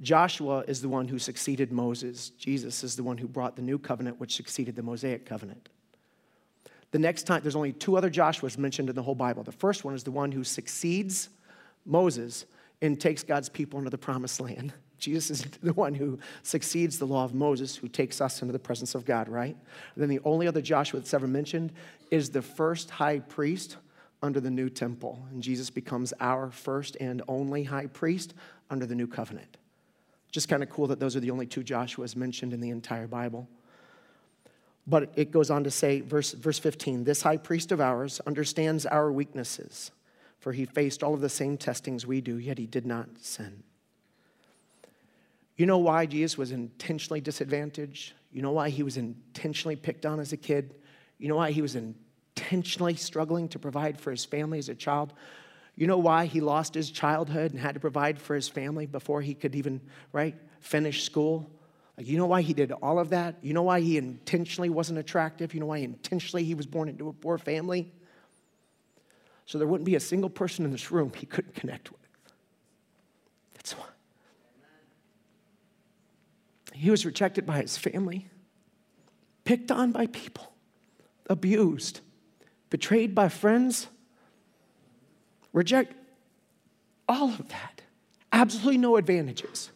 Joshua 0.00 0.64
is 0.66 0.82
the 0.82 0.88
one 0.88 1.06
who 1.06 1.20
succeeded 1.20 1.70
Moses. 1.70 2.30
Jesus 2.30 2.82
is 2.82 2.96
the 2.96 3.04
one 3.04 3.18
who 3.18 3.28
brought 3.28 3.54
the 3.54 3.62
new 3.62 3.78
covenant, 3.78 4.18
which 4.18 4.34
succeeded 4.34 4.74
the 4.74 4.82
Mosaic 4.82 5.24
covenant. 5.24 5.68
The 6.90 6.98
next 6.98 7.22
time, 7.22 7.42
there's 7.42 7.54
only 7.54 7.72
two 7.72 7.96
other 7.96 8.10
Joshuas 8.10 8.58
mentioned 8.58 8.88
in 8.88 8.96
the 8.96 9.02
whole 9.04 9.14
Bible. 9.14 9.44
The 9.44 9.52
first 9.52 9.84
one 9.84 9.94
is 9.94 10.02
the 10.02 10.10
one 10.10 10.32
who 10.32 10.42
succeeds 10.42 11.28
Moses 11.86 12.46
and 12.80 13.00
takes 13.00 13.22
God's 13.22 13.48
people 13.48 13.78
into 13.78 13.90
the 13.90 13.98
promised 13.98 14.40
land. 14.40 14.72
Jesus 15.02 15.30
is 15.30 15.42
the 15.62 15.72
one 15.72 15.94
who 15.94 16.18
succeeds 16.44 16.98
the 16.98 17.06
law 17.06 17.24
of 17.24 17.34
Moses, 17.34 17.76
who 17.76 17.88
takes 17.88 18.20
us 18.20 18.40
into 18.40 18.52
the 18.52 18.58
presence 18.58 18.94
of 18.94 19.04
God, 19.04 19.28
right? 19.28 19.56
And 19.94 20.02
then 20.02 20.08
the 20.08 20.20
only 20.24 20.46
other 20.46 20.62
Joshua 20.62 21.00
that's 21.00 21.12
ever 21.12 21.26
mentioned 21.26 21.72
is 22.10 22.30
the 22.30 22.40
first 22.40 22.88
high 22.88 23.18
priest 23.18 23.76
under 24.22 24.38
the 24.38 24.50
new 24.50 24.70
temple. 24.70 25.26
And 25.32 25.42
Jesus 25.42 25.70
becomes 25.70 26.14
our 26.20 26.50
first 26.50 26.96
and 27.00 27.20
only 27.26 27.64
high 27.64 27.86
priest 27.86 28.34
under 28.70 28.86
the 28.86 28.94
new 28.94 29.08
covenant. 29.08 29.56
Just 30.30 30.48
kind 30.48 30.62
of 30.62 30.70
cool 30.70 30.86
that 30.86 31.00
those 31.00 31.16
are 31.16 31.20
the 31.20 31.32
only 31.32 31.46
two 31.46 31.62
Joshuas 31.62 32.14
mentioned 32.14 32.52
in 32.52 32.60
the 32.60 32.70
entire 32.70 33.08
Bible. 33.08 33.48
But 34.86 35.12
it 35.16 35.32
goes 35.32 35.50
on 35.50 35.64
to 35.64 35.70
say, 35.70 36.00
verse, 36.00 36.32
verse 36.32 36.60
15, 36.60 37.04
this 37.04 37.22
high 37.22 37.36
priest 37.36 37.72
of 37.72 37.80
ours 37.80 38.20
understands 38.24 38.86
our 38.86 39.10
weaknesses, 39.10 39.90
for 40.38 40.52
he 40.52 40.64
faced 40.64 41.02
all 41.02 41.14
of 41.14 41.20
the 41.20 41.28
same 41.28 41.56
testings 41.56 42.06
we 42.06 42.20
do, 42.20 42.38
yet 42.38 42.58
he 42.58 42.66
did 42.66 42.86
not 42.86 43.08
sin. 43.20 43.64
You 45.62 45.66
know 45.66 45.78
why 45.78 46.06
Jesus 46.06 46.36
was 46.36 46.50
intentionally 46.50 47.20
disadvantaged? 47.20 48.14
You 48.32 48.42
know 48.42 48.50
why 48.50 48.68
he 48.68 48.82
was 48.82 48.96
intentionally 48.96 49.76
picked 49.76 50.04
on 50.04 50.18
as 50.18 50.32
a 50.32 50.36
kid? 50.36 50.74
You 51.18 51.28
know 51.28 51.36
why 51.36 51.52
he 51.52 51.62
was 51.62 51.76
intentionally 51.76 52.96
struggling 52.96 53.46
to 53.50 53.60
provide 53.60 54.00
for 54.00 54.10
his 54.10 54.24
family 54.24 54.58
as 54.58 54.68
a 54.68 54.74
child? 54.74 55.12
You 55.76 55.86
know 55.86 55.98
why 55.98 56.26
he 56.26 56.40
lost 56.40 56.74
his 56.74 56.90
childhood 56.90 57.52
and 57.52 57.60
had 57.60 57.74
to 57.74 57.80
provide 57.80 58.18
for 58.18 58.34
his 58.34 58.48
family 58.48 58.86
before 58.86 59.22
he 59.22 59.34
could 59.34 59.54
even, 59.54 59.80
right, 60.10 60.34
finish 60.58 61.04
school? 61.04 61.48
Like, 61.96 62.08
you 62.08 62.18
know 62.18 62.26
why 62.26 62.42
he 62.42 62.54
did 62.54 62.72
all 62.72 62.98
of 62.98 63.10
that? 63.10 63.36
You 63.40 63.52
know 63.52 63.62
why 63.62 63.82
he 63.82 63.98
intentionally 63.98 64.68
wasn't 64.68 64.98
attractive? 64.98 65.54
You 65.54 65.60
know 65.60 65.66
why 65.66 65.78
intentionally 65.78 66.42
he 66.42 66.56
was 66.56 66.66
born 66.66 66.88
into 66.88 67.08
a 67.08 67.12
poor 67.12 67.38
family? 67.38 67.92
So 69.46 69.58
there 69.58 69.68
wouldn't 69.68 69.86
be 69.86 69.94
a 69.94 70.00
single 70.00 70.28
person 70.28 70.64
in 70.64 70.72
this 70.72 70.90
room 70.90 71.12
he 71.16 71.26
couldn't 71.26 71.54
connect 71.54 71.92
with. 71.92 72.00
That's 73.54 73.78
why. 73.78 73.86
He 76.82 76.90
was 76.90 77.06
rejected 77.06 77.46
by 77.46 77.60
his 77.60 77.78
family, 77.78 78.26
picked 79.44 79.70
on 79.70 79.92
by 79.92 80.08
people, 80.08 80.52
abused, 81.30 82.00
betrayed 82.70 83.14
by 83.14 83.28
friends, 83.28 83.86
reject 85.52 85.94
all 87.08 87.28
of 87.28 87.48
that. 87.50 87.82
Absolutely 88.32 88.78
no 88.78 88.96
advantages. 88.96 89.70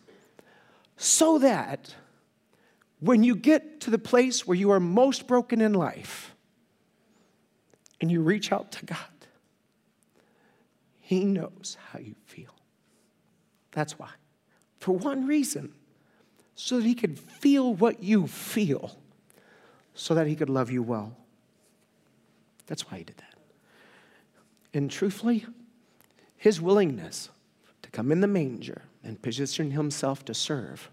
So 0.96 1.38
that 1.38 1.94
when 2.98 3.22
you 3.22 3.36
get 3.36 3.82
to 3.82 3.90
the 3.90 4.00
place 4.00 4.44
where 4.44 4.56
you 4.56 4.72
are 4.72 4.80
most 4.80 5.28
broken 5.28 5.60
in 5.60 5.74
life 5.74 6.34
and 8.00 8.10
you 8.10 8.20
reach 8.20 8.50
out 8.50 8.72
to 8.72 8.84
God, 8.84 8.98
He 10.98 11.24
knows 11.24 11.76
how 11.92 12.00
you 12.00 12.16
feel. 12.24 12.56
That's 13.70 13.96
why. 13.96 14.10
For 14.80 14.90
one 14.90 15.28
reason, 15.28 15.72
so 16.56 16.78
that 16.78 16.86
He 16.86 16.94
could 16.94 17.18
feel 17.18 17.72
what 17.72 18.02
you 18.02 18.26
feel, 18.26 18.98
so 19.94 20.14
that 20.14 20.26
He 20.26 20.34
could 20.34 20.50
love 20.50 20.70
you 20.70 20.82
well. 20.82 21.16
That's 22.66 22.90
why 22.90 22.98
He 22.98 23.04
did 23.04 23.18
that. 23.18 23.34
And 24.74 24.90
truthfully, 24.90 25.46
his 26.36 26.60
willingness 26.60 27.30
to 27.82 27.90
come 27.90 28.12
in 28.12 28.20
the 28.20 28.26
manger 28.26 28.82
and 29.02 29.20
position 29.20 29.70
himself 29.70 30.24
to 30.26 30.34
serve 30.34 30.90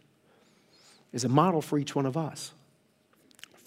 is 1.12 1.24
a 1.24 1.30
model 1.30 1.62
for 1.62 1.78
each 1.78 1.96
one 1.96 2.06
of 2.06 2.18
us. 2.18 2.54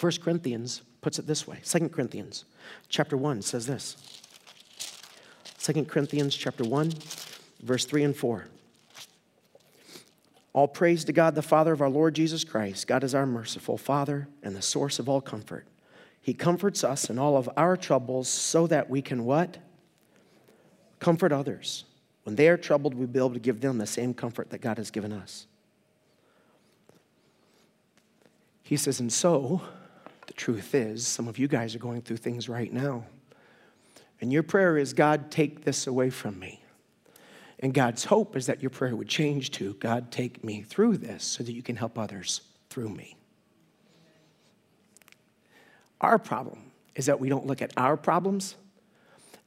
1 0.00 0.12
Corinthians 0.22 0.82
puts 1.00 1.18
it 1.18 1.26
this 1.26 1.46
way. 1.46 1.60
2 1.64 1.88
Corinthians 1.90 2.44
chapter 2.88 3.16
1 3.16 3.42
says 3.42 3.66
this. 3.66 3.96
2 5.58 5.84
Corinthians 5.84 6.34
chapter 6.34 6.64
1 6.64 6.92
verse 7.62 7.84
3 7.84 8.04
and 8.04 8.16
4. 8.16 8.46
All 10.56 10.66
praise 10.66 11.04
to 11.04 11.12
God 11.12 11.34
the 11.34 11.42
Father 11.42 11.74
of 11.74 11.82
our 11.82 11.90
Lord 11.90 12.14
Jesus 12.14 12.42
Christ. 12.42 12.86
God 12.86 13.04
is 13.04 13.14
our 13.14 13.26
merciful 13.26 13.76
Father 13.76 14.26
and 14.42 14.56
the 14.56 14.62
source 14.62 14.98
of 14.98 15.06
all 15.06 15.20
comfort. 15.20 15.66
He 16.22 16.32
comforts 16.32 16.82
us 16.82 17.10
in 17.10 17.18
all 17.18 17.36
of 17.36 17.46
our 17.58 17.76
troubles 17.76 18.26
so 18.26 18.66
that 18.68 18.88
we 18.88 19.02
can 19.02 19.26
what? 19.26 19.58
Comfort 20.98 21.30
others. 21.30 21.84
When 22.22 22.36
they 22.36 22.48
are 22.48 22.56
troubled, 22.56 22.94
we'll 22.94 23.06
be 23.06 23.18
able 23.18 23.34
to 23.34 23.38
give 23.38 23.60
them 23.60 23.76
the 23.76 23.86
same 23.86 24.14
comfort 24.14 24.48
that 24.48 24.62
God 24.62 24.78
has 24.78 24.90
given 24.90 25.12
us. 25.12 25.46
He 28.62 28.78
says, 28.78 28.98
and 28.98 29.12
so, 29.12 29.60
the 30.26 30.32
truth 30.32 30.74
is, 30.74 31.06
some 31.06 31.28
of 31.28 31.38
you 31.38 31.48
guys 31.48 31.74
are 31.74 31.80
going 31.80 32.00
through 32.00 32.16
things 32.16 32.48
right 32.48 32.72
now. 32.72 33.04
And 34.22 34.32
your 34.32 34.42
prayer 34.42 34.78
is, 34.78 34.94
God, 34.94 35.30
take 35.30 35.66
this 35.66 35.86
away 35.86 36.08
from 36.08 36.38
me. 36.38 36.62
And 37.60 37.72
God's 37.72 38.04
hope 38.04 38.36
is 38.36 38.46
that 38.46 38.62
your 38.62 38.70
prayer 38.70 38.94
would 38.94 39.08
change 39.08 39.50
to, 39.52 39.74
God, 39.74 40.12
take 40.12 40.44
me 40.44 40.62
through 40.62 40.98
this 40.98 41.24
so 41.24 41.42
that 41.42 41.52
you 41.52 41.62
can 41.62 41.76
help 41.76 41.98
others 41.98 42.42
through 42.68 42.90
me. 42.90 43.16
Our 46.00 46.18
problem 46.18 46.70
is 46.94 47.06
that 47.06 47.18
we 47.18 47.28
don't 47.28 47.46
look 47.46 47.62
at 47.62 47.72
our 47.76 47.96
problems 47.96 48.56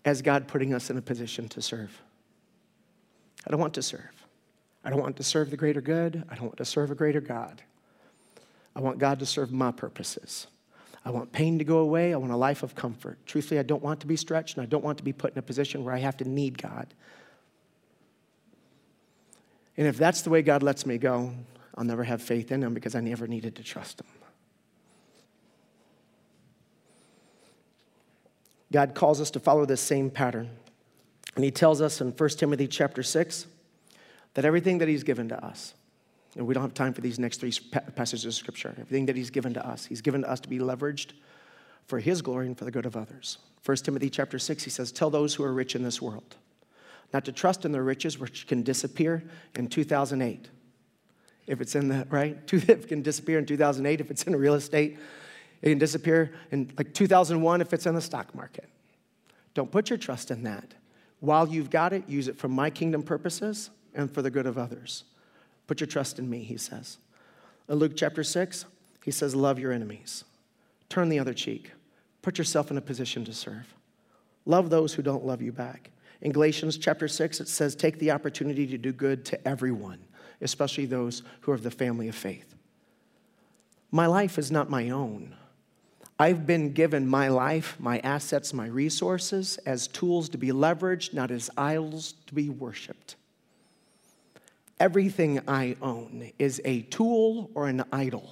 as 0.06 0.22
God 0.22 0.48
putting 0.48 0.74
us 0.74 0.90
in 0.90 0.98
a 0.98 1.02
position 1.02 1.48
to 1.50 1.62
serve. 1.62 2.02
I 3.46 3.52
don't 3.52 3.60
want 3.60 3.76
to 3.76 3.84
serve. 3.84 4.26
I 4.84 4.90
don't 4.90 5.00
want 5.00 5.18
to 5.18 5.24
serve 5.24 5.52
the 5.52 5.58
greater 5.58 5.82
good. 5.82 6.24
I 6.30 6.36
don't 6.36 6.46
want 6.46 6.58
to 6.58 6.66
serve 6.66 6.90
a 6.90 6.96
greater 6.96 7.22
God. 7.22 7.62
I 8.76 8.80
want 8.80 8.98
God 8.98 9.20
to 9.20 9.26
serve 9.26 9.52
my 9.52 9.72
purposes. 9.72 10.48
I 11.06 11.12
want 11.12 11.32
pain 11.32 11.58
to 11.60 11.64
go 11.64 11.80
away. 11.80 12.14
I 12.14 12.18
want 12.18 12.32
a 12.32 12.38
life 12.38 12.64
of 12.64 12.76
comfort. 12.76 13.20
Truthfully, 13.26 13.60
I 13.60 13.64
don't 13.64 13.84
want 13.84 14.00
to 14.02 14.08
be 14.08 14.16
stretched 14.16 14.58
and 14.58 14.64
I 14.64 14.66
don't 14.66 14.84
want 14.84 14.98
to 14.98 15.04
be 15.04 15.14
put 15.14 15.34
in 15.34 15.40
a 15.40 15.44
position 15.44 15.84
where 15.84 15.94
I 15.94 16.00
have 16.00 16.18
to 16.18 16.28
need 16.28 16.58
God. 16.58 16.94
And 19.80 19.88
if 19.88 19.98
that's 19.98 20.24
the 20.24 20.30
way 20.30 20.42
God 20.42 20.62
lets 20.62 20.86
me 20.86 20.98
go, 20.98 21.34
I'll 21.74 21.86
never 21.86 22.04
have 22.04 22.22
faith 22.22 22.52
in 22.52 22.62
Him 22.62 22.74
because 22.74 22.96
I 22.96 23.00
never 23.00 23.28
needed 23.28 23.56
to 23.56 23.64
trust 23.64 24.02
Him. 24.02 24.08
God 28.74 28.94
calls 28.94 29.22
us 29.22 29.32
to 29.32 29.40
follow 29.40 29.66
this 29.66 29.80
same 29.80 30.10
pattern. 30.10 30.50
And 31.36 31.46
he 31.46 31.50
tells 31.50 31.82
us 31.82 32.02
in 32.02 32.12
1 32.12 32.30
Timothy 32.32 32.68
chapter 32.68 33.02
6 33.02 33.48
that 34.34 34.44
everything 34.44 34.80
that 34.80 34.90
he's 34.90 35.04
given 35.04 35.30
to 35.30 35.44
us, 35.44 35.74
and 36.36 36.46
we 36.46 36.54
don't 36.54 36.64
have 36.64 36.74
time 36.74 36.94
for 36.94 37.00
these 37.00 37.18
next 37.18 37.40
three 37.40 37.54
passages 37.96 38.26
of 38.26 38.34
scripture, 38.34 38.76
everything 38.78 39.06
that 39.06 39.16
he's 39.16 39.30
given 39.30 39.54
to 39.54 39.66
us, 39.66 39.86
he's 39.86 40.02
given 40.02 40.24
to 40.24 40.30
us 40.30 40.42
to 40.42 40.50
be 40.50 40.60
leveraged 40.60 41.14
for 41.88 42.00
his 42.00 42.22
glory 42.22 42.48
and 42.48 42.58
for 42.58 42.66
the 42.66 42.72
good 42.72 42.86
of 42.86 42.98
others. 42.98 43.38
1 43.66 43.78
Timothy 43.78 44.10
chapter 44.10 44.40
6, 44.40 44.62
he 44.62 44.70
says, 44.70 44.92
Tell 44.92 45.10
those 45.10 45.36
who 45.36 45.44
are 45.44 45.54
rich 45.54 45.74
in 45.74 45.84
this 45.84 46.02
world 46.02 46.36
not 47.14 47.26
to 47.26 47.32
trust 47.32 47.66
in 47.66 47.72
their 47.72 47.84
riches, 47.84 48.20
which 48.20 48.48
can 48.48 48.64
disappear 48.64 49.24
in 49.56 49.68
2008. 49.68 50.50
If 51.48 51.62
it's 51.62 51.76
in 51.76 51.88
the, 51.88 52.08
right? 52.10 52.38
It 52.54 52.88
can 52.88 53.02
disappear 53.02 53.40
in 53.40 53.46
2008 53.46 54.02
if 54.02 54.12
it's 54.12 54.24
in 54.24 54.36
real 54.36 54.54
estate 54.54 54.98
it 55.62 55.70
can 55.70 55.78
disappear 55.78 56.32
in 56.52 56.72
like 56.78 56.94
2001 56.94 57.62
if 57.62 57.74
it's 57.74 57.86
in 57.86 57.96
the 57.96 58.02
stock 58.02 58.34
market. 58.34 58.70
Don't 59.54 59.72
put 59.72 59.90
your 59.90 59.98
trust 59.98 60.32
in 60.32 60.44
that. 60.44 60.74
While 61.20 61.50
you've 61.50 61.70
got 61.70 61.92
it, 61.92 62.08
use 62.08 62.28
it 62.28 62.38
for 62.38 62.48
my 62.48 62.70
kingdom 62.70 63.04
purposes 63.04 63.70
and 63.94 64.10
for 64.10 64.22
the 64.22 64.32
good 64.32 64.46
of 64.46 64.58
others. 64.58 65.04
Put 65.68 65.82
your 65.82 65.88
trust 65.88 66.18
in 66.18 66.30
me, 66.30 66.44
he 66.44 66.58
says. 66.58 66.98
In 67.68 67.76
Luke 67.76 67.94
chapter 67.96 68.24
6, 68.24 68.66
he 69.04 69.12
says, 69.12 69.36
Love 69.36 69.60
your 69.60 69.72
enemies. 69.72 70.24
Turn 70.88 71.10
the 71.10 71.20
other 71.20 71.34
cheek. 71.34 71.72
Put 72.22 72.38
yourself 72.38 72.72
in 72.72 72.78
a 72.78 72.82
position 72.82 73.26
to 73.26 73.34
serve. 73.34 73.74
Love 74.46 74.70
those 74.70 74.94
who 74.94 75.02
don't 75.02 75.26
love 75.26 75.42
you 75.42 75.52
back. 75.52 75.92
In 76.22 76.32
Galatians 76.32 76.78
chapter 76.78 77.08
6, 77.08 77.40
it 77.40 77.48
says, 77.48 77.76
Take 77.76 78.00
the 78.00 78.12
opportunity 78.12 78.68
to 78.68 78.78
do 78.78 78.92
good 78.92 79.26
to 79.26 79.48
everyone, 79.48 80.00
especially 80.42 80.86
those 80.86 81.24
who 81.42 81.52
are 81.52 81.56
of 81.56 81.64
the 81.64 81.72
family 81.72 82.08
of 82.10 82.16
faith. 82.16 82.56
My 83.92 84.06
life 84.06 84.38
is 84.38 84.52
not 84.52 84.70
my 84.70 84.90
own. 84.90 85.36
I've 86.20 86.46
been 86.46 86.74
given 86.74 87.08
my 87.08 87.30
life, 87.30 87.78
my 87.80 88.00
assets, 88.00 88.54
my 88.54 88.68
resources 88.68 89.58
as 89.66 89.88
tools 89.88 90.28
to 90.30 90.38
be 90.38 90.50
leveraged, 90.50 91.14
not 91.14 91.32
as 91.32 91.50
idols 91.58 92.14
to 92.28 92.34
be 92.36 92.50
worshiped. 92.50 93.16
everything 94.80 95.42
I 95.48 95.76
own 95.82 96.32
is 96.40 96.62
a 96.66 96.82
tool 96.84 97.50
or 97.54 97.68
an 97.68 97.84
idol. 97.92 98.30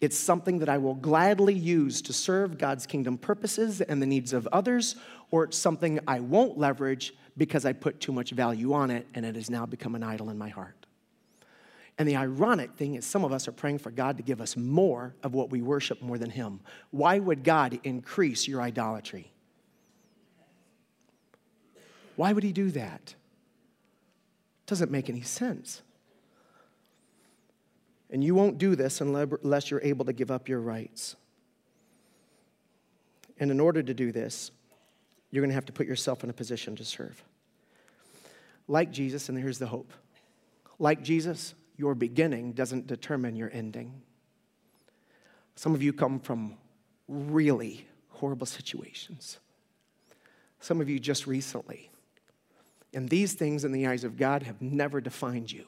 It's 0.00 0.16
something 0.16 0.60
that 0.60 0.68
I 0.68 0.78
will 0.78 0.94
gladly 0.94 1.54
use 1.54 2.00
to 2.02 2.12
serve 2.12 2.56
God's 2.56 2.86
kingdom 2.86 3.18
purposes 3.18 3.80
and 3.82 4.00
the 4.00 4.06
needs 4.06 4.32
of 4.32 4.46
others, 4.48 4.96
or 5.30 5.44
it's 5.44 5.58
something 5.58 6.00
I 6.08 6.20
won't 6.20 6.56
leverage 6.56 7.14
because 7.36 7.66
I 7.66 7.74
put 7.74 8.00
too 8.00 8.12
much 8.12 8.30
value 8.30 8.72
on 8.72 8.90
it 8.90 9.06
and 9.14 9.26
it 9.26 9.34
has 9.34 9.50
now 9.50 9.66
become 9.66 9.94
an 9.94 10.02
idol 10.02 10.30
in 10.30 10.38
my 10.38 10.48
heart. 10.48 10.86
And 11.98 12.08
the 12.08 12.16
ironic 12.16 12.76
thing 12.76 12.94
is, 12.94 13.04
some 13.04 13.24
of 13.24 13.32
us 13.32 13.46
are 13.46 13.52
praying 13.52 13.78
for 13.78 13.90
God 13.90 14.16
to 14.16 14.22
give 14.22 14.40
us 14.40 14.56
more 14.56 15.14
of 15.22 15.34
what 15.34 15.50
we 15.50 15.60
worship 15.60 16.00
more 16.00 16.16
than 16.16 16.30
Him. 16.30 16.60
Why 16.90 17.18
would 17.18 17.44
God 17.44 17.78
increase 17.84 18.48
your 18.48 18.62
idolatry? 18.62 19.30
Why 22.16 22.32
would 22.32 22.42
He 22.42 22.52
do 22.52 22.70
that? 22.70 23.14
Doesn't 24.64 24.90
make 24.90 25.10
any 25.10 25.20
sense. 25.20 25.82
And 28.10 28.24
you 28.24 28.34
won't 28.34 28.58
do 28.58 28.74
this 28.74 29.00
unless 29.00 29.70
you're 29.70 29.82
able 29.82 30.04
to 30.04 30.12
give 30.12 30.30
up 30.30 30.48
your 30.48 30.60
rights. 30.60 31.16
And 33.38 33.50
in 33.50 33.60
order 33.60 33.82
to 33.82 33.94
do 33.94 34.12
this, 34.12 34.50
you're 35.30 35.42
going 35.42 35.50
to 35.50 35.54
have 35.54 35.66
to 35.66 35.72
put 35.72 35.86
yourself 35.86 36.24
in 36.24 36.30
a 36.30 36.32
position 36.32 36.74
to 36.76 36.84
serve. 36.84 37.22
Like 38.66 38.90
Jesus, 38.90 39.28
and 39.28 39.38
here's 39.38 39.58
the 39.58 39.66
hope 39.66 39.92
like 40.78 41.02
Jesus, 41.02 41.54
your 41.76 41.94
beginning 41.94 42.52
doesn't 42.52 42.86
determine 42.86 43.36
your 43.36 43.50
ending. 43.52 44.02
Some 45.54 45.74
of 45.74 45.82
you 45.82 45.92
come 45.92 46.18
from 46.18 46.56
really 47.06 47.86
horrible 48.08 48.46
situations. 48.46 49.38
Some 50.58 50.80
of 50.80 50.88
you 50.88 50.98
just 50.98 51.26
recently. 51.26 51.90
And 52.94 53.08
these 53.08 53.34
things, 53.34 53.64
in 53.64 53.72
the 53.72 53.86
eyes 53.86 54.04
of 54.04 54.16
God, 54.16 54.42
have 54.42 54.60
never 54.62 55.00
defined 55.00 55.52
you. 55.52 55.66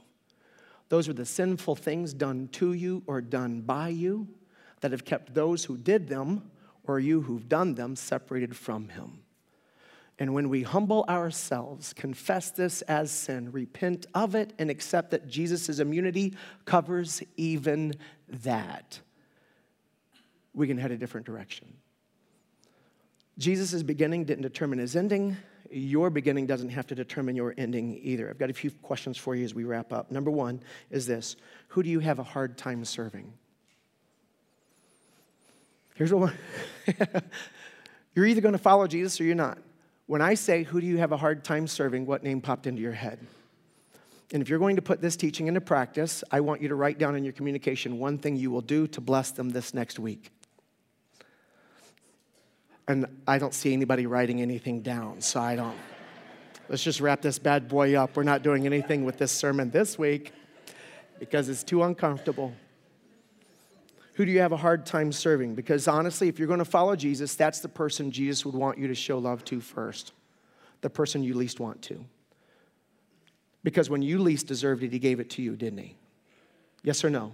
Those 0.93 1.09
are 1.09 1.14
the 1.14 1.24
sinful 1.24 1.76
things 1.76 2.12
done 2.12 2.49
to 2.53 2.74
you 2.74 3.03
or 3.07 3.22
done 3.22 3.62
by 3.62 3.88
you 3.88 4.28
that 4.82 4.90
have 4.90 5.07
kept 5.07 5.32
those 5.32 5.64
who 5.64 5.78
did 5.78 6.07
them 6.07 6.51
or 6.84 7.01
you 7.01 7.22
who've 7.22 7.49
done 7.49 7.76
them 7.76 7.97
separated 7.97 8.55
from 8.55 8.90
Him. 8.90 9.22
And 10.18 10.34
when 10.34 10.51
we 10.51 10.64
humble 10.64 11.07
ourselves, 11.09 11.95
confess 11.95 12.51
this 12.51 12.82
as 12.82 13.11
sin, 13.11 13.53
repent 13.53 14.05
of 14.12 14.34
it, 14.34 14.53
and 14.59 14.68
accept 14.68 15.12
that 15.12 15.28
Jesus' 15.28 15.78
immunity 15.78 16.34
covers 16.66 17.22
even 17.38 17.95
that, 18.28 19.01
we 20.53 20.66
can 20.66 20.76
head 20.76 20.90
a 20.90 20.99
different 20.99 21.24
direction. 21.24 21.72
Jesus' 23.38 23.82
beginning 23.82 24.26
didn't 24.26 24.43
determine 24.43 24.78
his 24.78 24.95
ending. 24.95 25.38
Your 25.73 26.11
beginning 26.11 26.47
doesn't 26.47 26.68
have 26.68 26.87
to 26.89 26.95
determine 26.95 27.35
your 27.35 27.55
ending 27.57 27.99
either. 28.03 28.29
I've 28.29 28.39
got 28.39 28.51
a 28.51 28.55
few 28.55 28.70
questions 28.70 29.16
for 29.16 29.35
you 29.35 29.45
as 29.45 29.55
we 29.55 29.64
wrap 29.64 29.93
up. 29.93 30.11
Number 30.11 30.31
one 30.31 30.61
is 30.91 31.07
this 31.07 31.37
Who 31.68 31.83
do 31.83 31.89
you 31.89 32.01
have 32.01 32.18
a 32.18 32.23
hard 32.23 32.59
time 32.59 32.85
serving? 32.85 33.33
Here's 35.95 36.12
what 36.12 36.33
you're 38.14 38.27
either 38.27 38.41
going 38.41 38.53
to 38.53 38.59
follow 38.59 38.87
Jesus 38.87 39.20
or 39.20 39.25
you're 39.25 39.35
not. 39.35 39.59
When 40.07 40.20
I 40.20 40.35
say, 40.35 40.62
Who 40.64 40.81
do 40.81 40.87
you 40.87 40.99
have 40.99 41.12
a 41.12 41.16
hard 41.16 41.45
time 41.45 41.66
serving? 41.66 42.07
what 42.07 42.23
name 42.23 42.41
popped 42.41 42.66
into 42.66 42.83
your 42.83 42.93
head? 42.93 43.18
And 44.33 44.43
if 44.43 44.49
you're 44.49 44.59
going 44.59 44.77
to 44.77 44.83
put 44.83 45.01
this 45.01 45.16
teaching 45.16 45.47
into 45.47 45.61
practice, 45.61 46.25
I 46.31 46.41
want 46.41 46.62
you 46.62 46.68
to 46.68 46.75
write 46.75 46.99
down 46.99 47.16
in 47.16 47.25
your 47.25 47.35
communication 47.35 47.99
one 47.99 48.18
thing 48.18 48.37
you 48.37 48.51
will 48.51 48.62
do 48.62 48.87
to 48.89 49.01
bless 49.01 49.31
them 49.31 49.51
this 49.51 49.75
next 49.75 49.99
week. 49.99 50.31
And 52.89 53.07
I 53.26 53.39
don't 53.39 53.55
see 53.55 53.72
anybody 53.72 54.07
writing 54.07 54.41
anything 54.41 54.83
down, 54.83 55.20
so 55.20 55.41
I 55.41 55.57
don't. 55.57 55.76
Let's 56.68 56.83
just 56.83 57.01
wrap 57.01 57.22
this 57.22 57.39
bad 57.39 57.68
boy 57.68 57.95
up. 57.97 58.16
We're 58.16 58.22
not 58.22 58.43
doing 58.43 58.66
anything 58.66 59.05
with 59.05 59.18
this 59.18 59.30
sermon 59.30 59.70
this 59.70 59.99
week 59.99 60.33
because 61.18 61.49
it's 61.49 61.62
too 61.62 61.83
uncomfortable. 61.83 62.53
Who 64.14 64.24
do 64.24 64.33
you 64.33 64.41
have 64.41 64.53
a 64.53 64.57
hard 64.57 64.85
time 64.85 65.12
serving? 65.12 65.55
Because 65.55 65.89
honestly, 65.89 66.28
if 66.28 66.39
you're 66.39 66.49
going 66.49 66.59
to 66.59 66.64
follow 66.64 66.97
Jesus, 66.97 67.35
that's 67.35 67.61
the 67.61 67.68
person 67.68 68.11
Jesus 68.11 68.45
would 68.45 68.55
want 68.55 68.78
you 68.78 68.89
to 68.89 68.95
show 68.95 69.18
love 69.18 69.45
to 69.47 69.61
first, 69.61 70.12
the 70.80 70.91
person 70.91 71.22
you 71.22 71.35
least 71.35 71.61
want 71.61 71.80
to. 71.83 72.05
Because 73.64 73.89
when 73.89 74.03
you 74.03 74.18
least 74.18 74.47
deserved 74.47 74.83
it, 74.83 74.93
he 74.93 74.99
gave 74.99 75.20
it 75.20 75.30
to 75.30 75.43
you, 75.43 75.57
didn't 75.57 75.78
he? 75.78 75.97
Yes 76.83 77.05
or 77.05 77.11
no? 77.11 77.33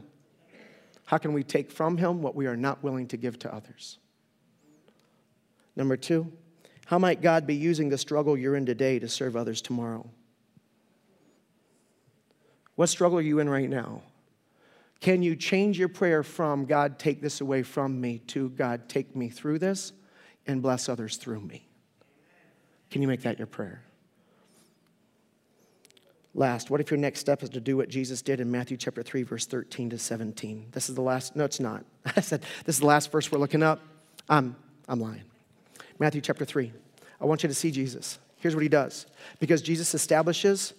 How 1.07 1.17
can 1.17 1.33
we 1.33 1.43
take 1.43 1.71
from 1.71 1.97
him 1.97 2.21
what 2.21 2.35
we 2.35 2.47
are 2.47 2.57
not 2.57 2.83
willing 2.83 3.09
to 3.09 3.17
give 3.17 3.39
to 3.41 3.53
others? 3.53 3.99
Number 5.79 5.97
two, 5.97 6.33
how 6.87 6.99
might 6.99 7.23
God 7.23 7.47
be 7.47 7.55
using 7.55 7.89
the 7.89 7.97
struggle 7.97 8.37
you're 8.37 8.57
in 8.57 8.67
today 8.67 8.99
to 8.99 9.09
serve 9.09 9.37
others 9.37 9.63
tomorrow? 9.63 10.11
What 12.75 12.89
struggle 12.89 13.19
are 13.19 13.23
you 13.23 13.39
in 13.39 13.49
right 13.49 13.71
now? 13.71 14.03
Can 15.01 15.23
you 15.23 15.37
change 15.37 15.79
your 15.79 15.89
prayer 15.89 16.25
from 16.25 16.65
God, 16.65 16.99
take 16.99 17.23
this 17.23 17.41
away 17.41 17.63
from 17.63 18.01
me, 18.01 18.19
to 18.27 18.49
God, 18.51 18.89
take 18.89 19.15
me 19.15 19.29
through 19.29 19.61
this 19.61 19.93
and 20.49 20.61
bless 20.61 20.89
others 20.89 21.17
through 21.17 21.43
me? 21.43 21.69
Can 22.91 23.01
you 23.01 23.07
make 23.07 23.23
that 23.23 23.39
your 23.39 23.47
prayer? 23.47 23.81
Last, 26.35 26.71
what 26.71 26.81
if 26.81 26.91
your 26.91 26.99
next 26.99 27.21
step 27.21 27.45
is 27.45 27.51
to 27.51 27.61
do 27.61 27.77
what 27.77 27.89
Jesus 27.89 28.21
did 28.21 28.41
in 28.41 28.51
Matthew 28.51 28.77
chapter 28.77 29.05
3, 29.05 29.23
verse 29.23 29.47
13 29.47 29.91
to 29.91 29.99
17? 29.99 30.71
This 30.73 30.89
is 30.89 30.97
the 30.97 31.03
last, 31.03 31.37
no, 31.37 31.45
it's 31.45 31.61
not. 31.61 31.85
I 32.17 32.21
said, 32.21 32.43
this 32.65 32.75
is 32.77 32.81
the 32.81 32.87
last 32.87 33.13
verse 33.13 33.31
we're 33.31 33.39
looking 33.39 33.63
up. 33.63 33.81
I'm, 34.29 34.57
I'm 34.89 35.01
lying. 35.01 35.28
Matthew 35.99 36.21
chapter 36.21 36.45
3. 36.45 36.73
I 37.21 37.25
want 37.25 37.43
you 37.43 37.49
to 37.49 37.55
see 37.55 37.71
Jesus. 37.71 38.19
Here's 38.37 38.55
what 38.55 38.63
he 38.63 38.69
does. 38.69 39.07
Because 39.41 39.63
Jesus 39.63 39.95
establishes 39.95 40.75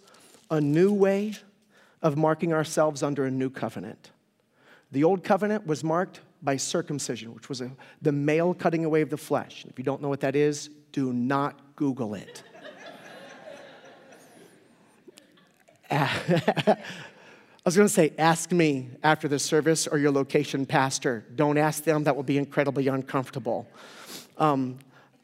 a 0.50 0.62
new 0.62 0.94
way 0.94 1.34
of 2.02 2.18
marking 2.18 2.54
ourselves 2.54 3.04
under 3.04 3.26
a 3.26 3.32
new 3.32 3.50
covenant. 3.50 4.12
The 4.92 5.04
old 5.04 5.24
covenant 5.24 5.68
was 5.68 5.84
marked 5.84 6.22
by 6.42 6.56
circumcision, 6.58 7.36
which 7.36 7.50
was 7.50 7.60
a, 7.62 7.70
the 8.02 8.14
male 8.14 8.54
cutting 8.54 8.86
away 8.86 9.02
of 9.02 9.10
the 9.10 9.18
flesh. 9.18 9.66
If 9.70 9.78
you 9.78 9.84
don't 9.84 10.02
know 10.02 10.08
what 10.08 10.22
that 10.22 10.36
is, 10.36 10.70
do 10.92 11.12
not 11.12 11.76
Google 11.76 12.14
it. 12.16 12.44
I 15.92 16.78
was 17.66 17.76
going 17.76 17.88
to 17.88 17.94
say, 17.94 18.14
ask 18.18 18.52
me 18.52 18.90
after 19.04 19.28
the 19.28 19.38
service 19.38 19.86
or 19.86 19.98
your 19.98 20.12
location 20.12 20.66
pastor. 20.66 21.26
Don't 21.36 21.58
ask 21.58 21.84
them, 21.84 22.06
that 22.06 22.16
will 22.16 22.24
be 22.24 22.38
incredibly 22.38 22.88
uncomfortable. 22.88 23.68
Um, 24.38 24.80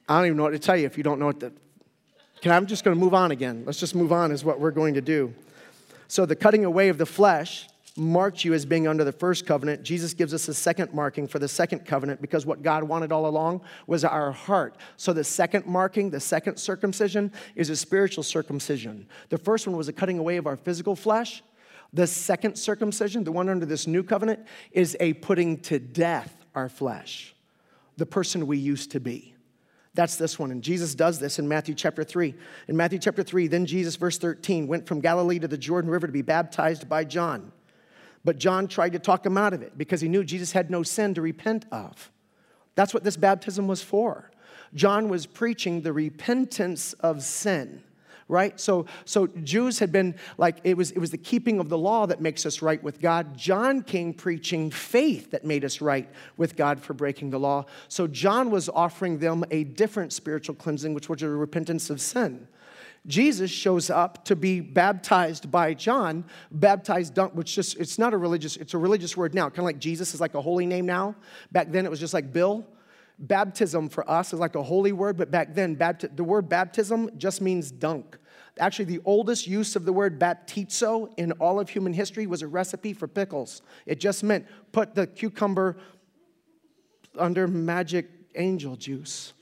I 0.07 0.17
don't 0.17 0.27
even 0.27 0.37
know 0.37 0.43
what 0.43 0.51
to 0.51 0.59
tell 0.59 0.77
you 0.77 0.85
if 0.85 0.97
you 0.97 1.03
don't 1.03 1.19
know 1.19 1.27
what 1.27 1.39
the. 1.39 1.51
Can 2.41 2.51
I'm 2.51 2.67
just 2.67 2.83
going 2.83 2.95
to 2.95 2.99
move 2.99 3.13
on 3.13 3.31
again. 3.31 3.63
Let's 3.65 3.79
just 3.79 3.95
move 3.95 4.11
on, 4.11 4.31
is 4.31 4.43
what 4.43 4.59
we're 4.59 4.71
going 4.71 4.93
to 4.95 5.01
do. 5.01 5.33
So 6.07 6.25
the 6.25 6.35
cutting 6.35 6.65
away 6.65 6.89
of 6.89 6.97
the 6.97 7.05
flesh 7.05 7.67
marked 7.97 8.43
you 8.43 8.53
as 8.53 8.65
being 8.65 8.87
under 8.87 9.03
the 9.03 9.11
first 9.11 9.45
covenant. 9.45 9.81
Jesus 9.81 10.13
gives 10.13 10.33
us 10.33 10.47
a 10.47 10.53
second 10.53 10.93
marking 10.93 11.27
for 11.27 11.39
the 11.39 11.47
second 11.47 11.85
covenant 11.85 12.21
because 12.21 12.45
what 12.45 12.61
God 12.61 12.83
wanted 12.83 13.11
all 13.11 13.25
along 13.25 13.61
was 13.87 14.03
our 14.03 14.31
heart. 14.31 14.75
So 14.97 15.13
the 15.13 15.23
second 15.23 15.65
marking, 15.65 16.09
the 16.09 16.19
second 16.19 16.57
circumcision, 16.57 17.31
is 17.55 17.69
a 17.69 17.75
spiritual 17.75 18.23
circumcision. 18.23 19.07
The 19.29 19.37
first 19.37 19.65
one 19.65 19.77
was 19.77 19.87
a 19.87 19.93
cutting 19.93 20.19
away 20.19 20.37
of 20.37 20.45
our 20.45 20.57
physical 20.57 20.95
flesh. 20.95 21.41
The 21.93 22.05
second 22.05 22.57
circumcision, 22.57 23.23
the 23.23 23.31
one 23.31 23.47
under 23.47 23.65
this 23.65 23.87
new 23.87 24.03
covenant, 24.03 24.45
is 24.71 24.97
a 24.99 25.13
putting 25.13 25.59
to 25.61 25.79
death 25.79 26.45
our 26.53 26.67
flesh, 26.67 27.33
the 27.95 28.05
person 28.05 28.45
we 28.45 28.57
used 28.57 28.91
to 28.91 28.99
be. 28.99 29.34
That's 29.95 30.17
this 30.17 30.37
one. 30.37 30.51
And 30.51 30.61
Jesus 30.61 30.93
does 30.93 31.19
this 31.19 31.39
in 31.39 31.47
Matthew 31.47 31.73
chapter 31.73 32.03
3. 32.03 32.35
In 32.67 32.77
Matthew 32.77 32.99
chapter 32.99 33.23
3, 33.23 33.47
then 33.47 33.65
Jesus, 33.65 33.95
verse 33.95 34.17
13, 34.17 34.67
went 34.67 34.85
from 34.85 34.99
Galilee 34.99 35.39
to 35.39 35.47
the 35.47 35.57
Jordan 35.57 35.89
River 35.89 36.07
to 36.07 36.13
be 36.13 36.21
baptized 36.21 36.87
by 36.87 37.05
John. 37.05 37.51
But 38.25 38.37
John 38.37 38.67
tried 38.67 38.93
to 38.93 38.99
talk 38.99 39.25
him 39.25 39.37
out 39.37 39.53
of 39.53 39.61
it 39.61 39.77
because 39.77 40.01
he 40.01 40.09
knew 40.09 40.23
Jesus 40.23 40.51
had 40.51 40.69
no 40.69 40.83
sin 40.83 41.13
to 41.13 41.21
repent 41.21 41.65
of. 41.71 42.11
That's 42.75 42.93
what 42.93 43.03
this 43.03 43.17
baptism 43.17 43.67
was 43.67 43.81
for. 43.81 44.31
John 44.73 45.07
was 45.07 45.25
preaching 45.25 45.81
the 45.81 45.93
repentance 45.93 46.93
of 46.93 47.23
sin 47.23 47.81
right 48.27 48.59
so 48.59 48.85
so 49.05 49.27
jews 49.43 49.77
had 49.77 49.91
been 49.91 50.15
like 50.37 50.57
it 50.63 50.75
was 50.75 50.91
it 50.91 50.99
was 50.99 51.11
the 51.11 51.17
keeping 51.17 51.59
of 51.59 51.69
the 51.69 51.77
law 51.77 52.07
that 52.07 52.21
makes 52.21 52.45
us 52.45 52.61
right 52.61 52.81
with 52.81 52.99
god 52.99 53.37
john 53.37 53.81
came 53.81 54.13
preaching 54.13 54.71
faith 54.71 55.29
that 55.31 55.45
made 55.45 55.63
us 55.63 55.79
right 55.79 56.09
with 56.37 56.55
god 56.55 56.79
for 56.79 56.93
breaking 56.93 57.29
the 57.29 57.39
law 57.39 57.63
so 57.87 58.07
john 58.07 58.49
was 58.49 58.67
offering 58.69 59.19
them 59.19 59.43
a 59.51 59.63
different 59.63 60.11
spiritual 60.11 60.55
cleansing 60.55 60.93
which 60.93 61.07
was 61.07 61.21
a 61.21 61.29
repentance 61.29 61.89
of 61.89 62.01
sin 62.01 62.47
Jesus 63.07 63.51
shows 63.51 63.89
up 63.91 64.25
to 64.25 64.35
be 64.35 64.59
baptized 64.61 65.51
by 65.51 65.73
John, 65.73 66.25
baptized, 66.51 67.17
which 67.33 67.53
just, 67.53 67.77
it's 67.77 67.99
not 67.99 68.13
a 68.13 68.17
religious, 68.17 68.57
it's 68.57 68.73
a 68.73 68.77
religious 68.77 69.15
word 69.15 69.35
now. 69.35 69.43
Kind 69.43 69.59
of 69.59 69.65
like 69.65 69.79
Jesus 69.79 70.15
is 70.15 70.21
like 70.21 70.33
a 70.33 70.41
holy 70.41 70.65
name 70.65 70.85
now. 70.85 71.15
Back 71.51 71.71
then 71.71 71.85
it 71.85 71.89
was 71.89 71.99
just 71.99 72.15
like 72.15 72.33
Bill. 72.33 72.65
Baptism 73.17 73.89
for 73.89 74.09
us 74.09 74.33
is 74.33 74.39
like 74.39 74.55
a 74.55 74.63
holy 74.63 74.91
word, 74.91 75.17
but 75.17 75.31
back 75.31 75.53
then, 75.53 75.77
the 75.77 76.23
word 76.23 76.49
baptism 76.49 77.09
just 77.17 77.41
means 77.41 77.71
dunk. 77.71 78.17
Actually, 78.59 78.85
the 78.85 79.01
oldest 79.05 79.47
use 79.47 79.75
of 79.75 79.85
the 79.85 79.93
word 79.93 80.19
baptizo 80.19 81.13
in 81.17 81.31
all 81.33 81.59
of 81.59 81.69
human 81.69 81.93
history 81.93 82.27
was 82.27 82.41
a 82.41 82.47
recipe 82.47 82.93
for 82.93 83.07
pickles. 83.07 83.61
It 83.85 83.99
just 83.99 84.23
meant 84.23 84.45
put 84.71 84.95
the 84.95 85.07
cucumber 85.07 85.77
under 87.17 87.47
magic 87.47 88.09
angel 88.35 88.75
juice 88.75 89.33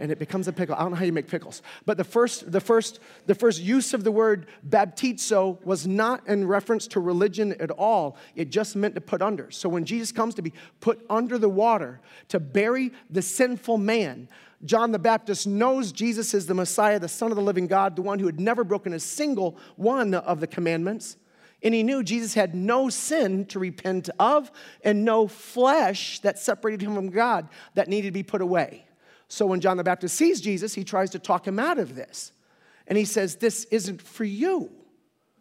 and 0.00 0.10
it 0.10 0.18
becomes 0.18 0.48
a 0.48 0.52
pickle. 0.52 0.74
I 0.74 0.80
don't 0.80 0.92
know 0.92 0.96
how 0.96 1.04
you 1.04 1.12
make 1.12 1.28
pickles. 1.28 1.62
But 1.84 1.98
the 1.98 2.04
first, 2.04 2.50
the 2.50 2.60
first, 2.60 2.98
the 3.26 3.34
first 3.34 3.60
use 3.60 3.92
of 3.92 4.02
the 4.02 4.10
word 4.10 4.46
baptizo 4.68 5.62
was 5.64 5.86
not 5.86 6.26
in 6.26 6.48
reference 6.48 6.86
to 6.88 7.00
religion 7.00 7.54
at 7.60 7.70
all. 7.70 8.16
It 8.34 8.50
just 8.50 8.74
meant 8.74 8.94
to 8.94 9.00
put 9.00 9.20
under. 9.20 9.50
So 9.50 9.68
when 9.68 9.84
Jesus 9.84 10.10
comes 10.10 10.34
to 10.36 10.42
be 10.42 10.54
put 10.80 11.04
under 11.10 11.38
the 11.38 11.50
water 11.50 12.00
to 12.28 12.40
bury 12.40 12.92
the 13.10 13.22
sinful 13.22 13.76
man, 13.76 14.28
John 14.64 14.90
the 14.90 14.98
Baptist 14.98 15.46
knows 15.46 15.92
Jesus 15.92 16.34
is 16.34 16.46
the 16.46 16.54
Messiah, 16.54 16.98
the 16.98 17.08
Son 17.08 17.30
of 17.30 17.36
the 17.36 17.42
living 17.42 17.66
God, 17.66 17.94
the 17.94 18.02
one 18.02 18.18
who 18.18 18.26
had 18.26 18.40
never 18.40 18.64
broken 18.64 18.94
a 18.94 19.00
single 19.00 19.58
one 19.76 20.14
of 20.14 20.40
the 20.40 20.46
commandments. 20.46 21.16
And 21.62 21.74
he 21.74 21.82
knew 21.82 22.02
Jesus 22.02 22.32
had 22.32 22.54
no 22.54 22.88
sin 22.88 23.44
to 23.46 23.58
repent 23.58 24.08
of 24.18 24.50
and 24.82 25.04
no 25.04 25.28
flesh 25.28 26.20
that 26.20 26.38
separated 26.38 26.80
him 26.80 26.94
from 26.94 27.10
God 27.10 27.48
that 27.74 27.88
needed 27.88 28.08
to 28.08 28.12
be 28.12 28.22
put 28.22 28.40
away. 28.40 28.86
So 29.30 29.46
when 29.46 29.60
John 29.60 29.76
the 29.76 29.84
Baptist 29.84 30.16
sees 30.16 30.40
Jesus, 30.40 30.74
he 30.74 30.82
tries 30.82 31.10
to 31.10 31.20
talk 31.20 31.46
him 31.46 31.60
out 31.60 31.78
of 31.78 31.94
this. 31.94 32.32
And 32.88 32.98
he 32.98 33.04
says, 33.04 33.36
This 33.36 33.64
isn't 33.66 34.02
for 34.02 34.24
you. 34.24 34.70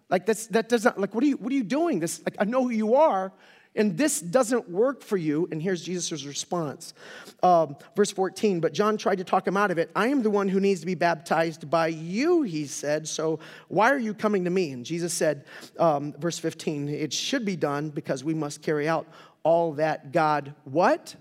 Like 0.09 0.27
that's, 0.27 0.47
that 0.47 0.69
doesn't, 0.69 0.99
like, 0.99 1.13
what 1.13 1.23
are 1.23 1.27
you, 1.27 1.37
what 1.37 1.51
are 1.51 1.55
you 1.55 1.63
doing? 1.63 1.99
This, 1.99 2.21
like, 2.23 2.35
I 2.39 2.45
know 2.45 2.63
who 2.63 2.69
you 2.69 2.95
are, 2.95 3.31
and 3.75 3.97
this 3.97 4.21
doesn't 4.21 4.69
work 4.69 5.01
for 5.03 5.17
you. 5.17 5.47
And 5.51 5.61
here's 5.61 5.83
Jesus' 5.83 6.23
response. 6.23 6.93
Um, 7.41 7.75
verse 7.95 8.11
14, 8.11 8.59
but 8.59 8.73
John 8.73 8.95
tried 8.95 9.17
to 9.19 9.23
talk 9.23 9.47
him 9.47 9.57
out 9.57 9.71
of 9.71 9.79
it. 9.79 9.89
I 9.95 10.07
am 10.07 10.21
the 10.21 10.29
one 10.29 10.49
who 10.49 10.59
needs 10.59 10.79
to 10.81 10.85
be 10.85 10.95
baptized 10.95 11.69
by 11.69 11.87
you, 11.87 12.43
he 12.43 12.67
said. 12.67 13.07
So 13.07 13.39
why 13.69 13.91
are 13.91 13.99
you 13.99 14.13
coming 14.13 14.43
to 14.45 14.51
me? 14.51 14.71
And 14.71 14.85
Jesus 14.85 15.13
said, 15.13 15.45
um, 15.79 16.13
verse 16.19 16.37
15, 16.37 16.89
it 16.89 17.13
should 17.13 17.45
be 17.45 17.55
done 17.55 17.89
because 17.89 18.23
we 18.23 18.35
must 18.35 18.61
carry 18.61 18.87
out 18.87 19.07
all 19.43 19.73
that 19.73 20.11
God 20.11 20.53
what? 20.63 21.15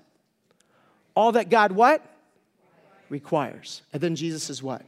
All 1.15 1.33
that 1.33 1.49
God 1.49 1.73
what? 1.73 2.05
Requires. 3.09 3.83
And 3.93 4.03
then 4.03 4.17
Jesus 4.17 4.51
is 4.51 4.63
what? 4.63 4.83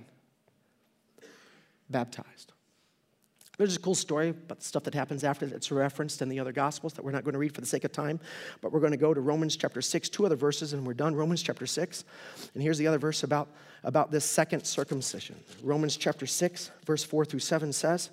Baptized. 1.88 2.52
There's 3.60 3.76
a 3.76 3.80
cool 3.80 3.94
story 3.94 4.30
about 4.30 4.62
stuff 4.62 4.84
that 4.84 4.94
happens 4.94 5.22
after 5.22 5.44
that's 5.44 5.70
referenced 5.70 6.22
in 6.22 6.30
the 6.30 6.40
other 6.40 6.50
Gospels 6.50 6.94
that 6.94 7.04
we're 7.04 7.10
not 7.10 7.24
going 7.24 7.34
to 7.34 7.38
read 7.38 7.54
for 7.54 7.60
the 7.60 7.66
sake 7.66 7.84
of 7.84 7.92
time, 7.92 8.18
but 8.62 8.72
we're 8.72 8.80
going 8.80 8.92
to 8.92 8.96
go 8.96 9.12
to 9.12 9.20
Romans 9.20 9.54
chapter 9.54 9.82
6, 9.82 10.08
two 10.08 10.24
other 10.24 10.34
verses, 10.34 10.72
and 10.72 10.86
we're 10.86 10.94
done. 10.94 11.14
Romans 11.14 11.42
chapter 11.42 11.66
6. 11.66 12.04
And 12.54 12.62
here's 12.62 12.78
the 12.78 12.86
other 12.86 12.96
verse 12.96 13.22
about, 13.22 13.50
about 13.84 14.10
this 14.10 14.24
second 14.24 14.64
circumcision. 14.64 15.36
Romans 15.62 15.98
chapter 15.98 16.26
6, 16.26 16.70
verse 16.86 17.04
4 17.04 17.26
through 17.26 17.40
7 17.40 17.70
says, 17.74 18.08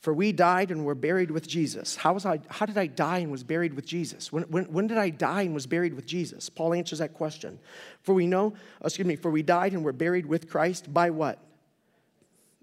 For 0.00 0.12
we 0.12 0.30
died 0.30 0.70
and 0.70 0.84
were 0.84 0.94
buried 0.94 1.30
with 1.30 1.48
Jesus. 1.48 1.96
How, 1.96 2.12
was 2.12 2.26
I, 2.26 2.40
how 2.48 2.66
did 2.66 2.78
I 2.78 2.86
die 2.86 3.18
and 3.18 3.32
was 3.32 3.42
buried 3.42 3.74
with 3.74 3.86
Jesus? 3.86 4.30
When, 4.30 4.44
when, 4.44 4.64
when 4.64 4.86
did 4.86 4.98
I 4.98 5.10
die 5.10 5.42
and 5.42 5.54
was 5.54 5.66
buried 5.66 5.94
with 5.94 6.06
Jesus? 6.06 6.48
Paul 6.48 6.74
answers 6.74 6.98
that 7.00 7.14
question. 7.14 7.58
For 8.02 8.14
we 8.14 8.26
know, 8.26 8.54
excuse 8.84 9.06
me, 9.06 9.16
for 9.16 9.30
we 9.30 9.42
died 9.42 9.72
and 9.72 9.82
were 9.82 9.92
buried 9.92 10.26
with 10.26 10.48
Christ 10.48 10.92
by 10.92 11.10
what? 11.10 11.42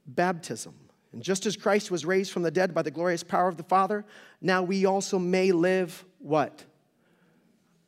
Baptism 0.05 0.75
and 1.13 1.21
just 1.21 1.45
as 1.45 1.55
Christ 1.55 1.91
was 1.91 2.05
raised 2.05 2.31
from 2.31 2.41
the 2.41 2.51
dead 2.51 2.73
by 2.73 2.81
the 2.81 2.91
glorious 2.91 3.23
power 3.23 3.47
of 3.47 3.55
the 3.55 3.63
Father, 3.63 4.03
now 4.41 4.63
we 4.63 4.85
also 4.85 5.19
may 5.19 5.51
live 5.51 6.03
what? 6.17 6.63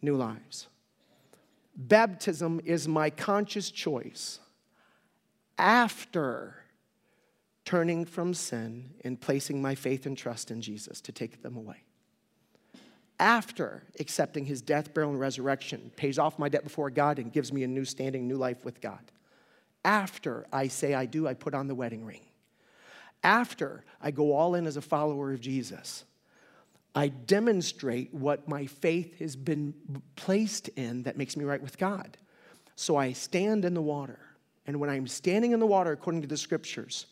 New 0.02 0.16
lives. 0.16 0.68
Baptism 1.76 2.62
is 2.64 2.88
my 2.88 3.10
conscious 3.10 3.72
choice 3.72 4.39
after 5.58 6.56
turning 7.66 8.05
from 8.05 8.34
sin 8.34 8.91
and 9.03 9.20
placing 9.20 9.61
my 9.61 9.76
faith 9.76 10.05
and 10.05 10.18
trust 10.18 10.51
in 10.51 10.61
Jesus 10.61 11.01
to 11.01 11.11
take 11.11 11.41
them 11.41 11.57
away. 11.57 11.84
After 13.20 13.84
accepting 13.99 14.45
his 14.45 14.61
death, 14.61 14.93
burial, 14.93 15.11
and 15.11 15.20
resurrection, 15.20 15.91
pays 15.95 16.20
off 16.20 16.38
my 16.38 16.49
debt 16.49 16.63
before 16.63 16.89
God 16.89 17.18
and 17.18 17.32
gives 17.32 17.51
me 17.51 17.63
a 17.63 17.68
new 17.68 17.86
standing, 17.86 18.28
new 18.28 18.38
life 18.38 18.66
with 18.66 18.82
God. 18.82 19.11
After 19.84 20.45
I 20.51 20.68
say 20.68 20.93
I 20.93 21.05
do, 21.05 21.28
I 21.28 21.34
put 21.34 21.53
on 21.53 21.68
the 21.68 21.76
wedding 21.76 22.05
ring 22.05 22.22
after 23.26 23.84
I 23.99 24.11
go 24.11 24.34
all 24.34 24.53
in 24.53 24.68
as 24.68 24.78
a 24.78 24.82
follower 24.82 25.34
of 25.34 25.41
Jesus, 25.41 26.05
I 26.93 27.07
demonstrate 27.07 28.13
what 28.13 28.47
my 28.47 28.68
faith 28.68 29.18
has 29.18 29.36
been 29.36 29.74
placed 30.16 30.70
in 30.70 31.03
that 31.03 31.18
makes 31.18 31.36
me 31.36 31.43
right 31.43 31.61
with 31.61 31.80
God. 31.80 32.18
So 32.76 32.95
I 32.95 33.13
stand 33.13 33.66
in 33.66 33.74
the 33.74 33.82
water. 33.82 34.20
And 34.68 34.80
when 34.80 34.91
I'm 34.91 35.07
standing 35.07 35.53
in 35.53 35.59
the 35.59 35.66
water, 35.66 35.91
according 35.91 36.22
to 36.22 36.28
the 36.28 36.38
scriptures, 36.38 37.07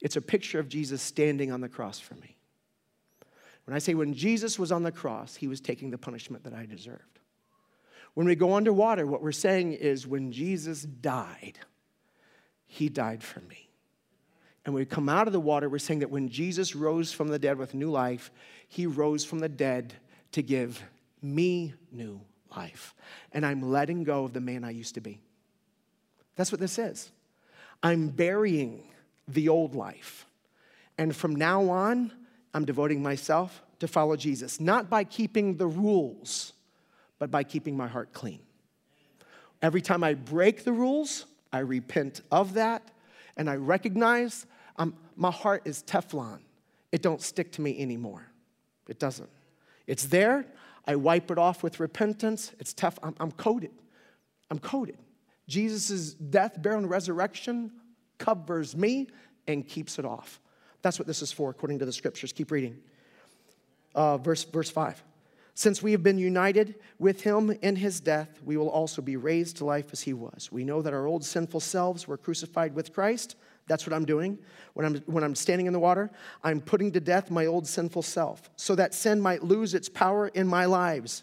it's 0.00 0.16
a 0.16 0.20
picture 0.20 0.58
of 0.58 0.68
Jesus 0.68 1.02
standing 1.02 1.52
on 1.52 1.60
the 1.60 1.68
cross 1.68 1.98
for 1.98 2.14
me. 2.14 2.36
When 3.64 3.74
I 3.74 3.78
say 3.78 3.94
when 3.94 4.14
Jesus 4.14 4.58
was 4.58 4.72
on 4.72 4.82
the 4.82 4.92
cross, 4.92 5.36
he 5.36 5.48
was 5.48 5.60
taking 5.60 5.90
the 5.90 5.98
punishment 5.98 6.44
that 6.44 6.54
I 6.54 6.64
deserved. 6.66 7.18
When 8.14 8.26
we 8.26 8.34
go 8.34 8.54
underwater, 8.54 9.06
what 9.06 9.22
we're 9.22 9.32
saying 9.32 9.74
is 9.74 10.06
when 10.06 10.32
Jesus 10.32 10.82
died, 10.82 11.58
he 12.66 12.88
died 12.88 13.22
for 13.22 13.40
me 13.40 13.68
and 14.68 14.74
when 14.74 14.82
we 14.82 14.86
come 14.86 15.08
out 15.08 15.26
of 15.26 15.32
the 15.32 15.40
water, 15.40 15.66
we're 15.66 15.78
saying 15.78 16.00
that 16.00 16.10
when 16.10 16.28
Jesus 16.28 16.76
rose 16.76 17.10
from 17.10 17.28
the 17.28 17.38
dead 17.38 17.56
with 17.56 17.72
new 17.72 17.90
life, 17.90 18.30
he 18.68 18.84
rose 18.84 19.24
from 19.24 19.38
the 19.38 19.48
dead 19.48 19.94
to 20.32 20.42
give 20.42 20.82
me 21.22 21.72
new 21.90 22.20
life. 22.54 22.94
And 23.32 23.46
I'm 23.46 23.62
letting 23.62 24.04
go 24.04 24.24
of 24.24 24.34
the 24.34 24.42
man 24.42 24.64
I 24.64 24.70
used 24.72 24.94
to 24.96 25.00
be. 25.00 25.20
That's 26.36 26.52
what 26.52 26.60
this 26.60 26.78
is. 26.78 27.10
I'm 27.82 28.08
burying 28.08 28.82
the 29.28 29.48
old 29.48 29.74
life. 29.74 30.26
And 30.96 31.14
from 31.14 31.36
now 31.36 31.68
on, 31.70 32.12
I'm 32.54 32.64
devoting 32.64 33.02
myself 33.02 33.62
to 33.78 33.86
follow 33.86 34.16
Jesus, 34.16 34.58
not 34.58 34.90
by 34.90 35.04
keeping 35.04 35.56
the 35.56 35.66
rules, 35.66 36.54
but 37.18 37.30
by 37.30 37.44
keeping 37.44 37.76
my 37.76 37.86
heart 37.86 38.12
clean. 38.12 38.40
Every 39.62 39.80
time 39.80 40.02
I 40.02 40.14
break 40.14 40.64
the 40.64 40.72
rules, 40.72 41.26
I 41.52 41.60
repent 41.60 42.22
of 42.30 42.54
that 42.54 42.90
and 43.36 43.48
I 43.48 43.56
recognize 43.56 44.46
I'm, 44.76 44.94
my 45.16 45.30
heart 45.30 45.62
is 45.64 45.82
Teflon. 45.82 46.40
It 46.92 47.02
don't 47.02 47.22
stick 47.22 47.52
to 47.52 47.60
me 47.60 47.80
anymore. 47.80 48.26
It 48.88 48.98
doesn't. 48.98 49.28
It's 49.86 50.06
there. 50.06 50.46
I 50.86 50.96
wipe 50.96 51.30
it 51.30 51.38
off 51.38 51.62
with 51.62 51.80
repentance. 51.80 52.52
It's 52.58 52.72
tough. 52.72 52.98
I'm, 53.02 53.14
I'm 53.20 53.32
coated. 53.32 53.72
I'm 54.50 54.58
coated. 54.58 54.98
Jesus' 55.46 56.14
death, 56.14 56.60
burial, 56.60 56.80
and 56.80 56.90
resurrection 56.90 57.70
covers 58.18 58.76
me 58.76 59.08
and 59.46 59.66
keeps 59.66 59.98
it 59.98 60.04
off. 60.04 60.40
That's 60.82 60.98
what 60.98 61.06
this 61.06 61.22
is 61.22 61.32
for, 61.32 61.50
according 61.50 61.78
to 61.80 61.86
the 61.86 61.92
scriptures. 61.92 62.32
Keep 62.32 62.50
reading. 62.50 62.78
Uh, 63.94 64.18
verse, 64.18 64.44
verse 64.44 64.70
5. 64.70 65.02
Since 65.54 65.82
we 65.82 65.90
have 65.92 66.04
been 66.04 66.18
united 66.18 66.76
with 67.00 67.22
him 67.22 67.50
in 67.62 67.74
his 67.74 67.98
death, 67.98 68.40
we 68.44 68.56
will 68.56 68.68
also 68.68 69.02
be 69.02 69.16
raised 69.16 69.56
to 69.56 69.64
life 69.64 69.86
as 69.92 70.02
he 70.02 70.12
was. 70.12 70.52
We 70.52 70.64
know 70.64 70.82
that 70.82 70.92
our 70.92 71.06
old 71.06 71.24
sinful 71.24 71.60
selves 71.60 72.06
were 72.06 72.16
crucified 72.16 72.74
with 72.74 72.92
Christ 72.92 73.34
that's 73.68 73.86
what 73.86 73.94
I'm 73.94 74.04
doing. 74.04 74.38
When 74.72 74.86
I'm, 74.86 74.96
when 75.06 75.22
I'm 75.22 75.34
standing 75.34 75.66
in 75.66 75.72
the 75.72 75.78
water, 75.78 76.10
I'm 76.42 76.60
putting 76.60 76.90
to 76.92 77.00
death 77.00 77.30
my 77.30 77.46
old 77.46 77.66
sinful 77.66 78.02
self 78.02 78.50
so 78.56 78.74
that 78.74 78.94
sin 78.94 79.20
might 79.20 79.44
lose 79.44 79.74
its 79.74 79.88
power 79.88 80.28
in 80.28 80.48
my 80.48 80.64
lives. 80.64 81.22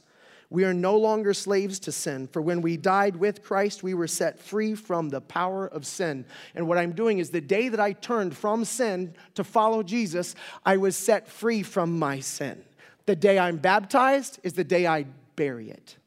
We 0.50 0.64
are 0.64 0.74
no 0.74 0.98
longer 0.98 1.34
slaves 1.34 1.80
to 1.80 1.92
sin, 1.92 2.28
for 2.28 2.42
when 2.42 2.62
we 2.62 2.78
died 2.78 3.16
with 3.16 3.44
Christ, 3.44 3.84
we 3.84 3.94
were 3.94 4.08
set 4.08 4.40
free 4.40 4.76
from 4.76 5.10
the 5.10 5.22
power 5.22 5.68
of 5.68 5.86
sin. 5.86 6.26
And 6.54 6.68
what 6.68 6.78
I'm 6.78 6.92
doing 6.92 7.20
is 7.20 7.32
the 7.32 7.42
day 7.42 7.70
that 7.70 7.80
I 7.80 7.94
turned 7.94 8.38
from 8.38 8.64
sin 8.64 9.16
to 9.34 9.44
follow 9.44 9.82
Jesus, 9.84 10.36
I 10.66 10.78
was 10.78 10.96
set 10.96 11.28
free 11.28 11.64
from 11.64 11.98
my 11.98 12.20
sin. 12.20 12.64
The 13.06 13.16
day 13.16 13.40
I'm 13.40 13.58
baptized 13.58 14.40
is 14.44 14.54
the 14.54 14.64
day 14.64 14.88
I 14.88 15.06
bury 15.36 15.70
it. 15.70 15.98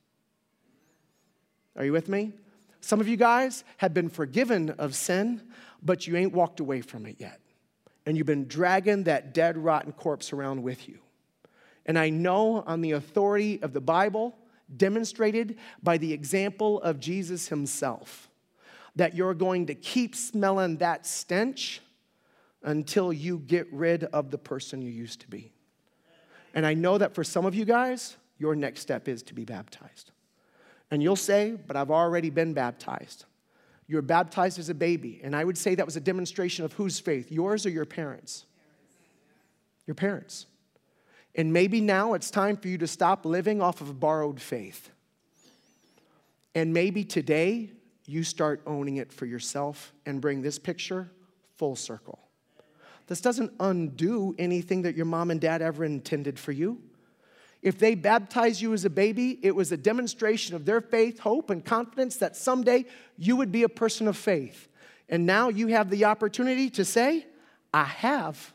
Are 1.76 1.84
you 1.84 1.92
with 1.92 2.08
me? 2.08 2.32
Some 2.80 3.00
of 3.00 3.08
you 3.08 3.16
guys 3.16 3.64
have 3.78 3.92
been 3.92 4.08
forgiven 4.08 4.70
of 4.70 4.94
sin, 4.94 5.42
but 5.82 6.06
you 6.06 6.16
ain't 6.16 6.32
walked 6.32 6.60
away 6.60 6.80
from 6.80 7.06
it 7.06 7.16
yet. 7.18 7.40
And 8.06 8.16
you've 8.16 8.26
been 8.26 8.48
dragging 8.48 9.04
that 9.04 9.34
dead, 9.34 9.56
rotten 9.56 9.92
corpse 9.92 10.32
around 10.32 10.62
with 10.62 10.88
you. 10.88 10.98
And 11.88 11.98
I 11.98 12.10
know 12.10 12.62
on 12.66 12.82
the 12.82 12.92
authority 12.92 13.60
of 13.62 13.72
the 13.72 13.80
Bible, 13.80 14.36
demonstrated 14.76 15.56
by 15.82 15.96
the 15.96 16.12
example 16.12 16.82
of 16.82 17.00
Jesus 17.00 17.48
himself, 17.48 18.28
that 18.94 19.16
you're 19.16 19.34
going 19.34 19.66
to 19.66 19.74
keep 19.74 20.14
smelling 20.14 20.76
that 20.76 21.06
stench 21.06 21.80
until 22.62 23.12
you 23.12 23.38
get 23.38 23.72
rid 23.72 24.04
of 24.04 24.30
the 24.30 24.36
person 24.36 24.82
you 24.82 24.90
used 24.90 25.20
to 25.22 25.28
be. 25.28 25.50
And 26.54 26.66
I 26.66 26.74
know 26.74 26.98
that 26.98 27.14
for 27.14 27.24
some 27.24 27.46
of 27.46 27.54
you 27.54 27.64
guys, 27.64 28.16
your 28.38 28.54
next 28.54 28.80
step 28.80 29.08
is 29.08 29.22
to 29.24 29.34
be 29.34 29.44
baptized. 29.44 30.10
And 30.90 31.02
you'll 31.02 31.16
say, 31.16 31.56
But 31.66 31.76
I've 31.76 31.90
already 31.90 32.30
been 32.30 32.52
baptized. 32.52 33.24
You 33.86 33.96
were 33.96 34.02
baptized 34.02 34.58
as 34.58 34.68
a 34.68 34.74
baby. 34.74 35.20
And 35.24 35.34
I 35.34 35.44
would 35.44 35.56
say 35.56 35.74
that 35.74 35.86
was 35.86 35.96
a 35.96 36.00
demonstration 36.00 36.66
of 36.66 36.74
whose 36.74 37.00
faith, 37.00 37.32
yours 37.32 37.64
or 37.64 37.70
your 37.70 37.86
parents? 37.86 38.44
Your 39.86 39.94
parents. 39.94 40.46
And 41.38 41.52
maybe 41.52 41.80
now 41.80 42.14
it's 42.14 42.32
time 42.32 42.56
for 42.56 42.66
you 42.66 42.76
to 42.78 42.88
stop 42.88 43.24
living 43.24 43.62
off 43.62 43.80
of 43.80 44.00
borrowed 44.00 44.40
faith. 44.40 44.90
And 46.52 46.74
maybe 46.74 47.04
today 47.04 47.70
you 48.06 48.24
start 48.24 48.60
owning 48.66 48.96
it 48.96 49.12
for 49.12 49.24
yourself 49.24 49.92
and 50.04 50.20
bring 50.20 50.42
this 50.42 50.58
picture 50.58 51.08
full 51.56 51.76
circle. 51.76 52.18
This 53.06 53.20
doesn't 53.20 53.52
undo 53.60 54.34
anything 54.36 54.82
that 54.82 54.96
your 54.96 55.06
mom 55.06 55.30
and 55.30 55.40
dad 55.40 55.62
ever 55.62 55.84
intended 55.84 56.40
for 56.40 56.50
you. 56.50 56.82
If 57.62 57.78
they 57.78 57.94
baptized 57.94 58.60
you 58.60 58.72
as 58.72 58.84
a 58.84 58.90
baby, 58.90 59.38
it 59.42 59.54
was 59.54 59.70
a 59.70 59.76
demonstration 59.76 60.56
of 60.56 60.64
their 60.64 60.80
faith, 60.80 61.20
hope, 61.20 61.50
and 61.50 61.64
confidence 61.64 62.16
that 62.16 62.36
someday 62.36 62.84
you 63.16 63.36
would 63.36 63.52
be 63.52 63.62
a 63.62 63.68
person 63.68 64.08
of 64.08 64.16
faith. 64.16 64.68
And 65.08 65.24
now 65.24 65.50
you 65.50 65.68
have 65.68 65.88
the 65.88 66.04
opportunity 66.04 66.68
to 66.70 66.84
say, 66.84 67.26
I 67.72 67.84
have. 67.84 68.52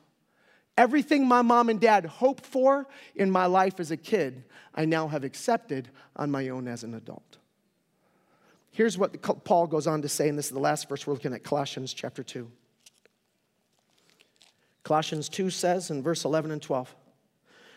Everything 0.78 1.28
my 1.28 1.42
mom 1.42 1.70
and 1.70 1.80
dad 1.80 2.06
hoped 2.06 2.46
for 2.46 2.88
in 3.16 3.30
my 3.30 3.46
life 3.46 3.80
as 3.80 3.92
a 3.92 3.98
kid, 3.98 4.44
I 4.74 4.86
now 4.86 5.08
have 5.08 5.24
accepted 5.24 5.90
on 6.16 6.32
my 6.32 6.50
own 6.50 6.68
as 6.68 6.84
an 6.84 6.96
adult. 6.96 7.38
Here's 8.72 8.98
what 8.98 9.22
Paul 9.44 9.68
goes 9.68 9.86
on 9.86 10.02
to 10.02 10.10
say, 10.10 10.30
and 10.30 10.38
this 10.38 10.48
is 10.48 10.52
the 10.52 10.60
last 10.60 10.90
verse 10.90 11.06
we're 11.06 11.14
looking 11.14 11.34
at 11.34 11.44
Colossians 11.44 11.94
chapter 11.94 12.24
2. 12.24 12.50
Colossians 14.84 15.30
2 15.30 15.52
says 15.52 15.92
in 15.92 16.02
verse 16.02 16.26
11 16.26 16.50
and 16.50 16.62
12 16.62 16.94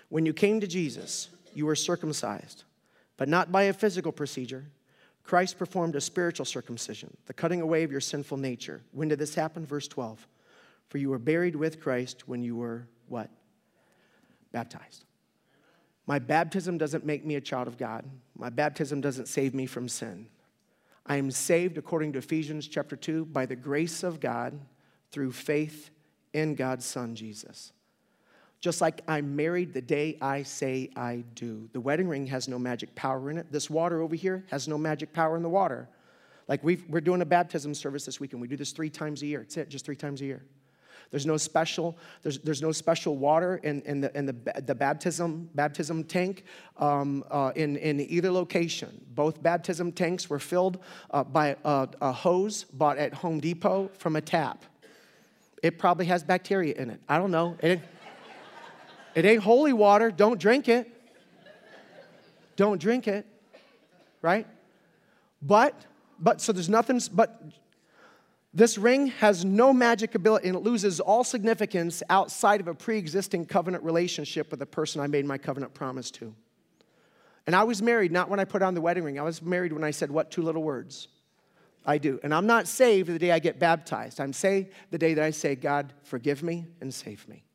When 0.08 0.24
you 0.24 0.32
came 0.32 0.58
to 0.60 0.66
Jesus, 0.66 1.28
you 1.54 1.66
were 1.66 1.76
circumcised, 1.76 2.64
but 3.18 3.28
not 3.28 3.52
by 3.52 3.64
a 3.64 3.74
physical 3.74 4.10
procedure. 4.10 4.64
Christ 5.22 5.58
performed 5.58 5.96
a 5.96 6.00
spiritual 6.00 6.46
circumcision, 6.46 7.14
the 7.26 7.34
cutting 7.34 7.60
away 7.60 7.82
of 7.82 7.90
your 7.90 8.00
sinful 8.00 8.38
nature. 8.38 8.80
When 8.92 9.08
did 9.08 9.18
this 9.18 9.34
happen? 9.34 9.66
Verse 9.66 9.88
12. 9.88 10.26
For 10.88 10.98
you 10.98 11.10
were 11.10 11.18
buried 11.18 11.56
with 11.56 11.80
Christ 11.80 12.28
when 12.28 12.42
you 12.42 12.56
were 12.56 12.88
what? 13.08 13.30
Baptized. 14.52 15.04
My 16.06 16.18
baptism 16.18 16.78
doesn't 16.78 17.04
make 17.04 17.24
me 17.24 17.34
a 17.34 17.40
child 17.40 17.66
of 17.66 17.76
God. 17.76 18.04
My 18.36 18.48
baptism 18.48 19.00
doesn't 19.00 19.26
save 19.26 19.54
me 19.54 19.66
from 19.66 19.88
sin. 19.88 20.28
I 21.04 21.16
am 21.16 21.30
saved, 21.30 21.78
according 21.78 22.12
to 22.12 22.18
Ephesians 22.18 22.68
chapter 22.68 22.96
2, 22.96 23.26
by 23.26 23.46
the 23.46 23.56
grace 23.56 24.02
of 24.02 24.20
God 24.20 24.58
through 25.10 25.32
faith 25.32 25.90
in 26.32 26.54
God's 26.54 26.84
Son, 26.84 27.14
Jesus. 27.14 27.72
Just 28.60 28.80
like 28.80 29.02
I'm 29.06 29.36
married 29.36 29.72
the 29.72 29.82
day 29.82 30.16
I 30.20 30.42
say 30.42 30.90
I 30.96 31.24
do. 31.34 31.68
The 31.72 31.80
wedding 31.80 32.08
ring 32.08 32.26
has 32.26 32.48
no 32.48 32.58
magic 32.58 32.94
power 32.94 33.30
in 33.30 33.38
it. 33.38 33.52
This 33.52 33.68
water 33.68 34.00
over 34.00 34.14
here 34.14 34.44
has 34.50 34.66
no 34.66 34.78
magic 34.78 35.12
power 35.12 35.36
in 35.36 35.42
the 35.42 35.48
water. 35.48 35.88
Like 36.48 36.64
we 36.64 36.82
are 36.92 37.00
doing 37.00 37.20
a 37.20 37.26
baptism 37.26 37.74
service 37.74 38.06
this 38.06 38.18
weekend. 38.18 38.40
We 38.40 38.48
do 38.48 38.56
this 38.56 38.72
three 38.72 38.90
times 38.90 39.22
a 39.22 39.26
year. 39.26 39.42
It's 39.42 39.56
it, 39.56 39.68
just 39.68 39.84
three 39.84 39.96
times 39.96 40.20
a 40.20 40.24
year. 40.24 40.44
There's 41.10 41.26
no 41.26 41.36
special, 41.36 41.96
there's, 42.22 42.38
there's 42.40 42.62
no 42.62 42.72
special 42.72 43.16
water 43.16 43.60
in, 43.62 43.82
in, 43.82 44.00
the, 44.00 44.16
in 44.16 44.26
the, 44.26 44.34
the 44.66 44.74
baptism, 44.74 45.48
baptism 45.54 46.04
tank 46.04 46.44
um, 46.78 47.24
uh, 47.30 47.52
in, 47.54 47.76
in 47.76 48.00
either 48.00 48.30
location. 48.30 49.04
Both 49.14 49.42
baptism 49.42 49.92
tanks 49.92 50.28
were 50.28 50.38
filled 50.38 50.82
uh, 51.10 51.24
by 51.24 51.56
a, 51.64 51.88
a 52.00 52.12
hose 52.12 52.64
bought 52.64 52.98
at 52.98 53.14
Home 53.14 53.40
Depot 53.40 53.90
from 53.94 54.16
a 54.16 54.20
tap. 54.20 54.64
It 55.62 55.78
probably 55.78 56.06
has 56.06 56.22
bacteria 56.22 56.74
in 56.74 56.90
it. 56.90 57.00
I 57.08 57.18
don't 57.18 57.30
know. 57.30 57.56
It, 57.62 57.80
it 59.14 59.24
ain't 59.24 59.42
holy 59.42 59.72
water. 59.72 60.10
Don't 60.10 60.38
drink 60.38 60.68
it. 60.68 60.90
Don't 62.56 62.80
drink 62.80 63.08
it. 63.08 63.26
Right? 64.22 64.46
But, 65.40 65.74
but, 66.18 66.40
so 66.40 66.52
there's 66.52 66.68
nothing, 66.68 67.00
but 67.12 67.42
this 68.56 68.78
ring 68.78 69.08
has 69.08 69.44
no 69.44 69.70
magic 69.70 70.14
ability 70.14 70.48
and 70.48 70.56
it 70.56 70.60
loses 70.60 70.98
all 70.98 71.24
significance 71.24 72.02
outside 72.08 72.58
of 72.58 72.68
a 72.68 72.74
pre 72.74 72.96
existing 72.96 73.44
covenant 73.44 73.84
relationship 73.84 74.50
with 74.50 74.60
the 74.60 74.66
person 74.66 75.02
I 75.02 75.08
made 75.08 75.26
my 75.26 75.36
covenant 75.36 75.74
promise 75.74 76.10
to. 76.12 76.34
And 77.46 77.54
I 77.54 77.64
was 77.64 77.82
married 77.82 78.12
not 78.12 78.30
when 78.30 78.40
I 78.40 78.46
put 78.46 78.62
on 78.62 78.72
the 78.72 78.80
wedding 78.80 79.04
ring, 79.04 79.20
I 79.20 79.22
was 79.24 79.42
married 79.42 79.74
when 79.74 79.84
I 79.84 79.90
said, 79.90 80.10
What 80.10 80.30
two 80.30 80.40
little 80.40 80.62
words? 80.62 81.08
I 81.84 81.98
do. 81.98 82.18
And 82.22 82.34
I'm 82.34 82.46
not 82.46 82.66
saved 82.66 83.10
the 83.10 83.18
day 83.18 83.30
I 83.30 83.38
get 83.38 83.58
baptized. 83.58 84.20
I'm 84.20 84.32
saved 84.32 84.70
the 84.90 84.98
day 84.98 85.12
that 85.14 85.22
I 85.22 85.30
say, 85.30 85.54
God, 85.54 85.92
forgive 86.02 86.42
me 86.42 86.66
and 86.80 86.92
save 86.92 87.28
me. 87.28 87.45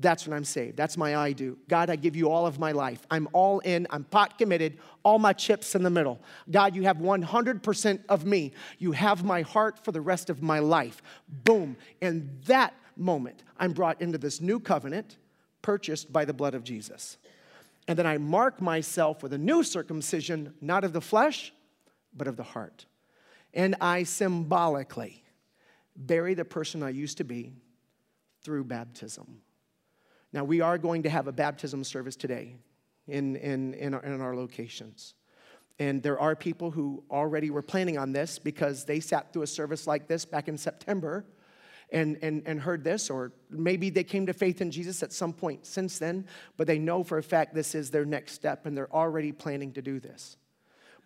That's 0.00 0.26
when 0.26 0.34
I'm 0.34 0.44
saved. 0.44 0.76
That's 0.76 0.96
my 0.96 1.14
I 1.14 1.32
do. 1.32 1.58
God, 1.68 1.90
I 1.90 1.96
give 1.96 2.16
you 2.16 2.30
all 2.30 2.46
of 2.46 2.58
my 2.58 2.72
life. 2.72 3.06
I'm 3.10 3.28
all 3.32 3.58
in. 3.60 3.86
I'm 3.90 4.04
pot 4.04 4.38
committed, 4.38 4.78
all 5.02 5.18
my 5.18 5.34
chips 5.34 5.74
in 5.74 5.82
the 5.82 5.90
middle. 5.90 6.20
God, 6.50 6.74
you 6.74 6.82
have 6.84 6.96
100% 6.96 8.00
of 8.08 8.24
me. 8.24 8.52
You 8.78 8.92
have 8.92 9.24
my 9.24 9.42
heart 9.42 9.84
for 9.84 9.92
the 9.92 10.00
rest 10.00 10.30
of 10.30 10.42
my 10.42 10.58
life. 10.58 11.02
Boom. 11.28 11.76
And 12.00 12.40
that 12.46 12.74
moment, 12.96 13.42
I'm 13.58 13.72
brought 13.72 14.00
into 14.00 14.16
this 14.16 14.40
new 14.40 14.58
covenant 14.58 15.18
purchased 15.60 16.10
by 16.10 16.24
the 16.24 16.32
blood 16.32 16.54
of 16.54 16.64
Jesus. 16.64 17.18
And 17.86 17.98
then 17.98 18.06
I 18.06 18.16
mark 18.16 18.62
myself 18.62 19.22
with 19.22 19.34
a 19.34 19.38
new 19.38 19.62
circumcision, 19.62 20.54
not 20.62 20.84
of 20.84 20.94
the 20.94 21.00
flesh, 21.00 21.52
but 22.16 22.26
of 22.26 22.36
the 22.36 22.42
heart. 22.42 22.86
And 23.52 23.76
I 23.80 24.04
symbolically 24.04 25.24
bury 25.94 26.34
the 26.34 26.44
person 26.44 26.82
I 26.82 26.90
used 26.90 27.18
to 27.18 27.24
be 27.24 27.52
through 28.42 28.64
baptism. 28.64 29.42
Now, 30.32 30.44
we 30.44 30.60
are 30.60 30.78
going 30.78 31.02
to 31.02 31.10
have 31.10 31.26
a 31.26 31.32
baptism 31.32 31.82
service 31.84 32.16
today 32.16 32.56
in, 33.08 33.36
in, 33.36 33.74
in, 33.74 33.94
our, 33.94 34.02
in 34.02 34.20
our 34.20 34.36
locations. 34.36 35.14
And 35.78 36.02
there 36.02 36.20
are 36.20 36.36
people 36.36 36.70
who 36.70 37.02
already 37.10 37.50
were 37.50 37.62
planning 37.62 37.98
on 37.98 38.12
this 38.12 38.38
because 38.38 38.84
they 38.84 39.00
sat 39.00 39.32
through 39.32 39.42
a 39.42 39.46
service 39.46 39.86
like 39.86 40.06
this 40.06 40.24
back 40.24 40.46
in 40.46 40.58
September 40.58 41.24
and, 41.90 42.18
and, 42.22 42.42
and 42.46 42.60
heard 42.60 42.84
this, 42.84 43.10
or 43.10 43.32
maybe 43.48 43.90
they 43.90 44.04
came 44.04 44.26
to 44.26 44.32
faith 44.32 44.60
in 44.60 44.70
Jesus 44.70 45.02
at 45.02 45.12
some 45.12 45.32
point 45.32 45.66
since 45.66 45.98
then, 45.98 46.26
but 46.56 46.66
they 46.66 46.78
know 46.78 47.02
for 47.02 47.18
a 47.18 47.22
fact 47.22 47.54
this 47.54 47.74
is 47.74 47.90
their 47.90 48.04
next 48.04 48.34
step 48.34 48.66
and 48.66 48.76
they're 48.76 48.92
already 48.94 49.32
planning 49.32 49.72
to 49.72 49.82
do 49.82 49.98
this. 49.98 50.36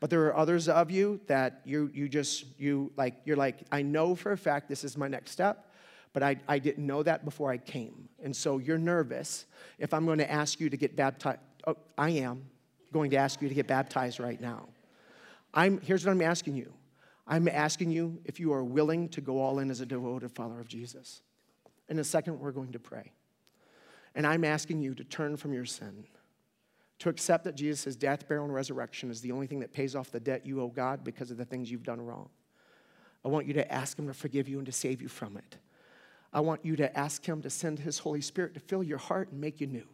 But 0.01 0.11
there 0.11 0.27
are 0.27 0.37
others 0.37 0.69
of 0.69 0.91
you 0.91 1.21
that 1.29 1.63
you, 1.65 1.91
you 1.95 2.09
just, 2.09 2.45
you 2.59 2.93
like, 2.97 3.15
you're 3.25 3.37
like, 3.37 3.61
I 3.73 3.81
know 3.81 4.15
for 4.15 4.33
a 4.33 4.37
fact 4.37 4.69
this 4.69 4.85
is 4.85 4.99
my 4.99 5.09
next 5.09 5.31
step 5.31 5.71
but 6.15 6.23
I, 6.23 6.37
I 6.49 6.59
didn't 6.59 6.87
know 6.87 7.03
that 7.03 7.27
before 7.27 7.51
I 7.51 7.59
came. 7.59 8.09
And 8.23 8.35
so 8.35 8.59
you're 8.59 8.79
nervous 8.79 9.45
if 9.79 9.93
I'm 9.93 10.07
going 10.07 10.19
to 10.19 10.31
ask 10.31 10.61
you 10.61 10.71
to 10.71 10.77
get 10.77 10.97
baptized. 10.97 11.41
Oh, 11.67 11.77
I 11.99 12.11
am 12.11 12.45
going 12.93 13.11
to 13.11 13.17
ask 13.17 13.43
you 13.43 13.49
to 13.49 13.55
get 13.55 13.67
baptized 13.67 14.21
right 14.21 14.41
now. 14.41 14.69
I'm, 15.53 15.81
here's 15.81 16.07
what 16.07 16.13
I'm 16.13 16.23
asking 16.23 16.57
you 16.57 16.73
I'm 17.27 17.49
asking 17.49 17.91
you 17.91 18.21
if 18.25 18.39
you 18.39 18.53
are 18.53 18.63
willing 18.63 19.09
to 19.11 19.21
go 19.21 19.41
all 19.41 19.59
in 19.59 19.71
as 19.71 19.81
a 19.81 19.87
devoted 19.87 20.31
follower 20.31 20.61
of 20.61 20.69
Jesus. 20.69 21.23
In 21.89 21.99
a 21.99 22.05
second, 22.05 22.39
we're 22.39 22.53
going 22.53 22.73
to 22.73 22.79
pray. 22.79 23.13
And 24.15 24.27
I'm 24.27 24.45
asking 24.45 24.81
you 24.81 24.95
to 24.95 25.05
turn 25.05 25.37
from 25.37 25.53
your 25.53 25.65
sin, 25.65 26.05
to 27.01 27.09
accept 27.09 27.45
that 27.45 27.57
Jesus' 27.57 27.97
death, 27.97 28.29
burial, 28.29 28.45
and 28.45 28.55
resurrection 28.55 29.11
is 29.11 29.21
the 29.21 29.33
only 29.33 29.49
thing 29.49 29.59
that 29.61 29.73
pays 29.73 29.97
off 29.97 30.13
the 30.13 30.21
debt 30.21 30.47
you 30.47 30.61
owe 30.61 30.69
God 30.69 31.03
because 31.03 31.31
of 31.31 31.37
the 31.37 31.45
things 31.45 31.71
you've 31.71 31.83
done 31.83 32.01
wrong. 32.01 32.29
I 33.25 33.29
want 33.29 33.47
you 33.47 33.55
to 33.55 33.73
ask 33.73 33.99
Him 33.99 34.07
to 34.07 34.15
forgive 34.15 34.49
you 34.49 34.59
and 34.59 34.67
to 34.67 34.73
save 34.73 35.03
you 35.03 35.09
from 35.09 35.37
it. 35.37 35.57
I 36.35 36.41
want 36.41 36.65
you 36.65 36.77
to 36.77 36.99
ask 36.99 37.25
Him 37.25 37.41
to 37.43 37.51
send 37.51 37.79
His 37.79 37.99
Holy 37.99 38.21
Spirit 38.21 38.55
to 38.55 38.61
fill 38.61 38.83
your 38.83 38.99
heart 38.99 39.31
and 39.31 39.41
make 39.41 39.61
you 39.61 39.69
new. 39.69 39.87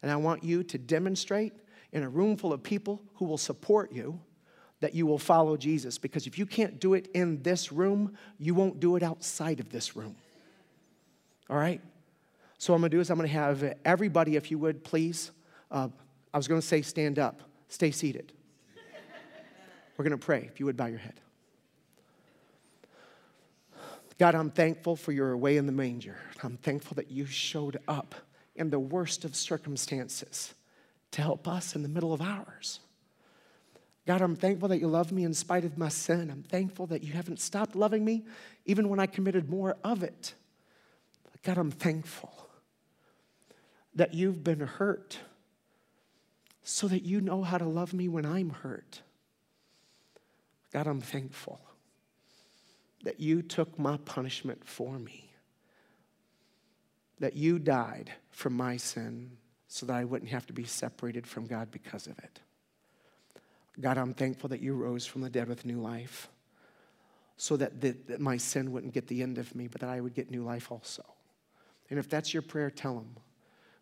And 0.00 0.10
I 0.10 0.16
want 0.16 0.44
you 0.44 0.62
to 0.62 0.78
demonstrate 0.78 1.52
in 1.92 2.04
a 2.04 2.08
room 2.08 2.36
full 2.36 2.52
of 2.52 2.62
people 2.62 3.02
who 3.14 3.24
will 3.24 3.36
support 3.36 3.92
you 3.92 4.20
that 4.78 4.94
you 4.94 5.06
will 5.06 5.18
follow 5.18 5.56
Jesus. 5.56 5.98
Because 5.98 6.26
if 6.26 6.38
you 6.38 6.46
can't 6.46 6.80
do 6.80 6.94
it 6.94 7.08
in 7.12 7.42
this 7.42 7.70
room, 7.72 8.16
you 8.38 8.54
won't 8.54 8.80
do 8.80 8.96
it 8.96 9.02
outside 9.02 9.60
of 9.60 9.70
this 9.70 9.96
room. 9.96 10.16
All 11.50 11.58
right? 11.58 11.80
So, 12.56 12.72
what 12.72 12.76
I'm 12.76 12.82
gonna 12.82 12.90
do 12.90 13.00
is 13.00 13.10
I'm 13.10 13.16
gonna 13.16 13.28
have 13.28 13.74
everybody, 13.84 14.36
if 14.36 14.50
you 14.50 14.58
would, 14.58 14.84
please. 14.84 15.32
Uh, 15.70 15.88
I 16.32 16.36
was 16.36 16.46
gonna 16.46 16.62
say 16.62 16.82
stand 16.82 17.18
up, 17.18 17.42
stay 17.68 17.90
seated. 17.90 18.32
We're 19.96 20.04
gonna 20.04 20.16
pray, 20.16 20.48
if 20.50 20.60
you 20.60 20.66
would 20.66 20.76
bow 20.76 20.86
your 20.86 20.98
head. 20.98 21.20
God, 24.20 24.34
I'm 24.34 24.50
thankful 24.50 24.96
for 24.96 25.12
your 25.12 25.32
away 25.32 25.56
in 25.56 25.64
the 25.64 25.72
manger. 25.72 26.18
I'm 26.42 26.58
thankful 26.58 26.94
that 26.96 27.10
you 27.10 27.24
showed 27.24 27.78
up 27.88 28.14
in 28.54 28.68
the 28.68 28.78
worst 28.78 29.24
of 29.24 29.34
circumstances 29.34 30.52
to 31.12 31.22
help 31.22 31.48
us 31.48 31.74
in 31.74 31.82
the 31.82 31.88
middle 31.88 32.12
of 32.12 32.20
ours. 32.20 32.80
God, 34.06 34.20
I'm 34.20 34.36
thankful 34.36 34.68
that 34.68 34.78
you 34.78 34.88
love 34.88 35.10
me 35.10 35.24
in 35.24 35.32
spite 35.32 35.64
of 35.64 35.78
my 35.78 35.88
sin. 35.88 36.30
I'm 36.30 36.42
thankful 36.42 36.86
that 36.88 37.02
you 37.02 37.14
haven't 37.14 37.40
stopped 37.40 37.74
loving 37.74 38.04
me 38.04 38.26
even 38.66 38.90
when 38.90 39.00
I 39.00 39.06
committed 39.06 39.48
more 39.48 39.78
of 39.82 40.02
it. 40.02 40.34
God, 41.42 41.56
I'm 41.56 41.70
thankful 41.70 42.46
that 43.94 44.12
you've 44.12 44.44
been 44.44 44.60
hurt 44.60 45.16
so 46.62 46.88
that 46.88 47.04
you 47.04 47.22
know 47.22 47.42
how 47.42 47.56
to 47.56 47.64
love 47.64 47.94
me 47.94 48.06
when 48.06 48.26
I'm 48.26 48.50
hurt. 48.50 49.00
God, 50.74 50.86
I'm 50.86 51.00
thankful 51.00 51.58
that 53.04 53.20
you 53.20 53.42
took 53.42 53.78
my 53.78 53.96
punishment 53.98 54.64
for 54.64 54.98
me, 54.98 55.30
that 57.18 57.34
you 57.34 57.58
died 57.58 58.12
for 58.30 58.50
my 58.50 58.76
sin 58.76 59.30
so 59.68 59.86
that 59.86 59.94
I 59.94 60.04
wouldn't 60.04 60.30
have 60.30 60.46
to 60.46 60.52
be 60.52 60.64
separated 60.64 61.26
from 61.26 61.46
God 61.46 61.70
because 61.70 62.06
of 62.06 62.18
it. 62.18 62.40
God, 63.80 63.98
I'm 63.98 64.14
thankful 64.14 64.48
that 64.50 64.60
you 64.60 64.74
rose 64.74 65.06
from 65.06 65.22
the 65.22 65.30
dead 65.30 65.48
with 65.48 65.64
new 65.64 65.80
life 65.80 66.28
so 67.36 67.56
that, 67.56 67.80
the, 67.80 67.96
that 68.08 68.20
my 68.20 68.36
sin 68.36 68.72
wouldn't 68.72 68.92
get 68.92 69.06
the 69.06 69.22
end 69.22 69.38
of 69.38 69.54
me, 69.54 69.66
but 69.66 69.80
that 69.80 69.88
I 69.88 70.00
would 70.00 70.14
get 70.14 70.30
new 70.30 70.44
life 70.44 70.70
also. 70.70 71.04
And 71.88 71.98
if 71.98 72.08
that's 72.08 72.34
your 72.34 72.42
prayer, 72.42 72.70
tell 72.70 72.98
him, 72.98 73.16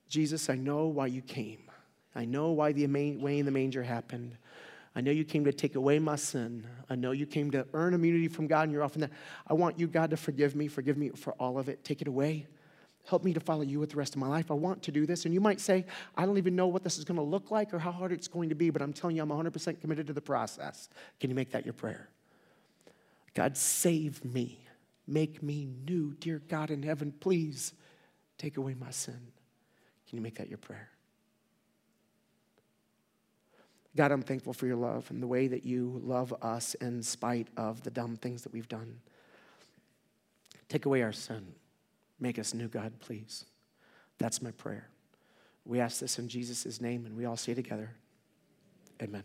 Jesus, 0.08 0.48
I 0.48 0.54
know 0.54 0.86
why 0.86 1.06
you 1.06 1.22
came. 1.22 1.70
I 2.14 2.24
know 2.24 2.50
why 2.50 2.72
the 2.72 2.86
way 2.86 3.38
in 3.38 3.46
the 3.46 3.50
manger 3.50 3.82
happened. 3.82 4.36
I 4.94 5.00
know 5.00 5.10
you 5.10 5.24
came 5.24 5.44
to 5.44 5.52
take 5.52 5.74
away 5.74 5.98
my 5.98 6.16
sin. 6.16 6.66
I 6.88 6.94
know 6.94 7.12
you 7.12 7.26
came 7.26 7.50
to 7.52 7.66
earn 7.72 7.94
immunity 7.94 8.28
from 8.28 8.46
God 8.46 8.64
and 8.64 8.72
you're 8.72 8.82
often 8.82 9.02
that. 9.02 9.10
I 9.46 9.54
want 9.54 9.78
you, 9.78 9.86
God, 9.86 10.10
to 10.10 10.16
forgive 10.16 10.56
me. 10.56 10.68
Forgive 10.68 10.96
me 10.96 11.10
for 11.10 11.34
all 11.34 11.58
of 11.58 11.68
it. 11.68 11.84
Take 11.84 12.02
it 12.02 12.08
away. 12.08 12.46
Help 13.06 13.24
me 13.24 13.32
to 13.32 13.40
follow 13.40 13.62
you 13.62 13.80
with 13.80 13.90
the 13.90 13.96
rest 13.96 14.14
of 14.14 14.20
my 14.20 14.28
life. 14.28 14.50
I 14.50 14.54
want 14.54 14.82
to 14.82 14.92
do 14.92 15.06
this. 15.06 15.24
And 15.24 15.32
you 15.32 15.40
might 15.40 15.60
say, 15.60 15.86
I 16.16 16.26
don't 16.26 16.36
even 16.36 16.56
know 16.56 16.66
what 16.66 16.84
this 16.84 16.98
is 16.98 17.04
going 17.04 17.16
to 17.16 17.22
look 17.22 17.50
like 17.50 17.72
or 17.72 17.78
how 17.78 17.92
hard 17.92 18.12
it's 18.12 18.28
going 18.28 18.50
to 18.50 18.54
be, 18.54 18.70
but 18.70 18.82
I'm 18.82 18.92
telling 18.92 19.16
you, 19.16 19.22
I'm 19.22 19.30
100% 19.30 19.80
committed 19.80 20.06
to 20.08 20.12
the 20.12 20.20
process. 20.20 20.88
Can 21.20 21.30
you 21.30 21.36
make 21.36 21.50
that 21.52 21.64
your 21.64 21.74
prayer? 21.74 22.08
God, 23.34 23.56
save 23.56 24.24
me. 24.24 24.58
Make 25.06 25.42
me 25.42 25.68
new. 25.86 26.14
Dear 26.14 26.42
God 26.48 26.70
in 26.70 26.82
heaven, 26.82 27.12
please 27.18 27.72
take 28.36 28.58
away 28.58 28.74
my 28.74 28.90
sin. 28.90 29.32
Can 30.08 30.18
you 30.18 30.22
make 30.22 30.36
that 30.36 30.48
your 30.48 30.58
prayer? 30.58 30.90
God, 33.98 34.12
I'm 34.12 34.22
thankful 34.22 34.52
for 34.52 34.68
your 34.68 34.76
love 34.76 35.10
and 35.10 35.20
the 35.20 35.26
way 35.26 35.48
that 35.48 35.64
you 35.64 36.00
love 36.04 36.32
us 36.40 36.74
in 36.74 37.02
spite 37.02 37.48
of 37.56 37.82
the 37.82 37.90
dumb 37.90 38.14
things 38.14 38.42
that 38.42 38.52
we've 38.52 38.68
done. 38.68 39.00
Take 40.68 40.86
away 40.86 41.02
our 41.02 41.10
sin. 41.10 41.44
Make 42.20 42.38
us 42.38 42.54
new, 42.54 42.68
God, 42.68 42.92
please. 43.00 43.44
That's 44.18 44.40
my 44.40 44.52
prayer. 44.52 44.88
We 45.64 45.80
ask 45.80 45.98
this 45.98 46.16
in 46.20 46.28
Jesus' 46.28 46.80
name, 46.80 47.06
and 47.06 47.16
we 47.16 47.24
all 47.24 47.36
say 47.36 47.54
together, 47.54 47.90
Amen. 49.02 49.24